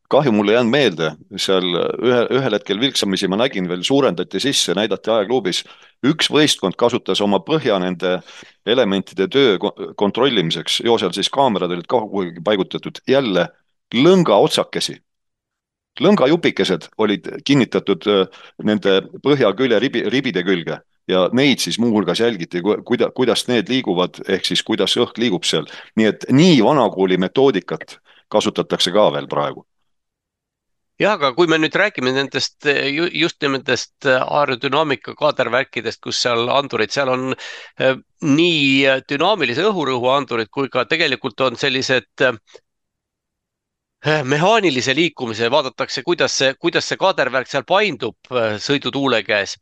kahju 0.09 0.33
mul 0.33 0.49
ei 0.49 0.55
jäänud 0.59 0.71
meelde, 0.73 1.11
seal 1.41 1.65
ühe, 1.75 2.21
ühel 2.37 2.57
hetkel 2.57 2.81
vilksamisi 2.81 3.29
ma 3.31 3.39
nägin 3.41 3.69
veel, 3.69 3.83
suurendati 3.83 4.41
sisse, 4.41 4.75
näidati 4.77 5.11
aegluubis. 5.11 5.65
üks 6.05 6.29
võistkond 6.29 6.77
kasutas 6.77 7.21
oma 7.25 7.41
põhja 7.41 7.79
nende 7.81 8.19
elementide 8.67 9.29
töö 9.29 9.57
kontrollimiseks, 9.97 10.83
jo 10.85 10.99
seal 11.01 11.15
siis 11.17 11.31
kaamerad 11.33 11.73
olid 11.73 11.89
ka 11.89 12.01
kuhugi 12.03 12.45
paigutatud, 12.45 13.01
jälle 13.09 13.49
lõnga 13.95 14.37
otsakesi. 14.45 14.99
Lõngajupikesed 16.01 16.89
olid 16.99 17.29
kinnitatud 17.47 18.07
äh, 18.11 18.25
nende 18.65 19.01
põhjakülje 19.23 19.79
ribi, 19.79 20.03
ribide 20.11 20.43
külge. 20.43 20.81
Ja 21.09 21.29
neid 21.33 21.61
siis 21.61 21.79
muuhulgas 21.79 22.21
jälgiti, 22.21 22.61
kuida-, 22.61 23.11
kuidas 23.15 23.47
need 23.49 23.69
liiguvad, 23.69 24.19
ehk 24.29 24.49
siis 24.49 24.63
kuidas 24.65 24.97
õhk 24.97 25.21
liigub 25.21 25.45
seal. 25.45 25.69
nii 25.97 26.07
et 26.11 26.27
nii 26.33 26.59
vanakooli 26.65 27.17
metoodikat 27.21 28.01
kasutatakse 28.29 28.91
ka 28.91 29.13
veel 29.13 29.29
praegu 29.29 29.65
jah, 31.03 31.15
aga 31.17 31.33
kui 31.37 31.49
me 31.51 31.59
nüüd 31.59 31.75
räägime 31.79 32.13
nendest 32.15 32.67
just 33.13 33.43
nendest 33.43 34.09
aerodünaamika 34.09 35.15
kaadervärkidest, 35.19 36.01
kus 36.05 36.21
seal 36.27 36.49
andurid, 36.55 36.93
seal 36.95 37.11
on 37.15 37.33
äh, 37.35 37.97
nii 38.25 39.01
dünaamilise 39.11 39.67
õhurõhu 39.71 40.13
andurid 40.15 40.53
kui 40.55 40.71
ka 40.73 40.87
tegelikult 40.91 41.41
on 41.49 41.59
sellised 41.61 42.29
mehaanilise 44.05 44.95
liikumise, 44.95 45.49
vaadatakse, 45.51 46.03
kuidas 46.05 46.35
see, 46.39 46.55
kuidas 46.61 46.89
see 46.89 47.01
kaadervärk 47.01 47.49
seal 47.49 47.65
paindub 47.65 48.17
sõidutuule 48.61 49.23
käes. 49.25 49.57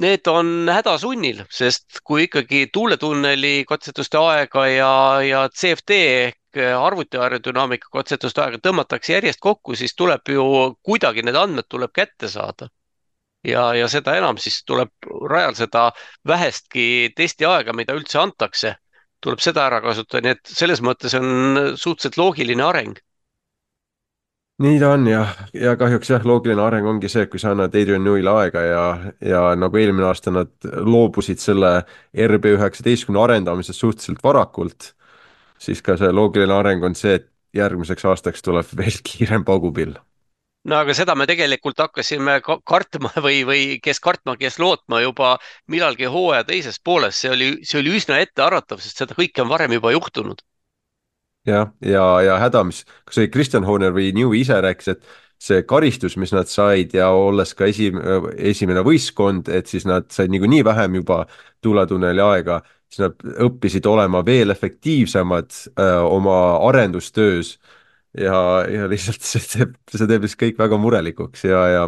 Need 0.00 0.28
on 0.32 0.70
hädasunnil, 0.72 1.42
sest 1.52 2.00
kui 2.04 2.24
ikkagi 2.24 2.70
tuuletunneli 2.72 3.66
katsetuste 3.68 4.16
aega 4.22 4.64
ja, 4.72 4.92
ja 5.26 5.42
CFD 5.52 5.98
ehk 6.24 6.39
arvuti 6.58 7.18
aerodünaamika 7.20 7.88
katsetuste 7.92 8.42
aega 8.42 8.58
tõmmatakse 8.62 9.12
järjest 9.14 9.40
kokku, 9.40 9.76
siis 9.78 9.94
tuleb 9.94 10.28
ju 10.28 10.44
kuidagi 10.82 11.22
need 11.22 11.38
andmed 11.38 11.68
tuleb 11.68 11.92
kätte 11.94 12.28
saada. 12.28 12.68
ja, 13.44 13.74
ja 13.74 13.88
seda 13.88 14.16
enam 14.18 14.36
siis 14.36 14.64
tuleb 14.64 14.90
rajal 15.30 15.54
seda 15.54 15.90
vähestki 16.28 17.12
testiaega, 17.16 17.72
mida 17.72 17.94
üldse 17.96 18.18
antakse, 18.20 18.74
tuleb 19.20 19.40
seda 19.40 19.66
ära 19.66 19.80
kasutada, 19.80 20.24
nii 20.24 20.34
et 20.36 20.52
selles 20.60 20.82
mõttes 20.84 21.14
on 21.16 21.76
suhteliselt 21.76 22.18
loogiline 22.20 22.64
areng. 22.64 22.98
Nii 24.60 24.76
ta 24.76 24.90
on 24.92 25.06
jah, 25.08 25.30
ja 25.56 25.72
kahjuks 25.80 26.10
jah, 26.12 26.24
loogiline 26.28 26.60
areng 26.60 26.86
ongi 26.86 27.08
see, 27.08 27.24
et 27.24 27.30
kui 27.32 27.40
sa 27.40 27.54
annad 27.54 27.72
Adrian 27.72 28.04
Newey'le 28.04 28.32
aega 28.42 28.64
ja, 28.66 28.82
ja 29.24 29.44
nagu 29.56 29.80
eelmine 29.80 30.04
aasta 30.10 30.34
nad 30.34 30.52
loobusid 30.84 31.40
selle 31.40 31.78
RB 32.26 32.52
üheksateistkümne 32.58 33.22
arendamisest 33.22 33.80
suhteliselt 33.80 34.20
varakult, 34.24 34.90
siis 35.60 35.82
ka 35.84 35.96
see 36.00 36.12
loogiline 36.12 36.54
areng 36.56 36.84
on 36.84 36.96
see, 36.98 37.18
et 37.20 37.28
järgmiseks 37.56 38.06
aastaks 38.08 38.42
tuleb 38.46 38.68
veel 38.78 39.00
kiirem 39.04 39.44
paugupill 39.44 39.98
no 40.68 40.76
aga 40.80 40.94
seda 40.96 41.14
me 41.16 41.26
tegelikult 41.28 41.80
hakkasime 41.80 42.38
kartma 42.44 43.12
või, 43.26 43.42
või 43.48 43.64
kes 43.82 44.00
kartma, 44.04 44.36
kes 44.40 44.58
lootma 44.60 45.00
juba 45.04 45.36
millalgi 45.72 46.10
hooaja 46.10 46.44
teises 46.48 46.80
pooles, 46.84 47.16
see 47.22 47.32
oli, 47.32 47.50
see 47.64 47.80
oli 47.80 47.96
üsna 47.96 48.20
ettearvatav, 48.24 48.82
sest 48.82 49.00
seda 49.02 49.16
kõike 49.16 49.44
on 49.44 49.50
varem 49.52 49.76
juba 49.78 49.94
juhtunud. 49.96 50.44
Jah, 51.48 51.70
ja, 51.80 51.90
ja, 51.90 52.06
ja 52.26 52.36
häda, 52.42 52.66
mis, 52.68 52.82
kas 53.08 53.16
oli 53.22 53.30
Kristjan 53.32 53.64
Horner 53.64 53.94
või 53.96 54.10
New 54.12 54.34
ise 54.36 54.58
rääkis, 54.60 54.90
et 54.92 55.06
see 55.40 55.62
karistus, 55.64 56.18
mis 56.20 56.34
nad 56.36 56.50
said 56.52 56.92
ja 56.92 57.08
olles 57.16 57.54
ka 57.56 57.64
esi, 57.70 57.88
esimene 58.36 58.82
võistkond, 58.84 59.48
et 59.48 59.70
siis 59.70 59.86
nad 59.88 60.10
said 60.12 60.28
niikuinii 60.32 60.60
vähem 60.66 60.98
juba 61.00 61.22
tuuletunneli 61.64 62.20
aega, 62.20 62.60
siis 62.90 63.04
nad 63.04 63.24
õppisid 63.46 63.86
olema 63.86 64.24
veel 64.26 64.50
efektiivsemad 64.50 65.50
öö, 65.78 66.00
oma 66.10 66.38
arendustöös. 66.68 67.58
ja, 68.18 68.66
ja 68.66 68.88
lihtsalt 68.90 69.22
see 69.22 69.42
teeb, 69.52 69.74
see 69.86 70.06
teeb 70.10 70.24
lihtsalt 70.26 70.42
kõik 70.42 70.58
väga 70.58 70.78
murelikuks 70.82 71.44
ja, 71.46 71.66
ja 71.70 71.84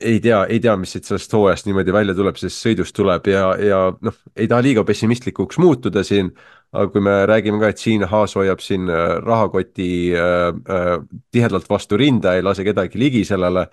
ei 0.00 0.20
tea, 0.20 0.44
ei 0.48 0.60
tea, 0.60 0.74
mis 0.80 0.94
siit 0.94 1.04
sellest 1.06 1.32
hooajast 1.36 1.68
niimoodi 1.68 1.92
välja 1.92 2.14
tuleb, 2.16 2.38
sellest 2.40 2.64
sõidust 2.64 2.96
tuleb 2.96 3.28
ja, 3.30 3.44
ja 3.60 3.80
noh, 4.00 4.16
ei 4.36 4.48
taha 4.48 4.64
liiga 4.64 4.84
pessimistlikuks 4.88 5.60
muutuda 5.60 6.02
siin, 6.06 6.32
aga 6.72 6.88
kui 6.94 7.04
me 7.04 7.16
räägime 7.28 7.60
ka, 7.60 7.70
et 7.72 7.82
siin 7.82 8.06
Haas 8.08 8.34
hoiab 8.38 8.62
siin 8.64 8.88
äh, 8.90 9.18
rahakoti 9.24 9.90
äh, 10.16 10.46
äh, 10.48 10.92
tihedalt 11.34 11.68
vastu 11.70 12.00
rinda, 12.00 12.34
ei 12.36 12.46
lase 12.46 12.64
kedagi 12.66 13.00
ligi 13.00 13.24
sellele, 13.28 13.66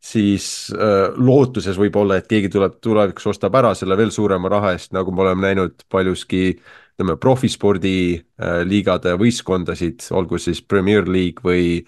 siis 0.00 0.70
äh, 0.72 1.10
lootuses 1.16 1.76
võib-olla, 1.78 2.16
et 2.20 2.28
keegi 2.30 2.48
tuleb 2.52 2.78
tulevikus, 2.82 3.26
ostab 3.34 3.56
ära 3.60 3.74
selle 3.76 3.98
veel 4.00 4.12
suurema 4.14 4.48
raha 4.52 4.72
eest, 4.76 4.94
nagu 4.96 5.12
me 5.12 5.26
oleme 5.26 5.50
näinud 5.50 5.84
paljuski 5.92 6.54
ütleme, 7.00 7.16
profispordi 7.20 7.94
äh, 8.16 8.62
liigade 8.68 9.14
võistkondasid, 9.20 10.08
olgu 10.16 10.40
siis 10.40 10.62
Premier 10.62 11.08
League 11.08 11.44
või, 11.44 11.84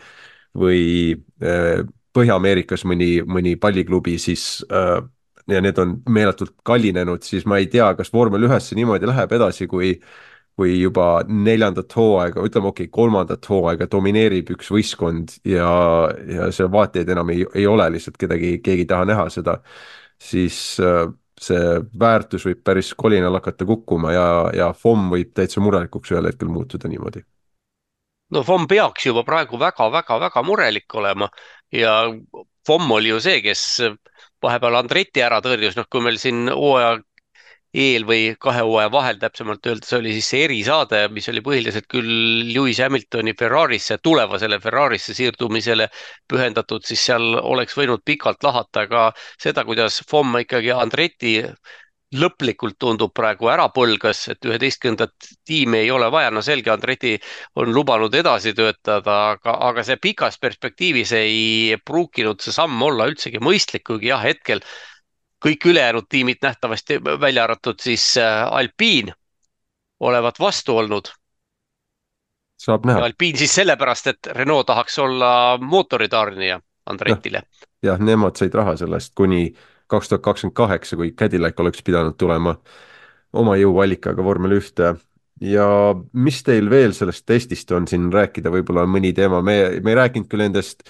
või 0.56 1.16
äh, 1.42 1.82
Põhja-Ameerikas 2.12 2.84
mõni, 2.84 3.22
mõni 3.24 3.56
palliklubi, 3.56 4.18
siis 4.20 4.64
äh, 4.72 5.00
ja 5.48 5.60
need 5.64 5.78
on 5.78 5.96
meeletult 6.08 6.54
kallinenud, 6.64 7.24
siis 7.26 7.46
ma 7.48 7.58
ei 7.60 7.68
tea, 7.72 7.92
kas 7.98 8.12
vormel 8.12 8.46
ühes 8.48 8.68
see 8.68 8.78
niimoodi 8.78 9.08
läheb 9.08 9.32
edasi, 9.38 9.66
kui 9.70 9.96
kui 10.56 10.74
juba 10.80 11.06
neljandat 11.28 11.94
hooaega, 11.96 12.44
ütleme 12.44 12.68
okei 12.70 12.86
okay,, 12.86 12.92
kolmandat 12.92 13.48
hooaega 13.48 13.88
domineerib 13.90 14.52
üks 14.56 14.68
võistkond 14.72 15.38
ja, 15.48 15.70
ja 16.28 16.50
seal 16.52 16.70
vaatajaid 16.72 17.12
enam 17.14 17.32
ei, 17.32 17.46
ei 17.56 17.66
ole 17.66 17.88
lihtsalt 17.94 18.18
kedagi, 18.20 18.58
keegi 18.64 18.84
ei 18.84 18.90
taha 18.90 19.08
näha 19.08 19.26
seda, 19.32 19.56
siis 20.20 20.58
äh, 20.82 21.06
see 21.42 21.80
väärtus 21.98 22.46
võib 22.46 22.62
päris 22.64 22.92
kolinal 22.98 23.34
hakata 23.38 23.66
kukkuma 23.68 24.12
ja, 24.14 24.26
ja 24.56 24.70
FOM 24.76 25.08
võib 25.12 25.32
täitsa 25.36 25.62
murelikuks 25.64 26.12
ühel 26.14 26.28
hetkel 26.30 26.52
muutuda 26.52 26.90
niimoodi. 26.90 27.24
No 28.32 28.44
FOM 28.46 28.68
peaks 28.68 29.06
juba 29.08 29.24
praegu 29.28 29.58
väga-väga-väga 29.60 30.42
murelik 30.46 30.94
olema 30.96 31.28
ja 31.72 31.96
FOM 32.66 32.90
oli 32.96 33.10
ju 33.10 33.20
see, 33.20 33.40
kes 33.44 33.64
vahepeal 34.42 34.78
Andretti 34.78 35.22
ära 35.22 35.40
tõrjus, 35.44 35.76
noh, 35.78 35.88
kui 35.90 36.04
meil 36.04 36.18
siin 36.20 36.46
hooaja 36.50 36.96
eel 37.72 38.04
või 38.04 38.34
kahe 38.40 38.62
hooaja 38.66 38.90
vahel, 38.92 39.18
täpsemalt 39.20 39.66
öeldes 39.66 39.92
oli 39.96 40.12
siis 40.12 40.28
see 40.32 40.44
erisaade, 40.44 41.06
mis 41.12 41.28
oli 41.32 41.40
põhiliselt 41.44 41.88
küll 41.88 42.10
Lewis 42.52 42.80
Hamiltoni 42.84 43.32
Ferrarisse, 43.38 43.96
tulevasele 44.04 44.60
Ferrarisse 44.60 45.16
siirdumisele 45.16 45.88
pühendatud, 46.28 46.84
siis 46.84 47.06
seal 47.08 47.38
oleks 47.40 47.76
võinud 47.78 48.04
pikalt 48.04 48.44
lahata 48.44 48.86
ka 48.90 49.06
seda, 49.40 49.64
kuidas 49.64 50.02
FOM 50.10 50.36
ikkagi 50.44 50.74
Andretti 50.76 51.38
lõplikult 52.12 52.76
tundub 52.76 53.12
praegu 53.16 53.48
ära 53.48 53.68
põlgas, 53.72 54.26
et 54.28 54.44
üheteistkümnendat 54.44 55.28
tiimi 55.48 55.78
ei 55.80 55.90
ole 55.90 56.10
vaja, 56.12 56.30
no 56.30 56.42
selge, 56.44 56.68
Andreti 56.72 57.14
on 57.56 57.72
lubanud 57.72 58.12
edasi 58.14 58.52
töötada, 58.56 59.14
aga, 59.32 59.56
aga 59.70 59.84
see 59.86 59.96
pikas 59.96 60.36
perspektiivis 60.42 61.14
ei 61.16 61.78
pruukinud 61.84 62.44
see 62.44 62.52
samm 62.52 62.84
olla 62.84 63.08
üldsegi 63.08 63.40
mõistlik, 63.40 63.86
kuigi 63.88 64.12
jah, 64.12 64.20
hetkel 64.24 64.60
kõik 65.42 65.66
ülejäänud 65.66 66.06
tiimid 66.08 66.42
nähtavasti, 66.42 67.00
välja 67.20 67.44
arvatud 67.44 67.80
siis 67.80 68.16
äh, 68.20 68.46
Alpine, 68.50 69.12
olevat 70.00 70.40
vastu 70.40 70.76
olnud. 70.76 71.10
saab 72.62 72.86
näha. 72.86 73.04
Alpine 73.04 73.38
siis 73.38 73.54
sellepärast, 73.54 74.06
et 74.06 74.26
Renault 74.38 74.66
tahaks 74.66 74.98
olla 74.98 75.58
mootoritarnija 75.58 76.60
Andretile. 76.86 77.42
jah, 77.82 77.98
nemad 77.98 78.36
said 78.36 78.54
raha 78.54 78.76
sellest 78.76 79.14
kuni 79.14 79.52
kaks 79.86 80.08
tuhat 80.08 80.22
kakskümmend 80.22 80.54
kaheksa, 80.54 80.96
kui 80.96 81.12
Cadillac 81.12 81.60
oleks 81.60 81.82
pidanud 81.82 82.16
tulema 82.18 82.56
oma 83.32 83.56
jõuallikaga 83.56 84.24
vormel 84.24 84.58
ühte. 84.58 84.94
ja 85.40 85.66
mis 86.12 86.42
teil 86.46 86.70
veel 86.70 86.92
sellest 86.94 87.26
testist 87.26 87.70
on 87.72 87.88
siin 87.88 88.12
rääkida, 88.12 88.50
võib-olla 88.50 88.86
mõni 88.86 89.12
teema, 89.12 89.42
me, 89.42 89.80
me 89.82 89.90
ei 89.90 89.96
rääkinud 89.98 90.28
küll 90.30 90.44
nendest 90.44 90.86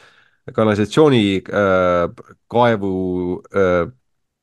kanalisatsiooni 0.52 1.42
äh, 1.48 2.24
kaevu 2.50 2.92
äh, 3.56 3.88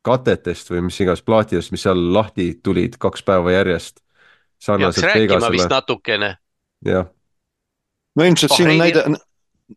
katetest 0.05 0.71
või 0.71 0.85
mis 0.87 0.99
iganes 1.03 1.23
plaatidest, 1.25 1.73
mis 1.75 1.83
seal 1.87 2.01
lahti 2.13 2.51
tulid 2.63 2.97
kaks 3.01 3.23
päeva 3.27 3.51
järjest. 3.57 3.99
peaks 4.65 5.01
rääkima 5.03 5.51
vist 5.51 5.71
natukene. 5.71 6.35
jah. 6.85 7.09
no 8.15 8.23
ilmselt 8.23 8.55
siin 8.55 8.69
on 8.69 8.77
näide, 8.77 9.03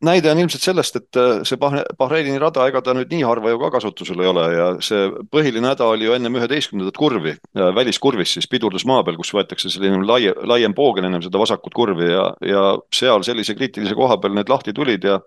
näide 0.01 0.31
on 0.31 0.39
ilmselt 0.39 0.63
sellest, 0.63 0.97
et 0.97 1.19
äh, 1.19 1.43
see 1.47 1.59
Bahreini 1.99 2.39
rada, 2.39 2.67
ega 2.71 2.83
ta 2.83 2.95
nüüd 2.95 3.11
nii 3.13 3.25
harva 3.27 3.51
ju 3.51 3.59
ka 3.61 3.73
kasutusel 3.77 4.23
ei 4.23 4.31
ole 4.31 4.47
ja 4.55 4.69
see 4.85 5.11
põhiline 5.35 5.73
häda 5.73 5.91
oli 5.91 6.07
ju 6.07 6.15
ennem 6.17 6.39
üheteistkümnendat 6.39 6.97
kurvi, 6.97 7.37
väliskurvis 7.55 8.39
siis 8.39 8.49
pidurdusmaa 8.51 9.03
peal, 9.05 9.19
kus 9.21 9.35
võetakse 9.35 9.71
selline 9.75 10.05
laie, 10.07 10.35
laiem 10.49 10.75
poogen 10.75 11.11
ennem 11.11 11.23
seda 11.25 11.41
vasakut 11.43 11.75
kurvi 11.75 12.13
ja, 12.13 12.31
ja 12.47 12.67
seal 12.95 13.27
sellise 13.27 13.59
kriitilise 13.59 13.99
koha 13.99 14.21
peal 14.23 14.39
need 14.39 14.53
lahti 14.53 14.75
tulid 14.77 15.05
ja 15.05 15.19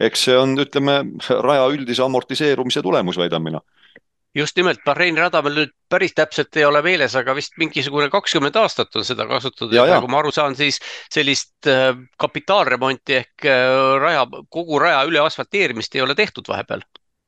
eks 0.00 0.28
see 0.28 0.38
on, 0.38 0.54
ütleme, 0.60 1.00
raja 1.42 1.66
üldise 1.72 2.04
amortiseerumise 2.04 2.82
tulemus, 2.84 3.18
väidan 3.18 3.42
mina 3.42 3.62
just 4.36 4.56
nimelt 4.56 4.82
Bahreini 4.84 5.20
rada 5.20 5.40
meil 5.42 5.56
nüüd 5.60 5.72
päris 5.90 6.14
täpselt 6.16 6.56
ei 6.56 6.66
ole 6.68 6.82
meeles, 6.84 7.14
aga 7.16 7.34
vist 7.36 7.56
mingisugune 7.60 8.10
kakskümmend 8.12 8.56
aastat 8.60 8.96
on 8.96 9.06
seda 9.06 9.26
kasutatud. 9.30 9.72
Ja, 9.74 9.86
ja 9.86 9.96
nagu 9.96 10.10
ma 10.12 10.20
aru 10.20 10.32
saan, 10.34 10.56
siis 10.58 10.80
sellist 11.12 11.68
äh, 11.70 11.96
kapitaalremonti 12.20 13.18
ehk 13.22 13.48
äh, 13.48 13.96
raja, 14.02 14.26
kogu 14.52 14.80
raja 14.82 15.02
üle 15.08 15.22
asfalteerimist 15.24 15.96
ei 15.96 16.04
ole 16.04 16.14
tehtud 16.18 16.48
vahepeal. 16.48 16.84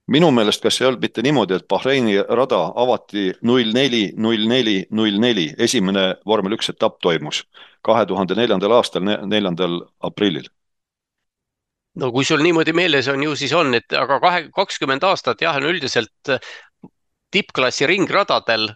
Minu 0.08 0.30
meelest, 0.32 0.62
kas 0.64 0.80
ei 0.80 0.86
olnud 0.88 1.02
mitte 1.04 1.22
niimoodi, 1.24 1.58
et 1.58 1.66
Bahreini 1.68 2.14
rada 2.32 2.62
avati 2.80 3.26
null 3.44 3.74
neli, 3.76 4.06
null 4.16 4.46
neli, 4.48 4.78
null 4.96 5.18
neli, 5.20 5.50
esimene 5.60 6.14
vormel 6.26 6.56
üks 6.56 6.72
etapp 6.72 6.96
toimus 7.04 7.42
kahe 7.84 8.06
tuhande 8.08 8.36
neljandal 8.38 8.72
aastal, 8.78 9.04
neljandal 9.04 9.82
aprillil. 10.04 10.48
No 11.98 12.12
kui 12.14 12.24
sul 12.24 12.42
niimoodi 12.44 12.72
meeles 12.76 13.08
on, 13.10 13.22
ju 13.22 13.34
siis 13.36 13.52
on, 13.58 13.72
et 13.74 13.94
aga 13.96 14.20
kahe, 14.22 14.42
kakskümmend 14.54 15.04
aastat 15.08 15.40
jah, 15.42 15.56
on 15.58 15.66
üldiselt 15.66 16.30
tippklassi 17.30 17.86
ringradadel 17.86 18.68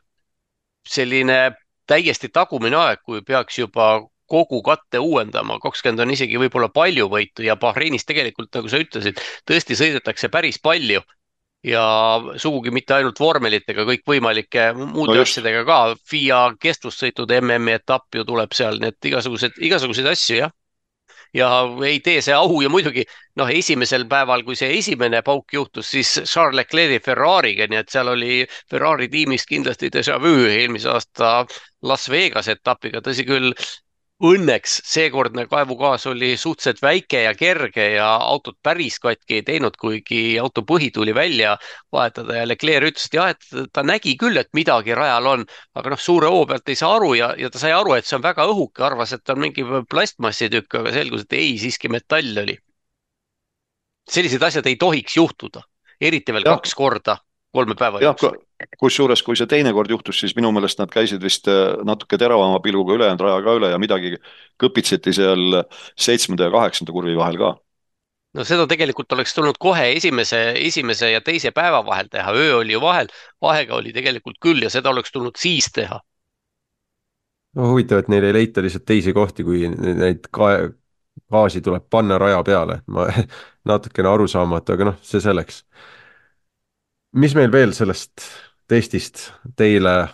selline 0.88 1.38
täiesti 1.86 2.30
tagumine 2.32 2.76
aeg, 2.78 3.03
kui 3.05 3.22
peaks 3.26 3.59
juba 3.59 3.94
kogu 4.32 4.62
katte 4.64 5.00
uuendama, 5.03 5.59
kakskümmend 5.61 6.07
on 6.07 6.12
isegi 6.14 6.38
võib-olla 6.40 6.70
palju 6.72 7.09
võitu 7.12 7.44
ja 7.44 7.57
Bahreinis 7.61 8.07
tegelikult, 8.09 8.53
nagu 8.57 8.70
sa 8.72 8.80
ütlesid, 8.80 9.20
tõesti 9.48 9.76
sõidetakse 9.76 10.30
päris 10.32 10.59
palju 10.62 11.03
ja 11.66 11.82
sugugi 12.40 12.72
mitte 12.74 12.96
ainult 12.96 13.20
vormelitega, 13.20 13.84
kõikvõimalike 13.86 14.70
muude 14.78 15.18
no 15.18 15.26
asjadega 15.26 15.62
ka. 15.68 15.78
FIA 16.09 16.40
kestvussõitude 16.62 17.38
MM-i 17.42 17.76
etapp 17.76 18.18
ju 18.18 18.24
tuleb 18.26 18.57
seal, 18.57 18.80
nii 18.82 18.94
et 18.94 19.11
igasugused, 19.12 19.61
igasuguseid 19.68 20.11
asju 20.14 20.40
jah 20.40 20.55
ja 21.35 21.49
ei 21.87 22.01
tee 22.05 22.20
see 22.24 22.35
au 22.37 22.61
ja 22.62 22.68
muidugi 22.72 23.05
noh, 23.41 23.49
esimesel 23.51 24.05
päeval, 24.09 24.45
kui 24.45 24.57
see 24.59 24.72
esimene 24.78 25.22
pauk 25.24 25.53
juhtus, 25.57 25.91
siis 25.95 26.11
Charles 26.24 26.59
Leclerc'i 26.61 27.01
Ferrari'ga, 27.05 27.68
nii 27.70 27.80
et 27.80 27.93
seal 27.93 28.11
oli 28.12 28.43
Ferrari 28.70 29.09
tiimist 29.12 29.49
kindlasti 29.49 29.91
déjà 29.95 30.18
vu 30.22 30.35
eelmise 30.49 30.91
aasta 30.93 31.33
Las 31.89 32.09
Vegas 32.12 32.49
etapiga, 32.53 33.01
tõsi 33.05 33.24
küll, 33.28 33.55
Õnneks 34.23 34.77
seekordne 34.87 35.49
kaevugaas 35.51 36.05
oli 36.07 36.37
suhteliselt 36.39 36.79
väike 36.83 37.25
ja 37.25 37.33
kerge 37.35 37.89
ja 37.97 38.07
autot 38.23 38.55
päris 38.62 39.01
katki 39.03 39.41
ei 39.41 39.43
teinud, 39.49 39.75
kuigi 39.81 40.39
auto 40.39 40.62
põhi 40.68 40.93
tuli 40.95 41.14
välja 41.14 41.57
vahetada 41.93 42.37
ja 42.37 42.45
Leclerc 42.47 42.93
ütles, 42.93 43.09
et 43.09 43.16
jah, 43.18 43.33
et 43.35 43.73
ta 43.75 43.83
nägi 43.83 44.14
küll, 44.20 44.39
et 44.39 44.53
midagi 44.55 44.95
rajal 44.95 45.27
on, 45.27 45.43
aga 45.75 45.95
noh, 45.95 46.03
suure 46.05 46.31
hoo 46.31 46.45
pealt 46.47 46.70
ei 46.70 46.79
saa 46.79 46.93
aru 47.01 47.11
ja, 47.18 47.33
ja 47.39 47.51
ta 47.51 47.59
sai 47.64 47.75
aru, 47.75 47.97
et 47.99 48.07
see 48.07 48.14
on 48.20 48.23
väga 48.23 48.47
õhuke, 48.53 48.87
arvas, 48.87 49.16
et 49.16 49.35
on 49.35 49.43
mingi 49.43 49.66
plastmassitükk, 49.91 50.79
aga 50.79 50.95
selgus, 50.95 51.27
et 51.27 51.37
ei, 51.41 51.59
siiski 51.59 51.91
metall 51.91 52.45
oli. 52.45 52.57
sellised 54.11 54.43
asjad 54.43 54.70
ei 54.70 54.79
tohiks 54.79 55.18
juhtuda, 55.18 55.66
eriti 55.99 56.33
veel 56.33 56.47
ja. 56.47 56.55
kaks 56.55 56.79
korda 56.79 57.18
kolme 57.53 57.76
päeva 57.78 58.00
jooksul. 58.00 58.38
kusjuures, 58.78 59.22
kui 59.22 59.36
see 59.36 59.50
teine 59.50 59.72
kord 59.76 59.90
juhtus, 59.90 60.20
siis 60.22 60.36
minu 60.38 60.53
meelest 60.55 60.80
nad 60.80 60.92
käisid 60.92 61.22
vist 61.22 61.48
äh, 61.50 61.74
natuke 61.84 62.18
teravama 62.18 62.61
pilguga 62.64 62.96
ülejäänud 62.96 63.26
raja 63.26 63.42
ka 63.44 63.59
üle 63.59 63.72
ja 63.74 63.82
midagi 63.82 64.16
kõpitseti 64.62 65.14
seal 65.16 65.62
seitsmenda 65.98 66.48
ja 66.48 66.55
kaheksanda 66.55 66.94
kurvi 66.94 67.18
vahel 67.18 67.40
ka 67.40 67.57
no 68.36 68.44
seda 68.48 68.66
tegelikult 68.68 69.12
oleks 69.16 69.34
tulnud 69.36 69.59
kohe 69.61 69.90
esimese, 69.96 70.40
esimese 70.61 71.12
ja 71.12 71.20
teise 71.24 71.53
päeva 71.55 71.82
vahel 71.86 72.09
teha, 72.12 72.32
öö 72.32 72.57
oli 72.62 72.76
ju 72.76 72.80
vahel, 72.80 73.11
aega 73.53 73.76
oli 73.76 73.92
tegelikult 73.92 74.40
küll 74.42 74.64
ja 74.64 74.70
seda 74.72 74.90
oleks 74.90 75.12
tulnud 75.12 75.36
siis 75.38 75.68
teha. 75.74 76.00
no 77.57 77.68
huvitav, 77.68 78.00
et 78.00 78.09
neil 78.09 78.24
ei 78.24 78.38
leita 78.38 78.64
lihtsalt 78.64 78.86
teisi 78.88 79.12
kohti, 79.12 79.44
kui 79.44 79.66
neid 79.68 80.28
ka-, 80.32 80.72
gaasi 81.32 81.61
tuleb 81.61 81.84
panna 81.90 82.18
raja 82.18 82.40
peale, 82.44 82.80
ma 82.86 83.09
natukene 83.72 84.09
arusaamatu, 84.09 84.76
aga 84.76 84.92
noh, 84.92 85.00
see 85.05 85.20
selleks 85.20 85.64
mis 87.13 87.37
meil 87.37 87.53
veel 87.53 87.75
sellest 87.77 88.27
testist 88.71 89.31
teile 89.57 90.09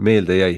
meelde 0.00 0.40
jäi? 0.40 0.56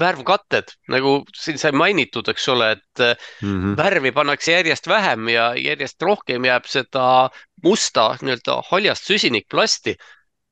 värvkatted, 0.00 0.70
nagu 0.88 1.18
siin 1.36 1.58
sai 1.60 1.74
mainitud, 1.76 2.24
eks 2.32 2.46
ole, 2.48 2.70
et 2.78 3.02
mm 3.42 3.50
-hmm. 3.52 3.76
värvi 3.76 4.12
pannakse 4.16 4.52
järjest 4.52 4.88
vähem 4.88 5.28
ja 5.28 5.52
järjest 5.54 6.02
rohkem 6.02 6.44
jääb 6.44 6.64
seda 6.64 7.28
musta 7.62 8.16
nii-öelda 8.22 8.62
haljast 8.70 9.04
süsinikplasti 9.04 9.96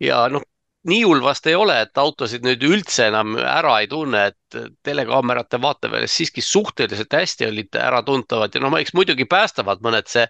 ja 0.01 0.29
noh, 0.29 0.45
nii 0.89 1.03
hull 1.03 1.23
vast 1.25 1.47
ei 1.47 1.55
ole, 1.55 1.81
et 1.81 1.99
autosid 1.99 2.45
nüüd 2.45 2.63
üldse 2.69 3.07
enam 3.09 3.37
ära 3.37 3.81
ei 3.81 3.89
tunne, 3.89 4.27
et 4.27 4.61
telekaamerate 4.83 5.61
vaateväljast 5.63 6.21
siiski 6.21 6.45
suhteliselt 6.45 7.13
hästi 7.13 7.47
olid 7.47 7.81
äratuntavad 7.81 8.55
ja 8.55 8.61
no 8.61 8.77
eks 8.79 8.95
muidugi 8.97 9.25
päästavad 9.25 9.81
mõned 9.85 10.09
see 10.09 10.27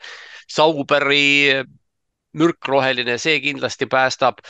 Sauberi 0.51 1.63
mürkroheline, 2.33 3.19
see 3.19 3.41
kindlasti 3.41 3.87
päästab. 3.87 4.43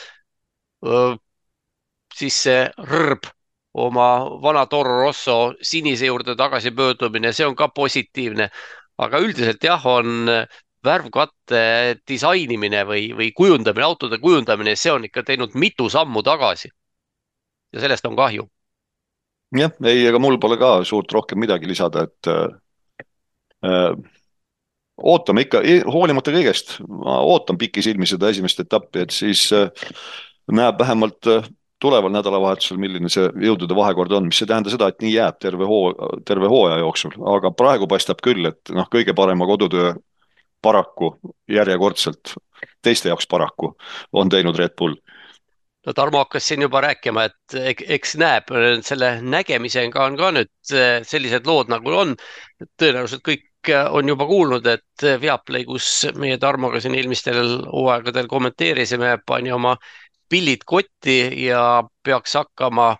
siis 2.15 2.35
see 2.43 2.65
rõrb 2.77 3.27
oma 3.73 4.07
vana 4.41 4.65
Toro 4.65 5.01
Rosso 5.01 5.53
sinise 5.61 6.05
juurde 6.05 6.35
tagasi 6.35 6.71
pöördumine, 6.71 7.31
see 7.33 7.45
on 7.45 7.55
ka 7.55 7.67
positiivne. 7.67 8.49
aga 8.97 9.19
üldiselt 9.19 9.63
jah, 9.63 9.85
on 9.85 10.27
värvkatte 10.85 11.61
disainimine 12.07 12.83
või, 12.85 13.11
või 13.17 13.31
kujundamine, 13.33 13.85
autode 13.85 14.19
kujundamine, 14.21 14.75
see 14.75 14.91
on 14.91 15.05
ikka 15.05 15.23
teinud 15.23 15.55
mitu 15.55 15.89
sammu 15.89 16.23
tagasi. 16.23 16.69
ja 17.73 17.79
sellest 17.79 18.05
on 18.05 18.15
kahju. 18.15 18.47
jah, 19.57 19.71
ei, 19.85 20.05
ega 20.07 20.19
mul 20.19 20.37
pole 20.39 20.57
ka 20.57 20.83
suurt 20.83 21.11
rohkem 21.11 21.39
midagi 21.39 21.67
lisada, 21.67 22.03
et 22.03 22.27
äh, 22.27 23.93
ootame 25.03 25.45
ikka, 25.45 25.61
hoolimata 25.91 26.33
kõigest, 26.33 26.77
ma 26.87 27.19
ootan 27.25 27.59
pikisilmi 27.61 28.07
seda 28.09 28.29
esimest 28.31 28.61
etappi, 28.63 29.05
et 29.05 29.15
siis 29.15 29.47
äh, 29.55 29.71
näeb 30.51 30.79
vähemalt 30.81 31.29
äh, 31.31 31.49
tuleval 31.81 32.13
nädalavahetusel, 32.13 32.77
milline 32.81 33.09
see 33.09 33.25
jõudude 33.41 33.75
vahekord 33.77 34.13
on, 34.13 34.29
mis 34.29 34.41
ei 34.43 34.49
tähenda 34.51 34.73
seda, 34.73 34.91
et 34.91 35.01
nii 35.01 35.15
jääb 35.15 35.39
terve 35.41 35.67
hoo, 35.69 35.91
terve 36.27 36.49
hooaja 36.51 36.77
jooksul, 36.83 37.15
aga 37.33 37.53
praegu 37.57 37.89
paistab 37.89 38.21
küll, 38.23 38.45
et 38.51 38.73
noh, 38.75 38.89
kõige 38.93 39.15
parema 39.17 39.47
kodutöö 39.49 39.95
paraku 40.61 41.15
järjekordselt, 41.49 42.35
teiste 42.85 43.09
jaoks 43.09 43.25
paraku, 43.29 43.73
on 44.13 44.29
teinud 44.29 44.59
Red 44.61 44.77
Bull 44.77 44.99
no 45.85 45.93
Tarmo 45.97 46.21
hakkas 46.21 46.47
siin 46.47 46.61
juba 46.61 46.81
rääkima, 46.85 47.25
et 47.29 47.81
eks 47.97 48.15
näeb, 48.21 48.51
selle 48.85 49.15
nägemisega 49.25 50.05
on 50.05 50.17
ka 50.19 50.29
nüüd 50.35 50.73
äh, 50.77 50.99
sellised 51.07 51.47
lood 51.49 51.71
nagu 51.73 51.95
on. 51.97 52.13
tõenäoliselt 52.77 53.23
kõik 53.25 53.47
on 53.69 54.07
juba 54.09 54.25
kuulnud, 54.25 54.65
et 54.65 55.05
Viaplay, 55.21 55.65
kus 55.65 56.07
meie 56.17 56.37
Tarmoga 56.41 56.79
siin 56.81 56.95
eelmistel 56.95 57.41
hooaegadel 57.65 58.27
kommenteerisime, 58.27 59.17
pani 59.25 59.51
oma 59.51 59.75
pillid 60.29 60.65
kotti 60.65 61.45
ja 61.45 61.83
peaks 62.03 62.33
hakkama. 62.39 62.95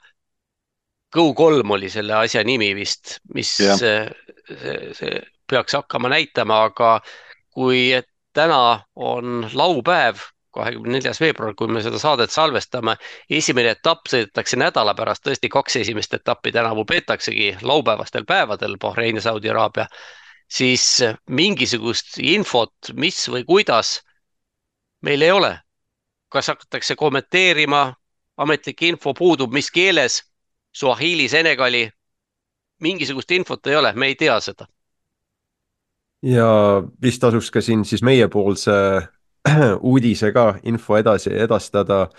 Go3 1.11 1.73
oli 1.75 1.89
selle 1.91 2.13
asja 2.15 2.43
nimi 2.47 2.69
vist, 2.75 3.17
mis 3.35 3.49
yeah. 3.59 3.75
see, 3.75 4.93
see 4.95 5.17
peaks 5.49 5.75
hakkama 5.75 6.07
näitama, 6.13 6.61
aga 6.69 7.01
kui 7.51 7.89
täna 8.33 8.85
on 8.95 9.49
laupäev 9.53 10.21
kahekümne 10.51 10.97
neljas 10.97 11.19
veebruar, 11.21 11.53
kui 11.55 11.67
me 11.71 11.81
seda 11.83 11.99
saadet 11.99 12.31
salvestame. 12.31 12.95
esimene 13.29 13.73
etapp 13.75 14.07
sõidetakse 14.11 14.59
nädala 14.59 14.93
pärast, 14.95 15.23
tõesti 15.27 15.49
kaks 15.51 15.77
esimest 15.83 16.13
etappi 16.13 16.51
tänavu 16.51 16.85
peetaksegi 16.85 17.53
laupäevastel 17.61 18.25
päevadel 18.27 18.77
Bahrein 18.81 19.15
ja 19.15 19.21
Saudi 19.21 19.49
Araabia. 19.49 19.87
Siis 20.51 21.03
mingisugust 21.29 22.19
infot, 22.19 22.91
mis 22.93 23.23
või 23.31 23.43
kuidas 23.47 23.99
meil 25.01 25.21
ei 25.21 25.31
ole. 25.31 25.59
kas 26.31 26.47
hakatakse 26.47 26.95
kommenteerima, 26.95 27.93
ametlik 28.37 28.81
info 28.87 29.11
puudub, 29.13 29.51
mis 29.51 29.67
keeles, 29.71 30.21
Suahili, 30.71 31.25
Senegali, 31.27 31.89
mingisugust 32.79 33.31
infot 33.31 33.67
ei 33.67 33.75
ole, 33.75 33.91
me 33.93 34.07
ei 34.07 34.15
tea 34.15 34.39
seda. 34.39 34.67
ja 36.21 36.47
vist 37.01 37.21
tasuks 37.21 37.51
ka 37.51 37.61
siin 37.61 37.85
siis 37.85 38.03
meiepoolse 38.03 38.71
uudise 39.91 40.31
ka 40.31 40.55
info 40.63 40.97
edasi 40.97 41.33
edastada. 41.33 42.09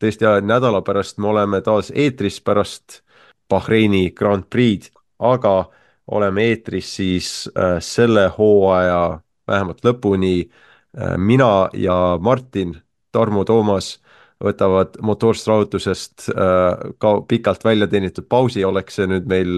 tõesti, 0.00 0.24
nädala 0.42 0.82
pärast 0.82 1.18
me 1.18 1.28
oleme 1.28 1.60
taas 1.60 1.92
eetris 1.94 2.40
pärast 2.40 3.02
Bahreini 3.48 4.10
Grand 4.10 4.44
Prix'd, 4.50 4.92
aga 5.18 5.70
oleme 6.10 6.48
eetris 6.50 6.94
siis 6.98 7.30
äh, 7.54 7.78
selle 7.84 8.28
hooaja 8.38 9.20
vähemalt 9.48 9.84
lõpuni 9.86 10.34
äh,. 10.44 11.16
mina 11.18 11.68
ja 11.72 12.18
Martin, 12.20 12.74
Tarmo 13.12 13.44
Toomas 13.44 13.98
võtavad 14.44 14.96
motoorstrautusest 15.02 16.30
äh, 16.32 16.94
ka 16.98 17.20
pikalt 17.28 17.64
välja 17.64 17.86
teenitud 17.86 18.26
pausi, 18.28 18.64
oleks 18.64 18.98
see 18.98 19.10
nüüd 19.10 19.28
meil 19.30 19.52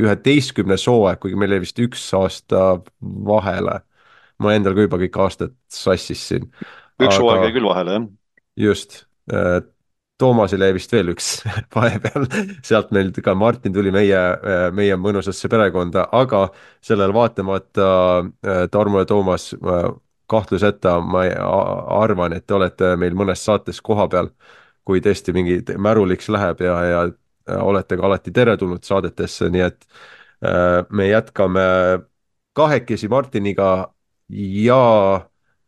üheteistkümnes 0.00 0.86
hooaeg, 0.90 1.20
kuigi 1.22 1.38
meil 1.38 1.54
jäi 1.54 1.64
vist 1.64 1.78
üks 1.78 2.08
aasta 2.18 2.78
vahele 3.00 3.82
ma 4.42 4.54
endal 4.56 4.74
ka 4.76 4.86
juba 4.86 5.00
kõik 5.04 5.18
aastad 5.24 5.54
sassis 5.70 6.22
siin. 6.30 6.48
üks 7.02 7.18
hooaeg 7.20 7.48
jäi 7.48 7.56
küll 7.56 7.68
vahele, 7.68 7.98
jah. 7.98 8.06
just, 8.68 9.04
äh, 9.32 9.60
Toomasel 10.18 10.62
jäi 10.62 10.74
vist 10.76 10.92
veel 10.94 11.10
üks 11.10 11.28
vahepeal, 11.74 12.28
sealt 12.62 12.92
meil 12.94 13.10
ka 13.24 13.34
Martin 13.34 13.74
tuli 13.74 13.90
meie, 13.94 14.18
äh, 14.18 14.66
meie 14.74 14.96
mõnusasse 15.00 15.50
perekonda, 15.50 16.06
aga 16.14 16.46
sellele 16.84 17.14
vaatamata 17.16 17.88
äh, 18.22 18.64
Tarmo 18.70 19.02
ja 19.02 19.08
Toomas 19.10 19.50
kahtluseta 20.30 20.98
ma 21.04 21.26
arvan, 22.00 22.32
et 22.32 22.46
te 22.46 22.54
olete 22.56 22.94
meil 22.96 23.16
mõnes 23.18 23.42
saates 23.44 23.82
kohapeal, 23.84 24.30
kui 24.84 25.02
tõesti 25.04 25.34
mingi 25.36 25.58
märuliks 25.80 26.30
läheb 26.32 26.62
ja, 26.64 26.78
ja 26.88 27.58
olete 27.60 27.98
ka 28.00 28.06
alati 28.08 28.32
teretulnud 28.32 28.84
saadetesse, 28.84 29.50
nii 29.52 29.64
et 29.66 29.84
me 30.88 31.06
jätkame 31.10 31.64
kahekesi 32.56 33.08
Martiniga 33.12 33.68
ja 34.28 34.80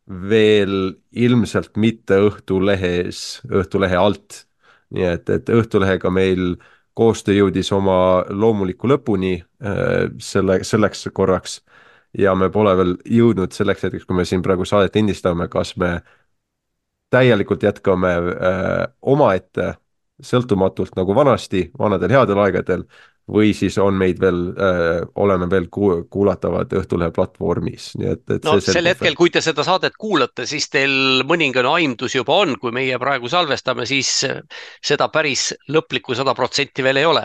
veel 0.07 0.95
ilmselt 1.13 1.77
mitte 1.77 2.19
Õhtulehes, 2.29 3.43
Õhtulehe 3.51 3.99
alt. 3.99 4.45
nii 4.95 5.03
et, 5.03 5.31
et 5.31 5.49
Õhtulehega 5.51 6.11
meil 6.15 6.57
koostöö 6.95 7.35
jõudis 7.35 7.73
oma 7.75 8.25
loomuliku 8.31 8.89
lõpuni 8.89 9.35
äh, 9.41 10.07
selle, 10.23 10.61
selleks 10.65 11.09
korraks 11.13 11.61
ja 12.19 12.35
me 12.35 12.49
pole 12.51 12.77
veel 12.77 12.95
jõudnud 13.05 13.53
selleks 13.53 13.83
hetkeks, 13.83 14.07
kui 14.07 14.17
me 14.17 14.25
siin 14.25 14.45
praegu 14.47 14.65
saadet 14.65 14.95
lindistame, 14.95 15.49
kas 15.53 15.75
me 15.77 16.01
täielikult 17.11 17.67
jätkame 17.67 18.15
äh, 18.15 18.87
omaette 19.03 19.75
sõltumatult 20.23 20.97
nagu 20.97 21.15
vanasti, 21.15 21.67
vanadel 21.79 22.15
headel 22.15 22.41
aegadel 22.47 22.87
või 23.33 23.51
siis 23.59 23.75
on 23.83 23.97
meid 23.99 24.21
veel 24.23 24.41
äh,, 24.55 25.01
oleme 25.23 25.49
veel 25.51 25.67
ku 25.73 25.91
kuulatavad 26.11 26.71
Õhtulehe 26.79 27.11
platvormis, 27.15 27.91
nii 27.99 28.11
et, 28.13 28.23
et. 28.31 28.45
no 28.47 28.59
sel 28.63 28.87
hetkel, 28.93 29.17
kui 29.19 29.33
te 29.35 29.43
seda 29.43 29.65
saadet 29.67 29.97
kuulate, 29.99 30.47
siis 30.47 30.69
teil 30.71 31.25
mõningane 31.27 31.73
aimdus 31.73 32.15
juba 32.15 32.39
on, 32.45 32.55
kui 32.63 32.75
meie 32.75 32.99
praegu 33.03 33.31
salvestame, 33.31 33.87
siis 33.89 34.13
seda 34.23 35.09
päris 35.13 35.51
lõplikku 35.73 36.15
sada 36.19 36.37
protsenti 36.39 36.87
veel 36.87 37.03
ei 37.03 37.09
ole. 37.09 37.25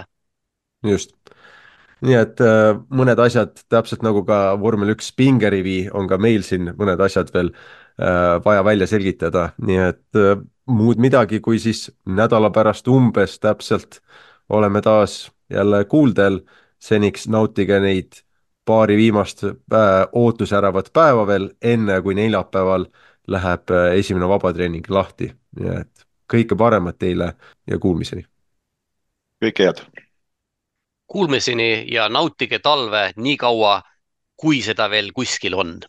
just, 0.90 1.14
nii 2.06 2.18
et 2.18 2.42
äh, 2.46 2.72
mõned 2.90 3.20
asjad, 3.22 3.54
täpselt 3.70 4.02
nagu 4.06 4.24
ka 4.28 4.56
vormel 4.62 4.96
üks 4.96 5.12
pingerivi, 5.18 5.84
on 5.94 6.10
ka 6.10 6.18
meil 6.22 6.46
siin 6.48 6.74
mõned 6.78 7.02
asjad 7.06 7.30
veel 7.34 7.52
äh, 7.54 8.40
vaja 8.46 8.66
välja 8.66 8.90
selgitada, 8.90 9.52
nii 9.62 9.84
et 9.86 10.20
äh, 10.20 10.42
muud 10.72 11.02
midagi, 11.02 11.42
kui 11.44 11.62
siis 11.62 11.90
nädala 12.10 12.50
pärast 12.54 12.90
umbes 12.90 13.38
täpselt 13.44 14.02
oleme 14.50 14.82
taas 14.82 15.28
jälle 15.52 15.86
kuuldel, 15.86 16.42
seniks 16.80 17.28
nautige 17.28 17.80
neid 17.80 18.22
paari 18.66 18.98
viimast 18.98 19.44
äh, 19.44 19.54
ootusäravat 20.12 20.92
päeva 20.94 21.28
veel, 21.28 21.50
enne 21.62 22.02
kui 22.02 22.16
neljapäeval 22.16 22.86
läheb 23.28 23.72
äh, 23.72 23.94
esimene 24.00 24.28
vabatreening 24.30 24.90
lahti, 24.90 25.32
nii 25.60 25.76
et 25.82 26.06
kõike 26.32 26.58
paremat 26.58 27.00
teile 27.00 27.34
ja 27.68 27.80
kuulmiseni. 27.80 28.26
kõike 29.44 29.68
head. 29.68 29.82
Kuulmiseni 31.12 31.86
ja 31.92 32.08
nautige 32.10 32.60
talve 32.60 33.12
nii 33.16 33.38
kaua, 33.38 33.82
kui 34.38 34.62
seda 34.64 34.88
veel 34.90 35.12
kuskil 35.14 35.58
on 35.60 35.80